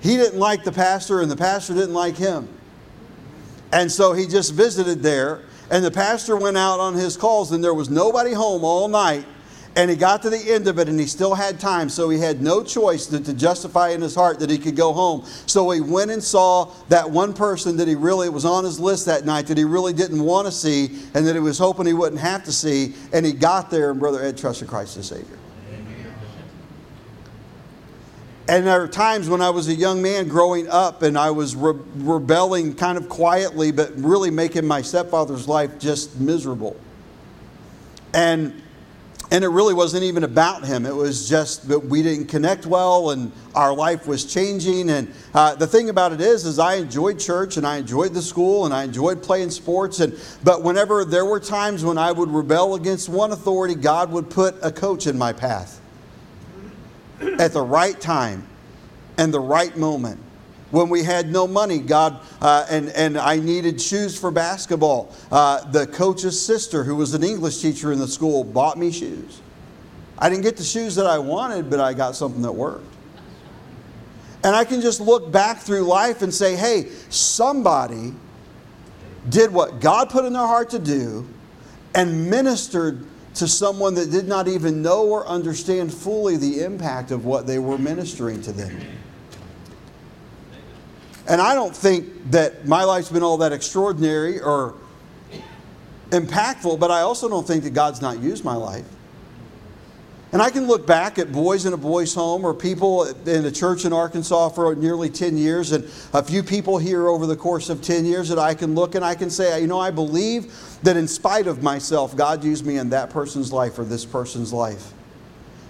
He 0.00 0.16
didn't 0.16 0.38
like 0.38 0.62
the 0.62 0.72
pastor, 0.72 1.20
and 1.20 1.30
the 1.30 1.36
pastor 1.36 1.74
didn't 1.74 1.94
like 1.94 2.16
him. 2.16 2.48
And 3.72 3.90
so 3.90 4.12
he 4.12 4.26
just 4.26 4.54
visited 4.54 5.02
there, 5.02 5.42
and 5.70 5.84
the 5.84 5.90
pastor 5.90 6.36
went 6.36 6.56
out 6.56 6.80
on 6.80 6.94
his 6.94 7.16
calls, 7.16 7.52
and 7.52 7.62
there 7.62 7.74
was 7.74 7.90
nobody 7.90 8.32
home 8.32 8.64
all 8.64 8.88
night. 8.88 9.26
And 9.78 9.88
he 9.88 9.94
got 9.94 10.22
to 10.22 10.30
the 10.30 10.52
end 10.52 10.66
of 10.66 10.80
it 10.80 10.88
and 10.88 10.98
he 10.98 11.06
still 11.06 11.36
had 11.36 11.60
time, 11.60 11.88
so 11.88 12.08
he 12.08 12.18
had 12.18 12.42
no 12.42 12.64
choice 12.64 13.06
to, 13.06 13.20
to, 13.20 13.32
justify 13.32 13.90
in 13.90 14.00
his 14.00 14.12
heart 14.12 14.40
that 14.40 14.50
he 14.50 14.58
could 14.58 14.74
go 14.74 14.92
home. 14.92 15.24
So 15.46 15.70
he 15.70 15.80
went 15.80 16.10
and 16.10 16.20
saw 16.20 16.72
that 16.88 17.08
one 17.08 17.32
person 17.32 17.76
that 17.76 17.86
he 17.86 17.94
really 17.94 18.28
was 18.28 18.44
on 18.44 18.64
his 18.64 18.80
list 18.80 19.06
that 19.06 19.24
night 19.24 19.46
that 19.46 19.56
he 19.56 19.62
really 19.62 19.92
didn't 19.92 20.20
want 20.20 20.46
to 20.48 20.52
see 20.52 20.98
and 21.14 21.24
that 21.24 21.34
he 21.36 21.40
was 21.40 21.60
hoping 21.60 21.86
he 21.86 21.92
wouldn't 21.92 22.20
have 22.20 22.42
to 22.46 22.52
see. 22.52 22.96
And 23.12 23.24
he 23.24 23.30
got 23.30 23.70
there, 23.70 23.92
and 23.92 24.00
Brother 24.00 24.20
Ed 24.20 24.36
trusted 24.36 24.66
Christ 24.66 24.96
as 24.96 25.06
Savior. 25.06 25.38
And 28.48 28.66
there 28.66 28.82
are 28.82 28.88
times 28.88 29.28
when 29.28 29.40
I 29.40 29.50
was 29.50 29.68
a 29.68 29.74
young 29.74 30.02
man 30.02 30.26
growing 30.26 30.68
up 30.68 31.02
and 31.02 31.16
I 31.16 31.30
was 31.30 31.54
re- 31.54 31.78
rebelling 31.94 32.74
kind 32.74 32.98
of 32.98 33.08
quietly, 33.08 33.70
but 33.70 33.92
really 33.94 34.32
making 34.32 34.66
my 34.66 34.82
stepfather's 34.82 35.46
life 35.46 35.78
just 35.78 36.18
miserable. 36.18 36.74
And 38.12 38.60
and 39.30 39.44
it 39.44 39.48
really 39.48 39.74
wasn't 39.74 40.04
even 40.04 40.24
about 40.24 40.64
him. 40.64 40.86
It 40.86 40.94
was 40.94 41.28
just 41.28 41.68
that 41.68 41.78
we 41.78 42.02
didn't 42.02 42.26
connect 42.26 42.64
well, 42.64 43.10
and 43.10 43.30
our 43.54 43.74
life 43.74 44.06
was 44.06 44.24
changing. 44.24 44.88
And 44.88 45.12
uh, 45.34 45.54
the 45.54 45.66
thing 45.66 45.90
about 45.90 46.12
it 46.12 46.20
is, 46.20 46.46
is 46.46 46.58
I 46.58 46.76
enjoyed 46.76 47.18
church, 47.18 47.58
and 47.58 47.66
I 47.66 47.76
enjoyed 47.76 48.14
the 48.14 48.22
school, 48.22 48.64
and 48.64 48.72
I 48.72 48.84
enjoyed 48.84 49.22
playing 49.22 49.50
sports. 49.50 50.00
And 50.00 50.18
but 50.44 50.62
whenever 50.62 51.04
there 51.04 51.26
were 51.26 51.40
times 51.40 51.84
when 51.84 51.98
I 51.98 52.10
would 52.10 52.30
rebel 52.30 52.74
against 52.74 53.08
one 53.08 53.32
authority, 53.32 53.74
God 53.74 54.10
would 54.12 54.30
put 54.30 54.56
a 54.62 54.72
coach 54.72 55.06
in 55.06 55.18
my 55.18 55.32
path 55.32 55.80
at 57.38 57.52
the 57.52 57.62
right 57.62 58.00
time 58.00 58.46
and 59.18 59.34
the 59.34 59.40
right 59.40 59.76
moment 59.76 60.20
when 60.70 60.88
we 60.88 61.02
had 61.02 61.30
no 61.30 61.46
money, 61.46 61.78
God, 61.78 62.20
uh, 62.40 62.66
and, 62.70 62.88
and 62.90 63.16
I 63.16 63.36
needed 63.36 63.80
shoes 63.80 64.18
for 64.18 64.30
basketball. 64.30 65.14
Uh, 65.32 65.64
the 65.70 65.86
coach's 65.86 66.40
sister, 66.40 66.84
who 66.84 66.96
was 66.96 67.14
an 67.14 67.22
English 67.22 67.60
teacher 67.62 67.92
in 67.92 67.98
the 67.98 68.08
school, 68.08 68.44
bought 68.44 68.78
me 68.78 68.92
shoes. 68.92 69.40
I 70.18 70.28
didn't 70.28 70.42
get 70.42 70.56
the 70.56 70.64
shoes 70.64 70.94
that 70.96 71.06
I 71.06 71.18
wanted, 71.18 71.70
but 71.70 71.80
I 71.80 71.94
got 71.94 72.16
something 72.16 72.42
that 72.42 72.52
worked. 72.52 72.84
And 74.44 74.54
I 74.54 74.64
can 74.64 74.80
just 74.80 75.00
look 75.00 75.32
back 75.32 75.58
through 75.58 75.82
life 75.82 76.22
and 76.22 76.32
say, 76.32 76.54
hey, 76.54 76.90
somebody 77.08 78.14
did 79.28 79.52
what 79.52 79.80
God 79.80 80.10
put 80.10 80.24
in 80.24 80.32
their 80.32 80.46
heart 80.46 80.70
to 80.70 80.78
do 80.78 81.28
and 81.94 82.30
ministered 82.30 83.04
to 83.34 83.48
someone 83.48 83.94
that 83.94 84.10
did 84.10 84.26
not 84.26 84.48
even 84.48 84.82
know 84.82 85.06
or 85.06 85.26
understand 85.26 85.92
fully 85.92 86.36
the 86.36 86.62
impact 86.62 87.10
of 87.10 87.24
what 87.24 87.46
they 87.46 87.58
were 87.58 87.78
ministering 87.78 88.40
to 88.42 88.52
them. 88.52 88.80
And 91.28 91.42
I 91.42 91.54
don't 91.54 91.76
think 91.76 92.30
that 92.30 92.66
my 92.66 92.84
life's 92.84 93.10
been 93.10 93.22
all 93.22 93.36
that 93.38 93.52
extraordinary 93.52 94.40
or 94.40 94.74
impactful, 96.08 96.80
but 96.80 96.90
I 96.90 97.02
also 97.02 97.28
don't 97.28 97.46
think 97.46 97.64
that 97.64 97.74
God's 97.74 98.00
not 98.00 98.18
used 98.20 98.44
my 98.44 98.54
life. 98.54 98.86
And 100.32 100.42
I 100.42 100.50
can 100.50 100.66
look 100.66 100.86
back 100.86 101.18
at 101.18 101.32
boys 101.32 101.64
in 101.64 101.72
a 101.72 101.76
boys' 101.76 102.14
home 102.14 102.44
or 102.44 102.52
people 102.52 103.04
in 103.26 103.44
a 103.44 103.50
church 103.50 103.84
in 103.84 103.92
Arkansas 103.92 104.50
for 104.50 104.74
nearly 104.74 105.08
10 105.08 105.38
years 105.38 105.72
and 105.72 105.84
a 106.12 106.22
few 106.22 106.42
people 106.42 106.76
here 106.76 107.08
over 107.08 107.26
the 107.26 107.36
course 107.36 107.70
of 107.70 107.80
10 107.80 108.04
years 108.04 108.28
that 108.28 108.38
I 108.38 108.54
can 108.54 108.74
look 108.74 108.94
and 108.94 109.04
I 109.04 109.14
can 109.14 109.30
say, 109.30 109.60
you 109.60 109.66
know, 109.66 109.80
I 109.80 109.90
believe 109.90 110.52
that 110.82 110.98
in 110.98 111.08
spite 111.08 111.46
of 111.46 111.62
myself, 111.62 112.14
God 112.14 112.44
used 112.44 112.66
me 112.66 112.76
in 112.76 112.90
that 112.90 113.08
person's 113.08 113.52
life 113.52 113.78
or 113.78 113.84
this 113.84 114.04
person's 114.04 114.52
life 114.52 114.92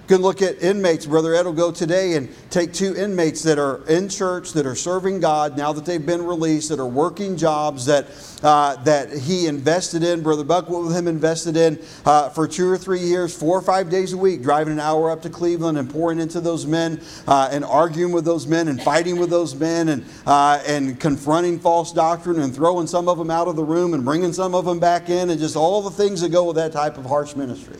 can 0.09 0.23
look 0.23 0.41
at 0.41 0.61
inmates. 0.63 1.07
Brother 1.07 1.35
Ed 1.35 1.45
will 1.45 1.53
go 1.53 1.71
today 1.71 2.15
and 2.15 2.35
take 2.51 2.73
two 2.73 2.97
inmates 2.97 3.43
that 3.43 3.59
are 3.59 3.87
in 3.87 4.09
church, 4.09 4.53
that 4.55 4.67
are 4.67 4.75
serving 4.75 5.21
God 5.21 5.57
now 5.57 5.73
that 5.75 5.85
they've 5.85 6.05
been 6.05 6.25
released, 6.25 6.71
that 6.71 6.81
are 6.81 6.87
working 6.87 7.37
jobs 7.37 7.85
that, 7.87 8.07
uh, 8.43 8.77
that 8.85 9.13
he 9.13 9.47
invested 9.47 10.03
in. 10.03 10.23
Brother 10.23 10.45
Buck 10.45 10.69
with 10.71 10.97
him 10.97 11.07
invested 11.07 11.57
in 11.57 11.79
uh, 12.07 12.31
for 12.31 12.49
two 12.49 12.69
or 12.71 12.79
three 12.79 13.01
years, 13.01 13.37
four 13.37 13.59
or 13.59 13.63
five 13.63 13.91
days 13.91 14.15
a 14.15 14.17
week, 14.17 14.43
driving 14.43 14.73
an 14.73 14.81
hour 14.81 15.11
up 15.11 15.21
to 15.23 15.31
Cleveland 15.31 15.77
and 15.77 15.91
pouring 15.91 16.19
into 16.19 16.41
those 16.41 16.67
men 16.67 17.03
uh, 17.27 17.51
and 17.53 17.65
arguing 17.65 18.13
with 18.13 18.25
those 18.25 18.47
men 18.47 18.69
and 18.69 18.83
fighting 18.83 19.19
with 19.19 19.29
those 19.29 19.55
men 19.55 19.91
and, 19.91 20.05
uh, 20.27 20.63
and 20.67 20.99
confronting 20.99 21.61
false 21.61 21.93
doctrine 21.93 22.41
and 22.41 22.55
throwing 22.55 22.87
some 22.87 23.09
of 23.09 23.19
them 23.19 23.31
out 23.31 23.47
of 23.47 23.57
the 23.57 23.65
room 23.65 23.93
and 23.93 24.07
bringing 24.07 24.33
some 24.33 24.55
of 24.55 24.65
them 24.65 24.81
back 24.81 25.11
in 25.11 25.29
and 25.29 25.39
just 25.39 25.55
all 25.55 25.83
the 25.83 25.91
things 25.91 26.23
that 26.23 26.33
go 26.33 26.45
with 26.45 26.57
that 26.57 26.73
type 26.73 26.97
of 26.97 27.05
harsh 27.05 27.37
ministry. 27.37 27.77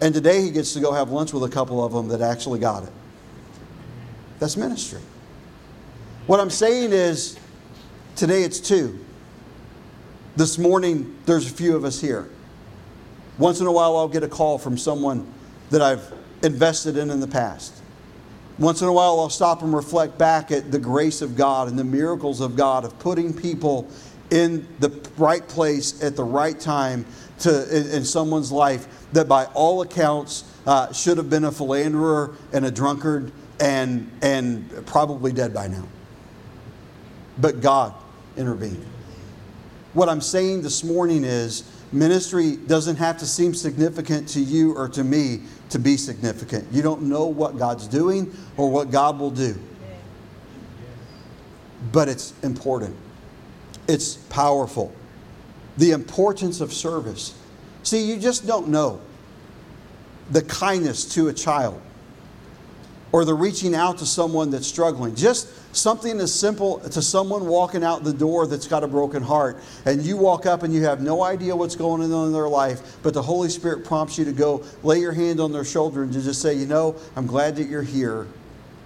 And 0.00 0.14
today 0.14 0.42
he 0.42 0.50
gets 0.50 0.74
to 0.74 0.80
go 0.80 0.92
have 0.92 1.10
lunch 1.10 1.32
with 1.32 1.44
a 1.44 1.48
couple 1.48 1.84
of 1.84 1.92
them 1.92 2.08
that 2.08 2.20
actually 2.20 2.58
got 2.58 2.82
it. 2.82 2.92
That's 4.38 4.56
ministry. 4.56 5.00
What 6.26 6.40
I'm 6.40 6.50
saying 6.50 6.92
is, 6.92 7.38
today 8.16 8.42
it's 8.42 8.60
two. 8.60 8.98
This 10.36 10.58
morning, 10.58 11.16
there's 11.24 11.50
a 11.50 11.54
few 11.54 11.76
of 11.76 11.84
us 11.84 12.00
here. 12.00 12.28
Once 13.38 13.60
in 13.60 13.66
a 13.66 13.72
while, 13.72 13.96
I'll 13.96 14.08
get 14.08 14.22
a 14.22 14.28
call 14.28 14.58
from 14.58 14.76
someone 14.76 15.32
that 15.70 15.80
I've 15.80 16.12
invested 16.42 16.98
in 16.98 17.10
in 17.10 17.20
the 17.20 17.26
past. 17.26 17.80
Once 18.58 18.82
in 18.82 18.88
a 18.88 18.92
while, 18.92 19.20
I'll 19.20 19.30
stop 19.30 19.62
and 19.62 19.74
reflect 19.74 20.18
back 20.18 20.50
at 20.50 20.72
the 20.72 20.78
grace 20.78 21.22
of 21.22 21.36
God 21.36 21.68
and 21.68 21.78
the 21.78 21.84
miracles 21.84 22.40
of 22.40 22.56
God 22.56 22.84
of 22.84 22.98
putting 22.98 23.32
people 23.32 23.88
in 24.30 24.66
the 24.80 24.90
right 25.16 25.46
place 25.46 26.02
at 26.02 26.16
the 26.16 26.24
right 26.24 26.58
time 26.58 27.04
to, 27.40 27.76
in, 27.76 27.90
in 27.90 28.04
someone's 28.04 28.50
life 28.50 28.86
that, 29.12 29.28
by 29.28 29.44
all 29.46 29.82
accounts, 29.82 30.44
uh, 30.66 30.92
should 30.92 31.16
have 31.16 31.30
been 31.30 31.44
a 31.44 31.52
philanderer 31.52 32.34
and 32.52 32.64
a 32.64 32.70
drunkard 32.70 33.32
and, 33.60 34.10
and 34.22 34.86
probably 34.86 35.32
dead 35.32 35.54
by 35.54 35.68
now. 35.68 35.86
But 37.38 37.60
God 37.60 37.94
intervened. 38.36 38.84
What 39.94 40.08
I'm 40.08 40.20
saying 40.20 40.62
this 40.62 40.84
morning 40.84 41.24
is 41.24 41.70
ministry 41.92 42.56
doesn't 42.56 42.96
have 42.96 43.18
to 43.18 43.26
seem 43.26 43.54
significant 43.54 44.28
to 44.28 44.40
you 44.40 44.74
or 44.76 44.88
to 44.90 45.04
me 45.04 45.42
to 45.70 45.78
be 45.78 45.96
significant. 45.96 46.66
You 46.72 46.82
don't 46.82 47.02
know 47.02 47.26
what 47.26 47.58
God's 47.58 47.86
doing 47.86 48.34
or 48.56 48.70
what 48.70 48.90
God 48.90 49.18
will 49.18 49.30
do. 49.30 49.58
But 51.92 52.08
it's 52.08 52.34
important, 52.42 52.96
it's 53.86 54.16
powerful. 54.16 54.94
The 55.76 55.92
importance 55.92 56.60
of 56.60 56.72
service. 56.72 57.34
See, 57.82 58.10
you 58.10 58.18
just 58.18 58.46
don't 58.46 58.68
know 58.68 59.00
the 60.30 60.42
kindness 60.42 61.04
to 61.14 61.28
a 61.28 61.32
child 61.32 61.80
or 63.12 63.24
the 63.24 63.34
reaching 63.34 63.74
out 63.74 63.98
to 63.98 64.06
someone 64.06 64.50
that's 64.50 64.66
struggling. 64.66 65.14
Just 65.14 65.48
something 65.74 66.18
as 66.20 66.34
simple 66.34 66.80
to 66.80 67.00
someone 67.00 67.46
walking 67.46 67.84
out 67.84 68.04
the 68.04 68.12
door 68.12 68.46
that's 68.46 68.66
got 68.66 68.82
a 68.82 68.88
broken 68.88 69.22
heart, 69.22 69.58
and 69.84 70.02
you 70.02 70.16
walk 70.16 70.46
up 70.46 70.62
and 70.62 70.74
you 70.74 70.82
have 70.84 71.00
no 71.00 71.22
idea 71.22 71.54
what's 71.54 71.76
going 71.76 72.02
on 72.02 72.26
in 72.26 72.32
their 72.32 72.48
life, 72.48 72.98
but 73.02 73.14
the 73.14 73.22
Holy 73.22 73.48
Spirit 73.48 73.84
prompts 73.84 74.18
you 74.18 74.24
to 74.24 74.32
go 74.32 74.64
lay 74.82 74.98
your 74.98 75.12
hand 75.12 75.40
on 75.40 75.52
their 75.52 75.64
shoulder 75.64 76.02
and 76.02 76.12
to 76.12 76.20
just 76.20 76.42
say, 76.42 76.54
You 76.54 76.66
know, 76.66 76.96
I'm 77.14 77.26
glad 77.26 77.56
that 77.56 77.68
you're 77.68 77.82
here. 77.82 78.26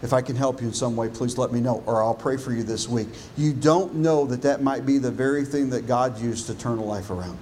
If 0.03 0.13
I 0.15 0.23
can 0.23 0.35
help 0.35 0.63
you 0.63 0.69
in 0.69 0.73
some 0.73 0.97
way, 0.97 1.09
please 1.09 1.37
let 1.37 1.53
me 1.53 1.61
know, 1.61 1.83
or 1.85 2.03
I'll 2.03 2.15
pray 2.15 2.39
for 2.39 2.53
you 2.53 2.63
this 2.63 2.89
week. 2.89 3.09
You 3.37 3.53
don't 3.53 3.97
know 3.97 4.25
that 4.27 4.43
that 4.43 4.63
might 4.63 4.87
be 4.87 4.99
the 4.99 5.11
very 5.11 5.45
thing 5.45 5.69
that 5.71 5.87
God 5.87 6.19
used 6.19 6.47
to 6.47 6.55
turn 6.55 6.79
a 6.79 6.85
life 6.85 7.11
around. 7.11 7.39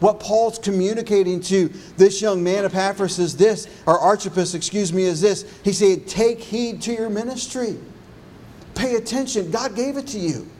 What 0.00 0.20
Paul's 0.20 0.58
communicating 0.58 1.40
to 1.42 1.68
this 1.96 2.20
young 2.20 2.42
man, 2.42 2.64
Epaphras, 2.64 3.18
is 3.18 3.36
this, 3.36 3.66
or 3.86 3.98
Archippus, 3.98 4.54
excuse 4.54 4.92
me, 4.92 5.04
is 5.04 5.20
this. 5.20 5.44
He 5.62 5.72
said, 5.72 6.06
Take 6.06 6.40
heed 6.40 6.82
to 6.82 6.92
your 6.92 7.08
ministry. 7.08 7.76
Pay 8.74 8.96
attention. 8.96 9.50
God 9.50 9.74
gave 9.74 9.96
it 9.96 10.06
to 10.08 10.18
you. 10.18 10.50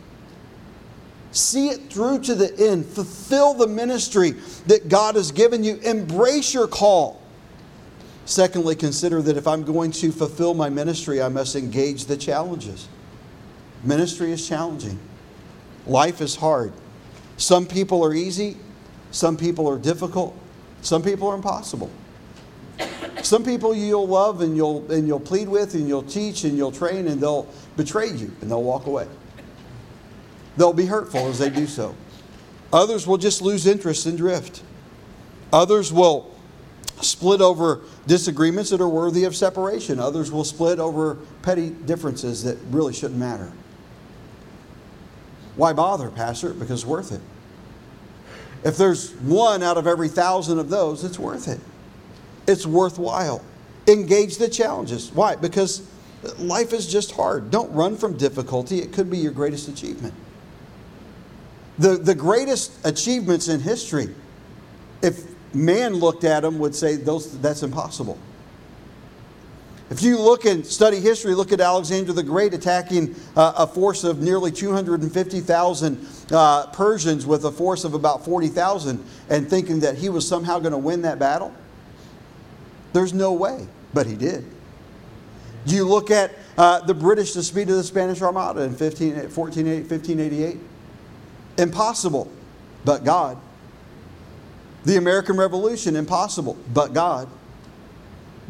See 1.32 1.68
it 1.68 1.92
through 1.92 2.20
to 2.20 2.34
the 2.34 2.58
end. 2.58 2.86
Fulfill 2.86 3.52
the 3.52 3.66
ministry 3.66 4.32
that 4.66 4.88
God 4.88 5.16
has 5.16 5.32
given 5.32 5.62
you. 5.62 5.76
Embrace 5.76 6.54
your 6.54 6.66
call. 6.66 7.20
Secondly, 8.26 8.74
consider 8.76 9.22
that 9.22 9.36
if 9.36 9.46
I'm 9.46 9.64
going 9.64 9.92
to 9.92 10.12
fulfill 10.12 10.52
my 10.52 10.68
ministry, 10.68 11.22
I 11.22 11.28
must 11.28 11.56
engage 11.56 12.04
the 12.04 12.16
challenges. 12.16 12.88
Ministry 13.82 14.32
is 14.32 14.46
challenging, 14.46 14.98
life 15.86 16.20
is 16.20 16.36
hard. 16.36 16.72
Some 17.38 17.66
people 17.66 18.04
are 18.04 18.12
easy, 18.12 18.56
some 19.10 19.36
people 19.36 19.66
are 19.66 19.78
difficult. 19.78 20.36
Some 20.82 21.02
people 21.02 21.28
are 21.28 21.34
impossible. 21.34 21.90
Some 23.22 23.42
people 23.42 23.74
you'll 23.74 24.06
love 24.06 24.40
and 24.40 24.56
you'll, 24.56 24.90
and 24.92 25.08
you'll 25.08 25.18
plead 25.18 25.48
with 25.48 25.74
and 25.74 25.88
you'll 25.88 26.02
teach 26.02 26.44
and 26.44 26.56
you'll 26.56 26.70
train 26.70 27.08
and 27.08 27.20
they'll 27.20 27.48
betray 27.76 28.08
you 28.08 28.30
and 28.40 28.50
they'll 28.50 28.62
walk 28.62 28.86
away. 28.86 29.08
They'll 30.56 30.72
be 30.72 30.86
hurtful 30.86 31.26
as 31.26 31.38
they 31.38 31.50
do 31.50 31.66
so. 31.66 31.94
Others 32.72 33.06
will 33.06 33.16
just 33.16 33.42
lose 33.42 33.66
interest 33.66 34.06
and 34.06 34.16
drift. 34.16 34.62
Others 35.52 35.92
will 35.92 36.36
split 37.01 37.40
over 37.40 37.80
disagreements 38.07 38.70
that 38.70 38.80
are 38.80 38.88
worthy 38.88 39.24
of 39.24 39.36
separation. 39.36 40.01
Others 40.01 40.30
will 40.30 40.44
split 40.44 40.78
over 40.78 41.16
petty 41.42 41.70
differences 41.70 42.42
that 42.44 42.59
really 42.70 42.92
shouldn't 42.92 43.18
matter. 43.18 43.53
Why 45.57 45.72
bother, 45.72 46.11
Pastor? 46.11 46.53
Because 46.53 46.82
it's 46.82 46.86
worth 46.86 47.12
it. 47.12 47.20
If 48.64 48.76
there's 48.76 49.12
one 49.12 49.62
out 49.62 49.78
of 49.78 49.86
every 49.86 50.09
thousand 50.09 50.59
of 50.59 50.68
those, 50.68 51.05
it's 51.05 51.18
worth 51.18 51.49
it. 51.49 51.61
It's 52.47 52.66
worthwhile. 52.66 53.42
Engage 53.86 54.38
the 54.38 54.49
challenges. 54.49 55.12
Why? 55.12 55.36
Because 55.36 55.88
life 56.38 56.72
is 56.72 56.86
just 56.86 57.12
hard. 57.12 57.51
Don't 57.51 57.72
run 57.72 57.97
from 57.97 58.16
difficulty, 58.16 58.80
it 58.80 58.92
could 58.92 59.11
be 59.11 59.18
your 59.18 59.32
greatest 59.32 59.68
achievement. 59.68 60.14
The, 61.78 61.97
the 61.97 62.14
greatest 62.14 62.72
achievements 62.84 63.49
in 63.49 63.61
history, 63.61 64.14
if 65.03 65.36
man 65.57 65.94
looked 65.94 66.24
at 66.24 66.40
them, 66.40 66.59
would 66.59 66.74
say 66.74 66.96
those, 66.96 67.38
that's 67.40 67.62
impossible. 67.62 68.18
If 69.88 70.02
you 70.02 70.18
look 70.18 70.44
and 70.44 70.66
study 70.66 70.98
history, 70.98 71.34
look 71.34 71.52
at 71.52 71.61
Alexander 71.61 72.12
the 72.12 72.22
Great 72.22 72.52
attacking 72.52 73.14
uh, 73.36 73.52
a 73.57 73.66
force 73.68 74.02
of 74.02 74.20
nearly 74.20 74.50
250,000 74.50 76.09
uh, 76.32 76.66
Persians 76.68 77.24
with 77.24 77.44
a 77.44 77.52
force 77.52 77.84
of 77.84 77.94
about 77.94 78.24
40,000 78.24 79.04
and 79.30 79.48
thinking 79.48 79.80
that 79.80 79.96
he 79.96 80.09
was 80.09 80.26
somehow 80.26 80.59
going 80.59 80.72
to 80.72 80.78
win 80.78 81.02
that 81.02 81.20
battle. 81.20 81.54
There's 82.92 83.12
no 83.12 83.32
way, 83.32 83.68
but 83.94 84.07
he 84.07 84.16
did. 84.16 84.44
Do 85.66 85.76
you 85.76 85.86
look 85.86 86.11
at 86.11 86.32
uh, 86.59 86.80
the 86.80 86.94
British, 86.94 87.34
the 87.34 87.42
speed 87.42 87.70
of 87.70 87.76
the 87.76 87.84
Spanish 87.84 88.22
Armada 88.22 88.62
in 88.62 88.74
15, 88.74 89.28
14, 89.28 89.66
1588? 89.88 90.59
Impossible, 91.59 92.30
but 92.84 93.04
God. 93.04 93.38
The 94.87 94.97
American 94.97 95.37
Revolution, 95.37 95.97
impossible, 95.97 96.57
but 96.72 96.95
God. 96.95 97.28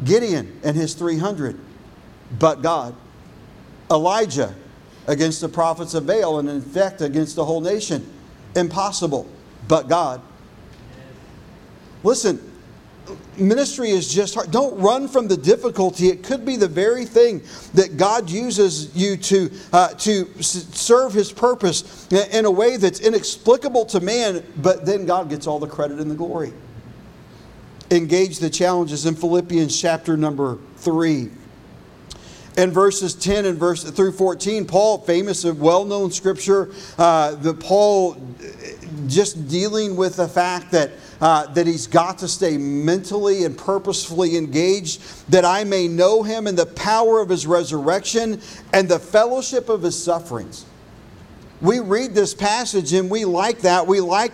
Gideon 0.03 0.59
and 0.63 0.77
his 0.77 0.93
300, 0.93 1.59
but 2.37 2.61
God. 2.61 2.95
Elijah 3.89 4.53
against 5.07 5.41
the 5.41 5.49
prophets 5.49 5.95
of 5.95 6.05
Baal 6.05 6.37
and 6.37 6.47
in 6.47 6.61
fact 6.61 7.01
against 7.01 7.35
the 7.35 7.43
whole 7.43 7.59
nation. 7.59 8.07
Impossible, 8.55 9.27
but 9.67 9.89
God. 9.89 10.21
Listen, 12.03 12.39
ministry 13.37 13.89
is 13.89 14.13
just 14.13 14.35
hard. 14.35 14.51
Don't 14.51 14.77
run 14.79 15.07
from 15.07 15.27
the 15.27 15.37
difficulty. 15.37 16.09
It 16.09 16.23
could 16.23 16.45
be 16.45 16.55
the 16.55 16.67
very 16.67 17.05
thing 17.05 17.41
that 17.73 17.97
God 17.97 18.29
uses 18.29 18.95
you 18.95 19.17
to, 19.17 19.51
uh, 19.73 19.89
to 19.89 20.41
serve 20.41 21.13
His 21.13 21.31
purpose 21.31 22.07
in 22.11 22.45
a 22.45 22.51
way 22.51 22.77
that's 22.77 22.99
inexplicable 22.99 23.85
to 23.85 23.99
man, 23.99 24.43
but 24.57 24.85
then 24.85 25.05
God 25.05 25.29
gets 25.29 25.47
all 25.47 25.59
the 25.59 25.67
credit 25.67 25.99
and 25.99 26.09
the 26.09 26.15
glory 26.15 26.53
engage 27.91 28.39
the 28.39 28.49
challenges 28.49 29.05
in 29.05 29.15
Philippians 29.15 29.79
chapter 29.79 30.17
number 30.17 30.57
3. 30.77 31.29
in 32.57 32.71
verses 32.71 33.13
10 33.13 33.45
and 33.45 33.57
verse 33.59 33.83
through 33.83 34.11
14, 34.11 34.65
Paul, 34.65 34.97
famous, 34.99 35.45
of 35.45 35.61
well-known 35.61 36.11
scripture, 36.11 36.73
uh, 36.97 37.35
the 37.35 37.53
Paul 37.53 38.17
just 39.05 39.47
dealing 39.47 39.95
with 39.95 40.15
the 40.15 40.27
fact 40.27 40.71
that 40.71 40.91
uh, 41.21 41.47
that 41.53 41.67
he's 41.67 41.87
got 41.87 42.19
to 42.19 42.27
stay 42.27 42.57
mentally 42.57 43.43
and 43.43 43.57
purposefully 43.57 44.37
engaged, 44.37 45.01
that 45.31 45.45
I 45.45 45.63
may 45.63 45.87
know 45.87 46.23
him 46.23 46.47
and 46.47 46.57
the 46.57 46.65
power 46.65 47.19
of 47.19 47.29
his 47.29 47.47
resurrection 47.47 48.41
and 48.73 48.87
the 48.87 48.99
fellowship 48.99 49.69
of 49.69 49.81
his 49.81 50.01
sufferings. 50.01 50.65
We 51.59 51.79
read 51.79 52.13
this 52.13 52.35
passage 52.35 52.93
and 52.93 53.09
we 53.09 53.25
like 53.25 53.61
that. 53.61 53.87
We 53.87 53.99
like 53.99 54.31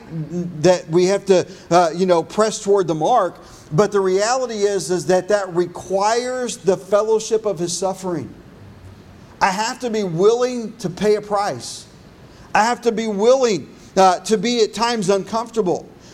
that 0.62 0.90
we 0.90 1.06
have 1.06 1.26
to, 1.28 1.48
uh, 1.70 1.92
you 1.96 2.06
know, 2.06 2.22
press 2.22 2.62
toward 2.62 2.88
the 2.88 2.96
mark. 2.96 3.40
But 3.72 3.94
the 3.94 4.02
reality 4.02 4.64
is, 4.64 4.92
is 4.92 5.06
that 5.06 5.30
that 5.30 5.54
requires 5.56 6.58
the 6.58 6.76
fellowship 6.76 7.46
of 7.46 7.58
his 7.58 7.76
suffering. 7.76 8.34
I 9.40 9.52
have 9.52 9.80
to 9.80 9.90
be 9.90 10.04
willing 10.04 10.76
to 10.78 10.90
pay 10.90 11.16
a 11.16 11.22
price. 11.22 11.88
I 12.54 12.66
have 12.66 12.82
to 12.82 12.92
be 12.92 13.08
willing 13.08 13.74
uh, 13.96 14.20
to 14.22 14.38
be 14.38 14.62
at 14.62 14.74
times 14.74 15.10
uncomfortable 15.10 15.90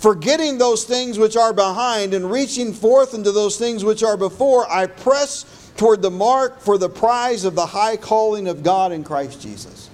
Forgetting 0.00 0.56
those 0.56 0.84
things 0.84 1.18
which 1.18 1.36
are 1.36 1.52
behind 1.52 2.14
and 2.14 2.30
reaching 2.30 2.72
forth 2.72 3.12
into 3.12 3.32
those 3.32 3.58
things 3.58 3.84
which 3.84 4.02
are 4.02 4.16
before, 4.16 4.66
I 4.72 4.86
press 4.86 5.44
toward 5.76 6.00
the 6.00 6.10
mark 6.10 6.60
for 6.60 6.78
the 6.78 6.88
prize 6.88 7.44
of 7.44 7.54
the 7.54 7.66
high 7.66 7.98
calling 7.98 8.48
of 8.48 8.62
God 8.62 8.92
in 8.92 9.04
Christ 9.04 9.42
Jesus. 9.42 9.90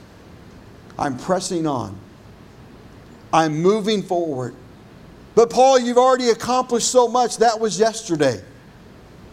I'm 0.96 1.18
pressing 1.18 1.66
on. 1.66 1.98
I'm 3.32 3.60
moving 3.60 4.00
forward. 4.00 4.54
But 5.34 5.50
Paul, 5.50 5.80
you've 5.80 5.98
already 5.98 6.30
accomplished 6.30 6.88
so 6.88 7.08
much. 7.08 7.38
That 7.38 7.58
was 7.58 7.78
yesterday. 7.80 8.40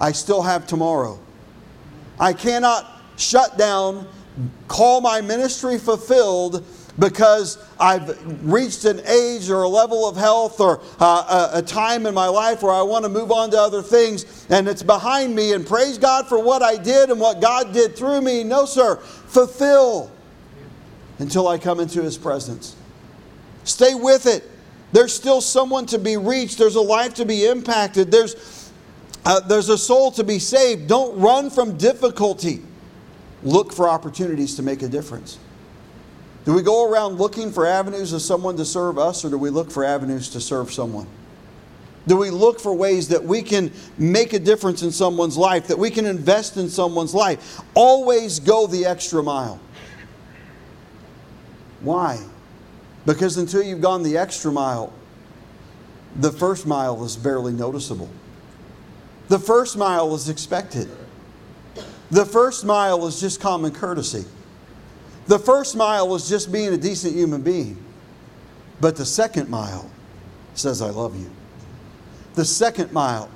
I 0.01 0.11
still 0.11 0.41
have 0.41 0.65
tomorrow. 0.65 1.19
I 2.19 2.33
cannot 2.33 2.99
shut 3.15 3.59
down, 3.59 4.07
call 4.67 5.01
my 5.01 5.21
ministry 5.21 5.77
fulfilled 5.77 6.65
because 6.99 7.57
I've 7.79 8.45
reached 8.45 8.85
an 8.85 9.01
age 9.07 9.49
or 9.49 9.63
a 9.63 9.67
level 9.67 10.07
of 10.07 10.15
health 10.15 10.59
or 10.59 10.81
uh, 10.99 11.49
a, 11.53 11.57
a, 11.57 11.61
time 11.61 12.05
in 12.05 12.13
my 12.13 12.27
life 12.27 12.61
where 12.61 12.73
I 12.73 12.83
want 12.83 13.03
to 13.03 13.09
move 13.09 13.31
on 13.31 13.49
to 13.51 13.57
other 13.57 13.81
things 13.81 14.45
and 14.49 14.67
it's 14.67 14.83
behind 14.83 15.35
me 15.35 15.53
and 15.53 15.65
praise 15.65 15.97
God 15.97 16.27
for 16.27 16.37
what 16.37 16.61
I 16.61 16.77
did 16.77 17.09
and 17.09 17.19
what 17.19 17.41
God 17.41 17.73
did 17.73 17.95
through 17.95 18.21
me. 18.21 18.43
No, 18.43 18.65
sir. 18.65 18.97
Fulfill 18.97 20.11
until 21.17 21.47
I 21.47 21.57
come 21.57 21.79
into 21.79 22.01
His 22.01 22.17
presence. 22.17 22.75
Stay 23.63 23.95
with 23.95 24.27
it. 24.27 24.49
There's 24.91 25.13
still 25.13 25.41
someone 25.41 25.87
to 25.87 25.97
be 25.97 26.17
reached, 26.17 26.59
there's 26.59 26.75
a 26.75 26.81
life 26.81 27.15
to 27.15 27.25
be 27.25 27.45
impacted, 27.45 28.11
there's, 28.11 28.71
uh, 29.25 29.39
there's 29.39 29.69
a 29.69 29.77
soul 29.77 30.11
to 30.11 30.23
be 30.23 30.37
saved. 30.37 30.87
Don't 30.87 31.19
run 31.19 31.49
from 31.49 31.77
difficulty. 31.77 32.61
Look 33.41 33.73
for 33.73 33.89
opportunities 33.89 34.55
to 34.57 34.61
make 34.61 34.83
a 34.83 34.87
difference. 34.87 35.39
Do 36.45 36.53
we 36.53 36.61
go 36.61 36.89
around 36.89 37.17
looking 37.17 37.51
for 37.51 37.65
avenues 37.65 38.11
of 38.11 38.21
someone 38.21 38.57
to 38.57 38.65
serve 38.65 38.97
us, 38.97 39.23
or 39.23 39.29
do 39.29 39.37
we 39.37 39.49
look 39.49 39.71
for 39.71 39.83
avenues 39.83 40.29
to 40.29 40.41
serve 40.41 40.73
someone? 40.73 41.07
Do 42.05 42.17
we 42.17 42.31
look 42.31 42.59
for 42.59 42.73
ways 42.73 43.07
that 43.09 43.23
we 43.23 43.41
can 43.41 43.71
make 43.97 44.33
a 44.33 44.39
difference 44.39 44.81
in 44.83 44.91
someone's 44.91 45.37
life, 45.37 45.67
that 45.67 45.79
we 45.79 45.89
can 45.89 46.05
invest 46.05 46.57
in 46.57 46.67
someone's 46.67 47.13
life? 47.13 47.61
Always 47.75 48.39
go 48.39 48.67
the 48.67 48.85
extra 48.85 49.23
mile. 49.23 49.59
Why? 51.79 52.19
Because 53.05 53.37
until 53.37 53.63
you've 53.63 53.81
gone 53.81 54.03
the 54.03 54.17
extra 54.17 54.51
mile, 54.51 54.91
the 56.17 56.31
first 56.31 56.67
mile 56.67 57.03
is 57.05 57.15
barely 57.15 57.53
noticeable. 57.53 58.09
The 59.29 59.39
first 59.39 59.77
mile 59.77 60.13
is 60.13 60.27
expected. 60.27 60.89
The 62.11 62.25
first 62.25 62.65
mile 62.65 63.07
is 63.07 63.19
just 63.19 63.39
common 63.39 63.71
courtesy. 63.71 64.25
The 65.27 65.39
first 65.39 65.75
mile 65.75 66.07
was 66.07 66.27
just 66.27 66.51
being 66.51 66.73
a 66.73 66.77
decent 66.77 67.15
human 67.15 67.41
being. 67.41 67.83
But 68.81 68.95
the 68.95 69.05
second 69.05 69.49
mile 69.49 69.89
says, 70.53 70.81
I 70.81 70.89
love 70.89 71.19
you. 71.19 71.31
The 72.33 72.45
second 72.45 72.91
mile, 72.91 73.29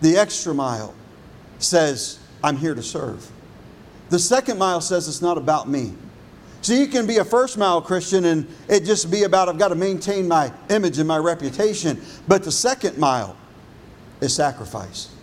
the 0.00 0.16
extra 0.16 0.52
mile, 0.52 0.94
says, 1.58 2.18
I'm 2.42 2.56
here 2.56 2.74
to 2.74 2.82
serve. 2.82 3.30
The 4.10 4.18
second 4.18 4.58
mile 4.58 4.80
says, 4.80 5.08
it's 5.08 5.22
not 5.22 5.38
about 5.38 5.68
me. 5.68 5.94
So 6.62 6.74
you 6.74 6.88
can 6.88 7.06
be 7.06 7.18
a 7.18 7.24
first 7.24 7.56
mile 7.56 7.80
Christian 7.80 8.26
and 8.26 8.46
it 8.68 8.84
just 8.84 9.10
be 9.10 9.22
about, 9.22 9.48
I've 9.48 9.58
got 9.58 9.68
to 9.68 9.74
maintain 9.74 10.28
my 10.28 10.52
image 10.68 10.98
and 10.98 11.08
my 11.08 11.16
reputation. 11.16 12.00
But 12.28 12.42
the 12.42 12.52
second 12.52 12.98
mile 12.98 13.36
is 14.20 14.34
sacrifice. 14.34 15.14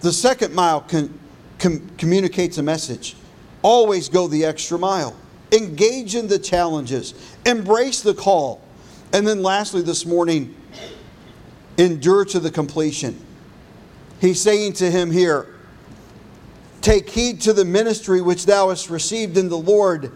The 0.00 0.12
second 0.12 0.54
mile 0.54 0.82
can, 0.82 1.18
com- 1.58 1.88
communicates 1.96 2.58
a 2.58 2.62
message. 2.62 3.16
Always 3.62 4.10
go 4.10 4.28
the 4.28 4.44
extra 4.44 4.78
mile 4.78 5.16
engage 5.54 6.14
in 6.14 6.26
the 6.26 6.38
challenges, 6.38 7.14
embrace 7.46 8.00
the 8.00 8.14
call. 8.14 8.60
And 9.12 9.26
then, 9.26 9.42
lastly, 9.42 9.82
this 9.82 10.04
morning, 10.04 10.54
endure 11.78 12.24
to 12.26 12.40
the 12.40 12.50
completion. 12.50 13.18
He's 14.20 14.40
saying 14.40 14.74
to 14.74 14.90
him 14.90 15.10
here, 15.10 15.48
Take 16.80 17.08
heed 17.08 17.40
to 17.42 17.52
the 17.52 17.64
ministry 17.64 18.20
which 18.20 18.44
thou 18.44 18.68
hast 18.68 18.90
received 18.90 19.38
in 19.38 19.48
the 19.48 19.56
Lord, 19.56 20.12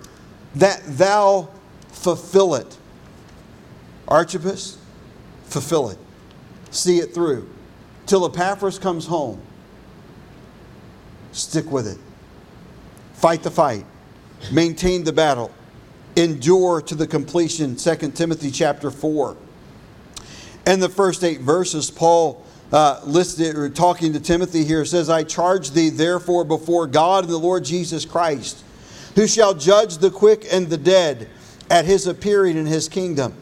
that 0.56 0.82
thou 0.84 1.48
fulfill 1.88 2.56
it. 2.56 2.76
Archippus, 4.06 4.76
fulfill 5.44 5.90
it. 5.90 5.98
See 6.70 6.98
it 6.98 7.14
through. 7.14 7.48
Till 8.04 8.26
Epaphras 8.26 8.78
comes 8.78 9.06
home. 9.06 9.40
Stick 11.32 11.70
with 11.70 11.86
it. 11.86 11.98
Fight 13.14 13.42
the 13.42 13.50
fight 13.50 13.86
maintain 14.52 15.04
the 15.04 15.12
battle, 15.12 15.50
endure 16.16 16.80
to 16.82 16.94
the 16.94 17.06
completion. 17.06 17.76
2 17.76 17.96
Timothy 18.12 18.50
chapter 18.50 18.90
4. 18.90 19.36
And 20.66 20.82
the 20.82 20.88
first 20.88 21.24
eight 21.24 21.40
verses, 21.40 21.90
Paul 21.90 22.44
uh, 22.72 23.00
listed, 23.04 23.56
or 23.56 23.68
talking 23.70 24.12
to 24.12 24.20
Timothy 24.20 24.64
here, 24.64 24.84
says, 24.84 25.08
I 25.08 25.24
charge 25.24 25.70
thee 25.70 25.88
therefore 25.88 26.44
before 26.44 26.86
God 26.86 27.24
and 27.24 27.32
the 27.32 27.38
Lord 27.38 27.64
Jesus 27.64 28.04
Christ, 28.04 28.62
who 29.14 29.26
shall 29.26 29.54
judge 29.54 29.98
the 29.98 30.10
quick 30.10 30.46
and 30.52 30.68
the 30.68 30.76
dead 30.76 31.28
at 31.70 31.84
his 31.84 32.06
appearing 32.06 32.56
in 32.56 32.66
his 32.66 32.88
kingdom. 32.88 33.34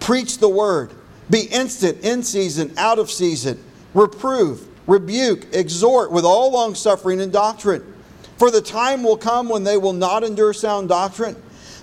Preach 0.00 0.38
the 0.38 0.48
word, 0.48 0.92
be 1.30 1.42
instant 1.44 2.04
in 2.04 2.22
season, 2.22 2.74
out 2.76 2.98
of 2.98 3.10
season, 3.10 3.62
reprove, 3.94 4.66
rebuke, 4.86 5.46
exhort 5.54 6.12
with 6.12 6.24
all 6.24 6.52
longsuffering 6.52 7.20
and 7.20 7.32
doctrine. 7.32 7.93
For 8.38 8.50
the 8.50 8.60
time 8.60 9.02
will 9.02 9.16
come 9.16 9.48
when 9.48 9.64
they 9.64 9.76
will 9.76 9.92
not 9.92 10.24
endure 10.24 10.52
sound 10.52 10.88
doctrine, 10.88 11.36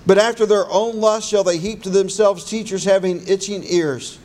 but 0.06 0.18
after 0.18 0.46
their 0.46 0.68
own 0.70 1.00
lust 1.00 1.28
shall 1.28 1.44
they 1.44 1.58
heap 1.58 1.82
to 1.84 1.90
themselves 1.90 2.44
teachers 2.44 2.84
having 2.84 3.26
itching 3.26 3.64
ears. 3.64 4.18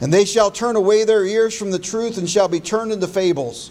And 0.00 0.12
they 0.12 0.24
shall 0.24 0.50
turn 0.50 0.76
away 0.76 1.04
their 1.04 1.24
ears 1.24 1.56
from 1.56 1.70
the 1.70 1.78
truth 1.78 2.18
and 2.18 2.28
shall 2.28 2.48
be 2.48 2.60
turned 2.60 2.92
into 2.92 3.06
fables. 3.06 3.70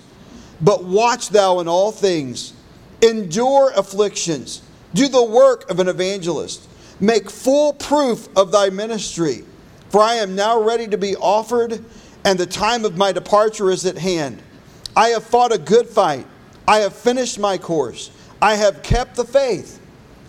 But 0.62 0.84
watch 0.86 1.30
thou 1.30 1.60
in 1.60 1.68
all 1.68 1.92
things, 1.92 2.54
endure 3.02 3.72
afflictions, 3.76 4.62
do 4.94 5.10
the 5.10 5.24
work 5.24 5.70
of 5.70 5.80
an 5.80 5.90
evangelist, 5.90 6.68
make 7.00 7.30
full 7.30 7.74
proof 7.74 8.30
of 8.38 8.52
thy 8.52 8.70
ministry. 8.70 9.44
For 9.90 10.02
I 10.02 10.16
am 10.16 10.36
now 10.36 10.62
ready 10.62 10.88
to 10.88 10.98
be 10.98 11.16
offered, 11.18 11.84
and 12.24 12.40
the 12.40 12.46
time 12.46 12.86
of 12.86 12.96
my 12.96 13.12
departure 13.12 13.70
is 13.70 13.86
at 13.86 13.98
hand. 13.98 14.42
I 14.96 15.10
have 15.10 15.24
fought 15.24 15.52
a 15.52 15.58
good 15.58 15.88
fight. 15.88 16.26
I 16.68 16.80
have 16.80 16.94
finished 16.94 17.40
my 17.40 17.58
course. 17.58 18.12
I 18.42 18.56
have 18.56 18.84
kept 18.84 19.16
the 19.16 19.26
faith. 19.26 19.80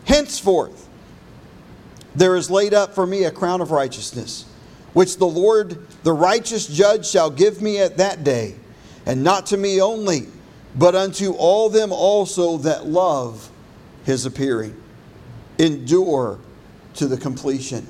Henceforth, 0.05 0.89
there 2.15 2.37
is 2.37 2.51
laid 2.51 2.75
up 2.75 2.95
for 2.95 3.07
me 3.07 3.25
a 3.25 3.31
crown 3.31 3.61
of 3.61 3.71
righteousness, 3.71 4.45
which 4.93 5.17
the 5.17 5.27
Lord, 5.27 5.87
the 6.03 6.13
righteous 6.13 6.67
judge, 6.67 7.07
shall 7.07 7.31
give 7.31 7.63
me 7.63 7.79
at 7.79 7.97
that 7.97 8.23
day, 8.23 8.55
and 9.07 9.23
not 9.23 9.47
to 9.47 9.57
me 9.57 9.81
only, 9.81 10.29
but 10.77 10.95
unto 10.95 11.33
all 11.33 11.69
them 11.69 11.93
also 11.93 12.59
that 12.59 12.87
love 12.87 13.51
his 14.05 14.27
appearing. 14.27 14.81
Endure 15.59 16.39
to 16.95 17.07
the 17.07 17.17
completion. 17.17 17.87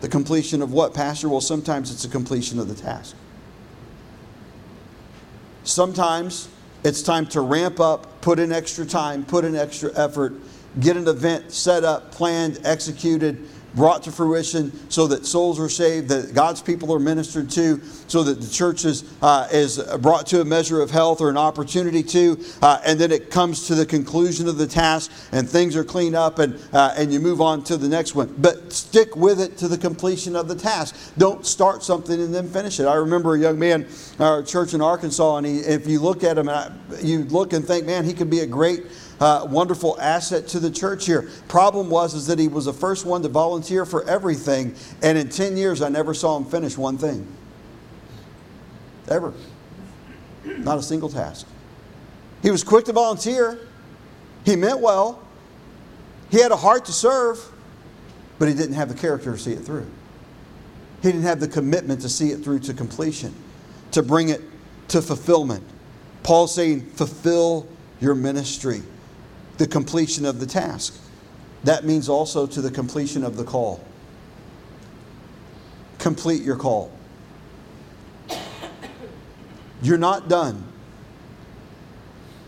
The 0.00 0.08
completion 0.08 0.62
of 0.62 0.72
what, 0.72 0.94
Pastor? 0.94 1.28
Well, 1.28 1.40
sometimes 1.40 1.90
it's 1.90 2.04
a 2.04 2.08
completion 2.08 2.58
of 2.58 2.68
the 2.68 2.74
task. 2.74 3.16
Sometimes 5.64 6.48
it's 6.86 7.02
time 7.02 7.26
to 7.26 7.40
ramp 7.40 7.80
up, 7.80 8.20
put 8.20 8.38
in 8.38 8.52
extra 8.52 8.86
time, 8.86 9.24
put 9.24 9.44
in 9.44 9.56
extra 9.56 9.90
effort, 9.96 10.34
get 10.78 10.96
an 10.96 11.08
event 11.08 11.50
set 11.50 11.82
up, 11.82 12.12
planned, 12.12 12.60
executed, 12.62 13.48
brought 13.76 14.02
to 14.02 14.10
fruition 14.10 14.72
so 14.90 15.06
that 15.06 15.26
souls 15.26 15.60
are 15.60 15.68
saved, 15.68 16.08
that 16.08 16.34
God's 16.34 16.62
people 16.62 16.92
are 16.92 16.98
ministered 16.98 17.50
to, 17.50 17.80
so 18.08 18.22
that 18.24 18.40
the 18.40 18.50
church 18.50 18.84
is, 18.84 19.04
uh, 19.22 19.46
is 19.52 19.78
brought 20.00 20.26
to 20.28 20.40
a 20.40 20.44
measure 20.44 20.80
of 20.80 20.90
health 20.90 21.20
or 21.20 21.28
an 21.28 21.36
opportunity 21.36 22.02
to, 22.02 22.42
uh, 22.62 22.80
and 22.84 22.98
then 22.98 23.12
it 23.12 23.30
comes 23.30 23.66
to 23.66 23.74
the 23.74 23.84
conclusion 23.84 24.48
of 24.48 24.56
the 24.56 24.66
task 24.66 25.12
and 25.32 25.48
things 25.48 25.76
are 25.76 25.84
cleaned 25.84 26.16
up 26.16 26.38
and, 26.38 26.58
uh, 26.72 26.94
and 26.96 27.12
you 27.12 27.20
move 27.20 27.40
on 27.40 27.62
to 27.64 27.76
the 27.76 27.88
next 27.88 28.14
one. 28.14 28.34
But 28.38 28.72
stick 28.72 29.14
with 29.14 29.40
it 29.40 29.58
to 29.58 29.68
the 29.68 29.78
completion 29.78 30.34
of 30.34 30.48
the 30.48 30.54
task. 30.56 30.96
Don't 31.18 31.44
start 31.44 31.82
something 31.82 32.18
and 32.20 32.34
then 32.34 32.48
finish 32.48 32.80
it. 32.80 32.86
I 32.86 32.94
remember 32.94 33.34
a 33.34 33.38
young 33.38 33.58
man, 33.58 33.86
our 34.18 34.42
church 34.42 34.72
in 34.72 34.80
Arkansas, 34.80 35.36
and 35.36 35.46
he, 35.46 35.58
if 35.58 35.86
you 35.86 36.00
look 36.00 36.24
at 36.24 36.38
him, 36.38 36.48
you 37.02 37.24
look 37.24 37.52
and 37.52 37.64
think, 37.64 37.84
man, 37.84 38.04
he 38.04 38.14
could 38.14 38.30
be 38.30 38.40
a 38.40 38.46
great 38.46 38.84
uh, 39.20 39.46
wonderful 39.48 39.98
asset 40.00 40.46
to 40.48 40.60
the 40.60 40.70
church 40.70 41.06
here. 41.06 41.28
Problem 41.48 41.88
was 41.88 42.14
is 42.14 42.26
that 42.26 42.38
he 42.38 42.48
was 42.48 42.66
the 42.66 42.72
first 42.72 43.06
one 43.06 43.22
to 43.22 43.28
volunteer 43.28 43.84
for 43.84 44.08
everything, 44.08 44.74
and 45.02 45.16
in 45.16 45.28
10 45.28 45.56
years 45.56 45.82
I 45.82 45.88
never 45.88 46.14
saw 46.14 46.36
him 46.36 46.44
finish 46.44 46.76
one 46.76 46.98
thing. 46.98 47.26
Ever. 49.08 49.32
Not 50.44 50.78
a 50.78 50.82
single 50.82 51.08
task. 51.08 51.46
He 52.42 52.50
was 52.50 52.62
quick 52.62 52.84
to 52.86 52.92
volunteer. 52.92 53.58
He 54.44 54.56
meant 54.56 54.80
well. 54.80 55.22
He 56.30 56.40
had 56.40 56.52
a 56.52 56.56
heart 56.56 56.84
to 56.86 56.92
serve, 56.92 57.40
but 58.38 58.48
he 58.48 58.54
didn't 58.54 58.74
have 58.74 58.88
the 58.88 58.94
character 58.94 59.32
to 59.32 59.38
see 59.38 59.52
it 59.52 59.60
through. 59.60 59.86
He 61.02 61.08
didn't 61.08 61.22
have 61.22 61.40
the 61.40 61.48
commitment 61.48 62.00
to 62.02 62.08
see 62.08 62.30
it 62.30 62.42
through 62.42 62.60
to 62.60 62.74
completion, 62.74 63.34
to 63.92 64.02
bring 64.02 64.28
it 64.28 64.42
to 64.88 65.00
fulfillment. 65.00 65.64
Paul's 66.22 66.54
saying, 66.54 66.90
fulfill 66.90 67.68
your 68.00 68.14
ministry 68.14 68.82
the 69.58 69.66
completion 69.66 70.24
of 70.24 70.40
the 70.40 70.46
task. 70.46 70.98
That 71.64 71.84
means 71.84 72.08
also 72.08 72.46
to 72.46 72.60
the 72.60 72.70
completion 72.70 73.24
of 73.24 73.36
the 73.36 73.44
call. 73.44 73.84
Complete 75.98 76.42
your 76.42 76.56
call. 76.56 76.92
You're 79.82 79.98
not 79.98 80.28
done 80.28 80.64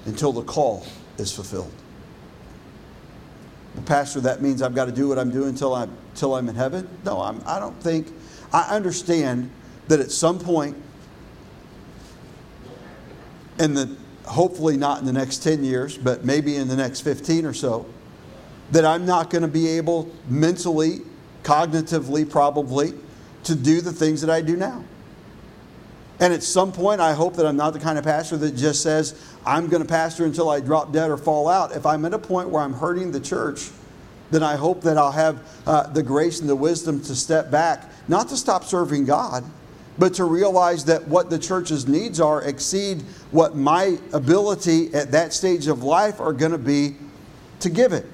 until 0.06 0.32
the 0.32 0.42
call 0.42 0.86
is 1.18 1.32
fulfilled. 1.32 1.72
Pastor, 3.86 4.20
that 4.20 4.42
means 4.42 4.62
I've 4.62 4.74
got 4.74 4.86
to 4.86 4.92
do 4.92 5.08
what 5.08 5.18
I'm 5.18 5.30
doing 5.30 5.50
until 5.50 5.74
I'm, 5.74 5.96
until 6.10 6.34
I'm 6.34 6.48
in 6.48 6.54
heaven? 6.54 6.88
No, 7.04 7.20
I'm, 7.20 7.42
I 7.46 7.58
don't 7.58 7.80
think. 7.82 8.12
I 8.52 8.74
understand 8.74 9.50
that 9.88 10.00
at 10.00 10.10
some 10.10 10.38
point 10.38 10.76
in 13.58 13.74
the 13.74 13.96
hopefully 14.28 14.76
not 14.76 15.00
in 15.00 15.06
the 15.06 15.12
next 15.12 15.38
10 15.38 15.64
years, 15.64 15.96
but 15.96 16.24
maybe 16.24 16.56
in 16.56 16.68
the 16.68 16.76
next 16.76 17.00
15 17.00 17.44
or 17.44 17.54
so, 17.54 17.86
that 18.70 18.84
I'm 18.84 19.06
not 19.06 19.30
going 19.30 19.42
to 19.42 19.48
be 19.48 19.66
able 19.68 20.10
mentally, 20.28 21.00
cognitively, 21.42 22.28
probably, 22.28 22.92
to 23.44 23.54
do 23.54 23.80
the 23.80 23.92
things 23.92 24.20
that 24.20 24.30
I 24.30 24.40
do 24.40 24.56
now. 24.56 24.84
And 26.20 26.32
at 26.32 26.42
some 26.42 26.72
point, 26.72 27.00
I 27.00 27.12
hope 27.12 27.36
that 27.36 27.46
I'm 27.46 27.56
not 27.56 27.72
the 27.72 27.78
kind 27.78 27.96
of 27.96 28.04
pastor 28.04 28.36
that 28.38 28.56
just 28.56 28.82
says, 28.82 29.14
I'm 29.46 29.68
going 29.68 29.82
to 29.82 29.88
pastor 29.88 30.24
until 30.24 30.50
I 30.50 30.60
drop 30.60 30.92
dead 30.92 31.10
or 31.10 31.16
fall 31.16 31.48
out. 31.48 31.74
If 31.74 31.86
I'm 31.86 32.04
at 32.04 32.12
a 32.12 32.18
point 32.18 32.48
where 32.48 32.62
I'm 32.62 32.72
hurting 32.72 33.12
the 33.12 33.20
church, 33.20 33.70
then 34.30 34.42
I 34.42 34.56
hope 34.56 34.82
that 34.82 34.98
I'll 34.98 35.12
have 35.12 35.46
uh, 35.66 35.86
the 35.86 36.02
grace 36.02 36.40
and 36.40 36.48
the 36.48 36.56
wisdom 36.56 37.00
to 37.02 37.14
step 37.14 37.50
back, 37.50 37.90
not 38.08 38.28
to 38.28 38.36
stop 38.36 38.64
serving 38.64 39.04
God, 39.04 39.44
but 39.98 40.14
to 40.14 40.24
realize 40.24 40.84
that 40.84 41.06
what 41.08 41.28
the 41.28 41.38
church's 41.38 41.88
needs 41.88 42.20
are 42.20 42.42
exceed 42.42 43.02
what 43.30 43.56
my 43.56 43.98
ability 44.12 44.94
at 44.94 45.10
that 45.10 45.32
stage 45.32 45.66
of 45.66 45.82
life 45.82 46.20
are 46.20 46.32
going 46.32 46.52
to 46.52 46.58
be 46.58 46.96
to 47.60 47.68
give 47.68 47.92
it. 47.92 48.06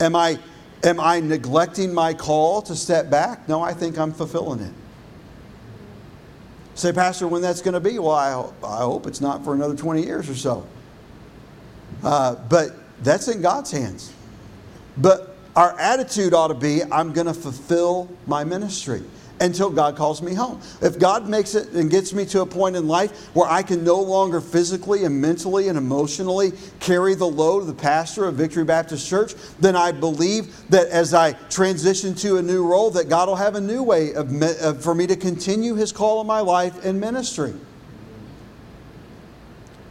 Am 0.00 0.14
I, 0.14 0.38
am 0.82 1.00
I 1.00 1.20
neglecting 1.20 1.94
my 1.94 2.12
call 2.12 2.60
to 2.62 2.76
step 2.76 3.10
back? 3.10 3.48
No, 3.48 3.62
I 3.62 3.72
think 3.72 3.98
I'm 3.98 4.12
fulfilling 4.12 4.60
it. 4.60 4.72
Say, 6.74 6.92
Pastor, 6.92 7.26
when 7.26 7.42
that's 7.42 7.62
going 7.62 7.74
to 7.74 7.80
be? 7.80 7.98
Well, 7.98 8.10
I, 8.12 8.66
I 8.66 8.78
hope 8.78 9.06
it's 9.06 9.20
not 9.20 9.44
for 9.44 9.54
another 9.54 9.74
20 9.74 10.02
years 10.02 10.28
or 10.28 10.34
so. 10.34 10.66
Uh, 12.02 12.36
but 12.48 12.70
that's 13.02 13.28
in 13.28 13.42
God's 13.42 13.70
hands. 13.70 14.12
But 14.96 15.36
our 15.56 15.78
attitude 15.78 16.32
ought 16.32 16.48
to 16.48 16.54
be 16.54 16.82
I'm 16.84 17.12
going 17.12 17.26
to 17.26 17.34
fulfill 17.34 18.08
my 18.26 18.44
ministry 18.44 19.02
until 19.40 19.70
God 19.70 19.96
calls 19.96 20.20
me 20.20 20.34
home. 20.34 20.60
If 20.82 20.98
God 20.98 21.28
makes 21.28 21.54
it 21.54 21.70
and 21.70 21.90
gets 21.90 22.12
me 22.12 22.26
to 22.26 22.42
a 22.42 22.46
point 22.46 22.76
in 22.76 22.86
life 22.86 23.34
where 23.34 23.48
I 23.48 23.62
can 23.62 23.82
no 23.82 24.00
longer 24.00 24.40
physically 24.40 25.04
and 25.04 25.20
mentally 25.20 25.68
and 25.68 25.78
emotionally 25.78 26.52
carry 26.78 27.14
the 27.14 27.26
load 27.26 27.60
of 27.60 27.66
the 27.66 27.74
pastor 27.74 28.26
of 28.26 28.34
Victory 28.34 28.64
Baptist 28.64 29.08
Church, 29.08 29.34
then 29.58 29.74
I 29.74 29.92
believe 29.92 30.68
that 30.68 30.88
as 30.88 31.14
I 31.14 31.32
transition 31.32 32.14
to 32.16 32.36
a 32.36 32.42
new 32.42 32.66
role, 32.66 32.90
that 32.90 33.08
God 33.08 33.28
will 33.28 33.36
have 33.36 33.54
a 33.54 33.60
new 33.60 33.82
way 33.82 34.12
of, 34.12 34.30
of 34.60 34.84
for 34.84 34.94
me 34.94 35.06
to 35.06 35.16
continue 35.16 35.74
His 35.74 35.90
call 35.90 36.20
in 36.20 36.26
my 36.26 36.40
life 36.40 36.84
and 36.84 37.00
ministry. 37.00 37.54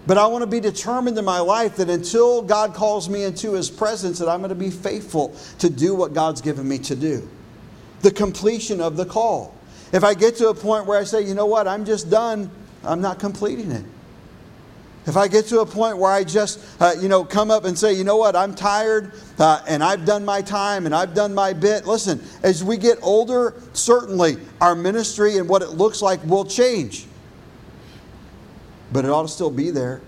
But 0.05 0.17
I 0.17 0.27
want 0.27 0.43
to 0.43 0.47
be 0.47 0.59
determined 0.59 1.17
in 1.17 1.25
my 1.25 1.39
life 1.39 1.75
that 1.77 1.89
until 1.89 2.41
God 2.41 2.73
calls 2.73 3.09
me 3.09 3.23
into 3.23 3.53
His 3.53 3.69
presence, 3.69 4.19
that 4.19 4.29
I'm 4.29 4.39
going 4.39 4.49
to 4.49 4.55
be 4.55 4.71
faithful 4.71 5.35
to 5.59 5.69
do 5.69 5.95
what 5.95 6.13
God's 6.13 6.41
given 6.41 6.67
me 6.67 6.77
to 6.79 6.95
do 6.95 7.27
the 8.01 8.11
completion 8.11 8.81
of 8.81 8.97
the 8.97 9.05
call. 9.05 9.55
If 9.91 10.03
I 10.03 10.13
get 10.13 10.35
to 10.37 10.49
a 10.49 10.53
point 10.53 10.85
where 10.85 10.99
I 10.99 11.03
say, 11.03 11.21
you 11.21 11.33
know 11.33 11.45
what, 11.45 11.67
I'm 11.67 11.85
just 11.85 12.09
done, 12.09 12.49
I'm 12.83 13.01
not 13.01 13.19
completing 13.19 13.71
it. 13.71 13.85
If 15.05 15.17
I 15.17 15.27
get 15.27 15.45
to 15.47 15.61
a 15.61 15.65
point 15.65 15.97
where 15.97 16.11
I 16.11 16.23
just, 16.23 16.59
uh, 16.79 16.93
you 16.99 17.07
know, 17.07 17.23
come 17.23 17.49
up 17.49 17.65
and 17.65 17.77
say, 17.77 17.93
you 17.93 18.03
know 18.03 18.17
what, 18.17 18.35
I'm 18.35 18.53
tired 18.53 19.13
uh, 19.39 19.63
and 19.67 19.83
I've 19.83 20.05
done 20.05 20.23
my 20.23 20.41
time 20.41 20.85
and 20.85 20.93
I've 20.93 21.15
done 21.15 21.33
my 21.33 21.51
bit. 21.53 21.87
Listen, 21.87 22.21
as 22.43 22.63
we 22.63 22.77
get 22.77 22.99
older, 23.01 23.55
certainly 23.73 24.37
our 24.61 24.75
ministry 24.75 25.37
and 25.37 25.49
what 25.49 25.63
it 25.63 25.69
looks 25.69 26.01
like 26.01 26.23
will 26.25 26.45
change. 26.45 27.07
But 28.91 29.05
it 29.05 29.09
ought 29.09 29.23
to 29.23 29.27
still 29.29 29.49
be 29.49 29.71
there. 29.71 30.01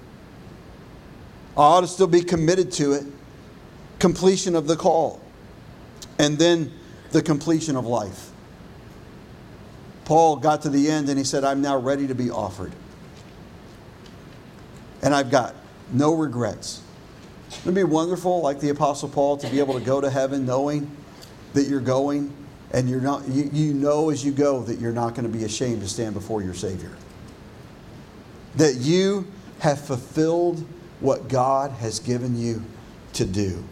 I 1.57 1.61
ought 1.61 1.81
to 1.81 1.87
still 1.87 2.07
be 2.07 2.21
committed 2.21 2.71
to 2.73 2.93
it. 2.93 3.05
Completion 3.97 4.55
of 4.55 4.67
the 4.67 4.75
call. 4.75 5.21
And 6.19 6.37
then 6.37 6.71
the 7.11 7.21
completion 7.21 7.75
of 7.75 7.85
life. 7.85 8.29
Paul 10.05 10.37
got 10.37 10.63
to 10.63 10.69
the 10.69 10.89
end 10.89 11.09
and 11.09 11.17
he 11.17 11.23
said, 11.23 11.43
I'm 11.43 11.61
now 11.61 11.77
ready 11.77 12.07
to 12.07 12.15
be 12.15 12.29
offered. 12.29 12.73
And 15.01 15.13
I've 15.13 15.31
got 15.31 15.55
no 15.91 16.13
regrets. 16.13 16.81
It 17.49 17.65
Wouldn't 17.65 17.77
it 17.77 17.87
be 17.87 17.91
wonderful, 17.91 18.41
like 18.41 18.59
the 18.59 18.69
Apostle 18.69 19.09
Paul, 19.09 19.37
to 19.37 19.49
be 19.49 19.59
able 19.59 19.73
to 19.73 19.85
go 19.85 20.01
to 20.01 20.09
heaven 20.09 20.45
knowing 20.45 20.89
that 21.53 21.63
you're 21.63 21.81
going 21.81 22.33
and 22.71 22.89
you're 22.89 23.01
not, 23.01 23.27
you, 23.27 23.49
you 23.51 23.73
know 23.73 24.09
as 24.09 24.23
you 24.23 24.31
go 24.31 24.61
that 24.63 24.79
you're 24.79 24.93
not 24.93 25.15
going 25.15 25.29
to 25.29 25.37
be 25.37 25.43
ashamed 25.43 25.81
to 25.81 25.87
stand 25.87 26.13
before 26.13 26.41
your 26.41 26.53
Savior? 26.53 26.91
That 28.55 28.75
you 28.75 29.27
have 29.59 29.79
fulfilled 29.79 30.65
what 30.99 31.27
God 31.27 31.71
has 31.71 31.99
given 31.99 32.37
you 32.37 32.63
to 33.13 33.25
do 33.25 33.63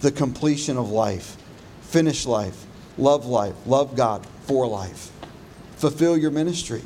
the 0.00 0.10
completion 0.10 0.76
of 0.76 0.90
life, 0.90 1.36
finish 1.82 2.26
life, 2.26 2.66
love 2.98 3.26
life, 3.26 3.54
love 3.66 3.96
God 3.96 4.26
for 4.42 4.66
life. 4.66 5.10
Fulfill 5.76 6.16
your 6.16 6.30
ministry. 6.30 6.82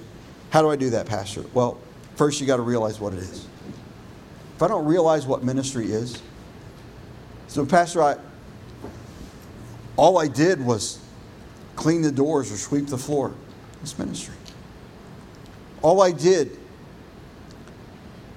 How 0.51 0.63
do 0.63 0.71
I 0.71 0.77
do 0.77 0.91
that, 0.91 1.07
Pastor? 1.07 1.45
Well, 1.53 1.79
first 2.17 2.41
you 2.41 2.47
got 2.47 2.57
to 2.57 2.63
realize 2.63 2.99
what 3.01 3.13
it 3.13 3.19
is. 3.19 3.47
If 4.57 4.63
I 4.63 4.69
don't 4.69 4.87
realize 4.87 5.27
what 5.27 5.45
ministry 5.45 5.93
is, 5.93 6.23
so 7.49 7.67
Pastor, 7.67 8.03
I 8.03 8.17
all 9.97 10.19
I 10.19 10.29
did 10.29 10.65
was 10.65 10.99
clean 11.75 12.03
the 12.03 12.13
doors 12.13 12.53
or 12.53 12.57
sweep 12.57 12.87
the 12.87 12.99
floor. 12.99 13.35
It's 13.83 13.99
ministry. 13.99 14.35
All 15.83 16.03
I 16.03 16.11
did 16.13 16.59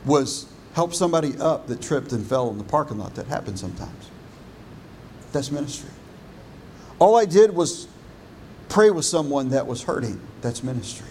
was 0.05 0.51
help 0.74 0.93
somebody 0.93 1.38
up 1.38 1.67
that 1.67 1.82
tripped 1.82 2.11
and 2.13 2.26
fell 2.26 2.49
in 2.49 2.57
the 2.57 2.63
parking 2.63 2.97
lot. 2.97 3.15
That 3.15 3.28
happens 3.28 3.59
sometimes. 3.59 4.09
That's 5.32 5.51
ministry. 5.51 5.89
All 6.99 7.15
I 7.15 7.25
did 7.25 7.55
was 7.55 7.87
pray 8.67 8.89
with 8.91 9.05
someone 9.05 9.49
that 9.49 9.65
was 9.65 9.83
hurting. 9.83 10.19
That's 10.41 10.63
ministry. 10.63 11.07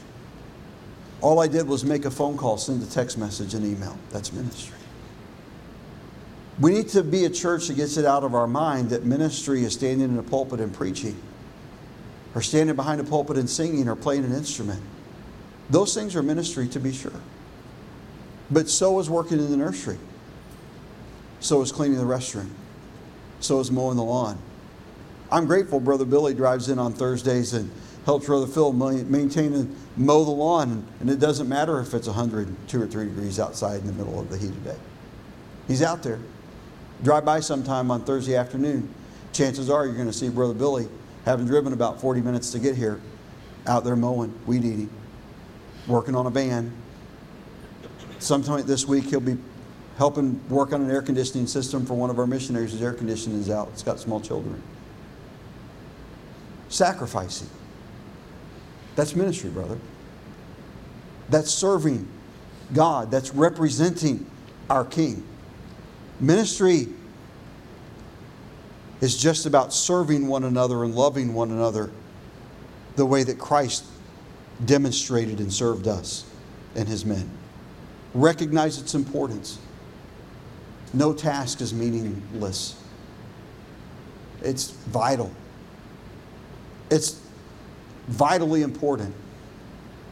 All 1.20 1.40
I 1.40 1.48
did 1.48 1.66
was 1.66 1.84
make 1.84 2.04
a 2.04 2.10
phone 2.10 2.36
call, 2.36 2.58
send 2.58 2.82
a 2.82 2.86
text 2.86 3.18
message, 3.18 3.54
and 3.54 3.64
email. 3.64 3.98
That's 4.10 4.32
ministry. 4.32 4.76
We 6.60 6.72
need 6.72 6.88
to 6.90 7.02
be 7.02 7.24
a 7.24 7.30
church 7.30 7.68
that 7.68 7.74
gets 7.74 7.96
it 7.96 8.04
out 8.04 8.24
of 8.24 8.34
our 8.34 8.46
mind 8.46 8.90
that 8.90 9.04
ministry 9.04 9.64
is 9.64 9.72
standing 9.72 10.10
in 10.10 10.18
a 10.18 10.22
pulpit 10.22 10.60
and 10.60 10.72
preaching, 10.72 11.16
or 12.34 12.42
standing 12.42 12.76
behind 12.76 13.00
a 13.00 13.04
pulpit 13.04 13.36
and 13.36 13.48
singing, 13.48 13.88
or 13.88 13.96
playing 13.96 14.24
an 14.24 14.32
instrument. 14.32 14.80
Those 15.70 15.94
things 15.94 16.14
are 16.16 16.22
ministry 16.22 16.68
to 16.68 16.80
be 16.80 16.92
sure. 16.92 17.12
But 18.50 18.68
so 18.68 18.98
is 18.98 19.10
working 19.10 19.38
in 19.38 19.50
the 19.50 19.56
nursery. 19.56 19.98
So 21.40 21.60
is 21.62 21.70
cleaning 21.70 21.98
the 21.98 22.04
restroom. 22.04 22.48
So 23.40 23.60
is 23.60 23.70
mowing 23.70 23.96
the 23.96 24.04
lawn. 24.04 24.38
I'm 25.30 25.46
grateful 25.46 25.78
Brother 25.80 26.04
Billy 26.04 26.34
drives 26.34 26.68
in 26.68 26.78
on 26.78 26.94
Thursdays 26.94 27.52
and 27.52 27.70
helps 28.06 28.26
Brother 28.26 28.46
Phil 28.46 28.72
maintain 28.72 29.52
and 29.52 29.76
mow 29.96 30.24
the 30.24 30.30
lawn. 30.30 30.86
And 31.00 31.10
it 31.10 31.20
doesn't 31.20 31.48
matter 31.48 31.80
if 31.80 31.92
it's 31.92 32.06
100, 32.06 32.68
two 32.68 32.80
or 32.80 32.86
three 32.86 33.04
degrees 33.04 33.38
outside 33.38 33.80
in 33.80 33.86
the 33.86 33.92
middle 33.92 34.18
of 34.18 34.30
the 34.30 34.38
heat 34.38 34.50
of 34.50 34.64
day. 34.64 34.76
He's 35.66 35.82
out 35.82 36.02
there. 36.02 36.18
Drive 37.02 37.26
by 37.26 37.40
sometime 37.40 37.90
on 37.90 38.04
Thursday 38.04 38.36
afternoon. 38.36 38.92
Chances 39.32 39.68
are 39.68 39.84
you're 39.84 39.94
going 39.94 40.06
to 40.06 40.12
see 40.12 40.30
Brother 40.30 40.54
Billy, 40.54 40.88
having 41.26 41.46
driven 41.46 41.74
about 41.74 42.00
40 42.00 42.22
minutes 42.22 42.50
to 42.52 42.58
get 42.58 42.74
here, 42.74 43.00
out 43.66 43.84
there 43.84 43.94
mowing, 43.94 44.34
weed 44.46 44.64
eating, 44.64 44.90
working 45.86 46.16
on 46.16 46.26
a 46.26 46.30
van. 46.30 46.72
Sometime 48.18 48.66
this 48.66 48.86
week, 48.88 49.04
he'll 49.04 49.20
be 49.20 49.36
helping 49.98 50.40
work 50.48 50.72
on 50.72 50.80
an 50.80 50.90
air 50.90 51.02
conditioning 51.02 51.46
system 51.46 51.84
for 51.84 51.94
one 51.94 52.08
of 52.08 52.18
our 52.18 52.26
missionaries 52.26 52.72
whose 52.72 52.82
air 52.82 52.94
conditioning 52.94 53.38
is 53.38 53.50
out. 53.50 53.68
It's 53.74 53.82
got 53.82 54.00
small 54.00 54.20
children. 54.20 54.60
Sacrificing. 56.68 57.48
That's 58.96 59.14
ministry, 59.14 59.50
brother. 59.50 59.78
That's 61.28 61.50
serving 61.50 62.08
God. 62.74 63.10
That's 63.10 63.34
representing 63.34 64.28
our 64.68 64.84
King. 64.84 65.24
Ministry 66.20 66.88
is 69.00 69.16
just 69.16 69.46
about 69.46 69.72
serving 69.72 70.26
one 70.26 70.44
another 70.44 70.84
and 70.84 70.94
loving 70.94 71.32
one 71.32 71.50
another 71.50 71.90
the 72.96 73.06
way 73.06 73.22
that 73.22 73.38
Christ 73.38 73.84
demonstrated 74.64 75.38
and 75.38 75.52
served 75.52 75.86
us 75.86 76.28
and 76.74 76.88
his 76.88 77.04
men. 77.04 77.30
Recognize 78.14 78.80
its 78.80 78.94
importance. 78.94 79.58
No 80.92 81.12
task 81.12 81.60
is 81.60 81.72
meaningless. 81.72 82.82
It's 84.42 84.70
vital. 84.70 85.30
It's 86.90 87.20
vitally 88.08 88.62
important 88.62 89.14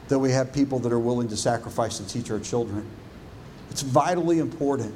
that 0.09 0.19
we 0.19 0.31
have 0.33 0.53
people 0.53 0.79
that 0.81 0.93
are 0.93 0.99
willing 0.99 1.29
to 1.29 1.37
sacrifice 1.37 1.99
and 2.01 2.09
teach 2.09 2.31
our 2.31 2.39
children. 2.39 2.87
It's 3.71 3.83
vitally 3.83 4.39
important 4.39 4.95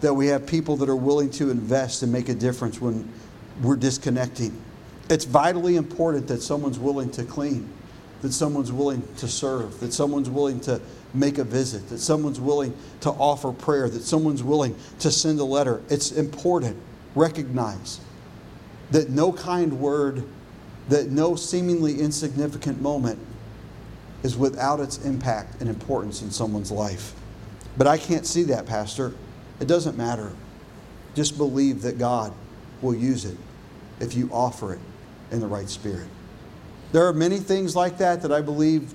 that 0.00 0.12
we 0.14 0.26
have 0.28 0.46
people 0.46 0.76
that 0.76 0.88
are 0.88 0.96
willing 0.96 1.30
to 1.30 1.50
invest 1.50 2.02
and 2.02 2.12
make 2.12 2.28
a 2.28 2.34
difference 2.34 2.80
when 2.80 3.10
we're 3.62 3.76
disconnecting. 3.76 4.62
It's 5.08 5.24
vitally 5.24 5.76
important 5.76 6.28
that 6.28 6.42
someone's 6.42 6.78
willing 6.78 7.10
to 7.12 7.24
clean, 7.24 7.72
that 8.22 8.32
someone's 8.32 8.70
willing 8.70 9.02
to 9.16 9.28
serve, 9.28 9.80
that 9.80 9.92
someone's 9.92 10.28
willing 10.28 10.60
to 10.60 10.80
make 11.14 11.38
a 11.38 11.44
visit, 11.44 11.88
that 11.88 11.98
someone's 11.98 12.40
willing 12.40 12.76
to 13.00 13.10
offer 13.10 13.52
prayer, 13.52 13.88
that 13.88 14.02
someone's 14.02 14.42
willing 14.42 14.76
to 14.98 15.10
send 15.10 15.40
a 15.40 15.44
letter. 15.44 15.80
It's 15.88 16.12
important. 16.12 16.76
Recognize 17.14 18.00
that 18.90 19.08
no 19.10 19.32
kind 19.32 19.80
word, 19.80 20.24
that 20.88 21.10
no 21.10 21.34
seemingly 21.34 22.00
insignificant 22.00 22.80
moment 22.80 23.18
is 24.22 24.36
without 24.36 24.80
its 24.80 25.04
impact 25.04 25.60
and 25.60 25.68
importance 25.68 26.22
in 26.22 26.30
someone's 26.30 26.70
life. 26.70 27.14
But 27.76 27.86
I 27.86 27.98
can't 27.98 28.26
see 28.26 28.44
that, 28.44 28.66
Pastor. 28.66 29.12
It 29.60 29.68
doesn't 29.68 29.96
matter. 29.96 30.32
Just 31.14 31.36
believe 31.36 31.82
that 31.82 31.98
God 31.98 32.32
will 32.82 32.94
use 32.94 33.24
it 33.24 33.36
if 34.00 34.14
you 34.14 34.28
offer 34.32 34.74
it 34.74 34.80
in 35.30 35.40
the 35.40 35.46
right 35.46 35.68
spirit. 35.68 36.06
There 36.92 37.06
are 37.06 37.12
many 37.12 37.38
things 37.38 37.74
like 37.74 37.98
that 37.98 38.22
that 38.22 38.32
I 38.32 38.40
believe 38.40 38.94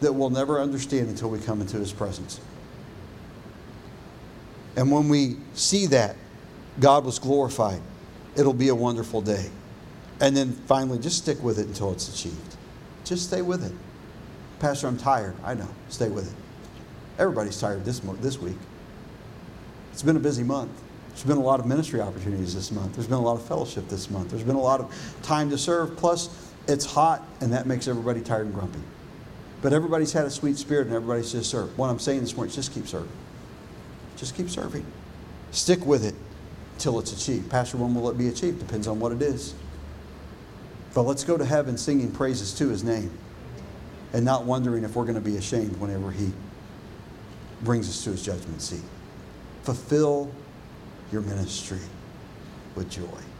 that 0.00 0.12
we'll 0.12 0.30
never 0.30 0.60
understand 0.60 1.08
until 1.08 1.30
we 1.30 1.38
come 1.38 1.60
into 1.60 1.76
his 1.76 1.92
presence. 1.92 2.40
And 4.76 4.90
when 4.90 5.08
we 5.08 5.36
see 5.54 5.86
that 5.86 6.16
God 6.80 7.04
was 7.04 7.18
glorified, 7.18 7.80
it'll 8.36 8.54
be 8.54 8.68
a 8.68 8.74
wonderful 8.74 9.20
day. 9.20 9.50
And 10.22 10.36
then 10.36 10.52
finally, 10.52 11.00
just 11.00 11.18
stick 11.18 11.42
with 11.42 11.58
it 11.58 11.66
until 11.66 11.90
it's 11.90 12.08
achieved. 12.08 12.56
Just 13.04 13.26
stay 13.26 13.42
with 13.42 13.64
it. 13.64 13.72
Pastor, 14.60 14.86
I'm 14.86 14.96
tired. 14.96 15.34
I 15.44 15.54
know. 15.54 15.68
Stay 15.88 16.08
with 16.08 16.30
it. 16.30 16.36
Everybody's 17.18 17.60
tired 17.60 17.84
this, 17.84 17.98
this 17.98 18.38
week. 18.38 18.56
It's 19.92 20.02
been 20.02 20.16
a 20.16 20.20
busy 20.20 20.44
month. 20.44 20.70
There's 21.08 21.24
been 21.24 21.38
a 21.38 21.42
lot 21.42 21.58
of 21.58 21.66
ministry 21.66 22.00
opportunities 22.00 22.54
this 22.54 22.70
month. 22.70 22.94
There's 22.94 23.08
been 23.08 23.18
a 23.18 23.22
lot 23.22 23.34
of 23.34 23.44
fellowship 23.44 23.88
this 23.88 24.10
month. 24.10 24.30
There's 24.30 24.44
been 24.44 24.54
a 24.54 24.60
lot 24.60 24.80
of 24.80 24.94
time 25.22 25.50
to 25.50 25.58
serve. 25.58 25.96
Plus, 25.96 26.52
it's 26.68 26.86
hot, 26.86 27.26
and 27.40 27.52
that 27.52 27.66
makes 27.66 27.88
everybody 27.88 28.20
tired 28.20 28.46
and 28.46 28.54
grumpy. 28.54 28.78
But 29.60 29.72
everybody's 29.72 30.12
had 30.12 30.24
a 30.24 30.30
sweet 30.30 30.56
spirit, 30.56 30.86
and 30.86 30.94
everybody's 30.94 31.32
just 31.32 31.50
served. 31.50 31.76
What 31.76 31.90
I'm 31.90 31.98
saying 31.98 32.20
this 32.20 32.36
morning 32.36 32.50
is 32.50 32.54
just 32.54 32.72
keep 32.72 32.86
serving. 32.86 33.10
Just 34.16 34.36
keep 34.36 34.48
serving. 34.48 34.86
Stick 35.50 35.84
with 35.84 36.04
it 36.04 36.14
till 36.78 37.00
it's 37.00 37.12
achieved. 37.12 37.50
Pastor, 37.50 37.76
when 37.76 37.92
will 37.92 38.08
it 38.08 38.16
be 38.16 38.28
achieved? 38.28 38.60
Depends 38.60 38.86
on 38.86 39.00
what 39.00 39.10
it 39.10 39.20
is. 39.20 39.54
But 40.94 41.02
let's 41.02 41.24
go 41.24 41.38
to 41.38 41.44
heaven 41.44 41.78
singing 41.78 42.10
praises 42.10 42.52
to 42.54 42.68
his 42.68 42.84
name 42.84 43.10
and 44.12 44.24
not 44.24 44.44
wondering 44.44 44.84
if 44.84 44.94
we're 44.94 45.04
going 45.04 45.14
to 45.14 45.20
be 45.20 45.36
ashamed 45.36 45.76
whenever 45.78 46.10
he 46.10 46.32
brings 47.62 47.88
us 47.88 48.04
to 48.04 48.10
his 48.10 48.22
judgment 48.22 48.60
seat. 48.60 48.82
Fulfill 49.62 50.30
your 51.10 51.22
ministry 51.22 51.80
with 52.74 52.90
joy. 52.90 53.22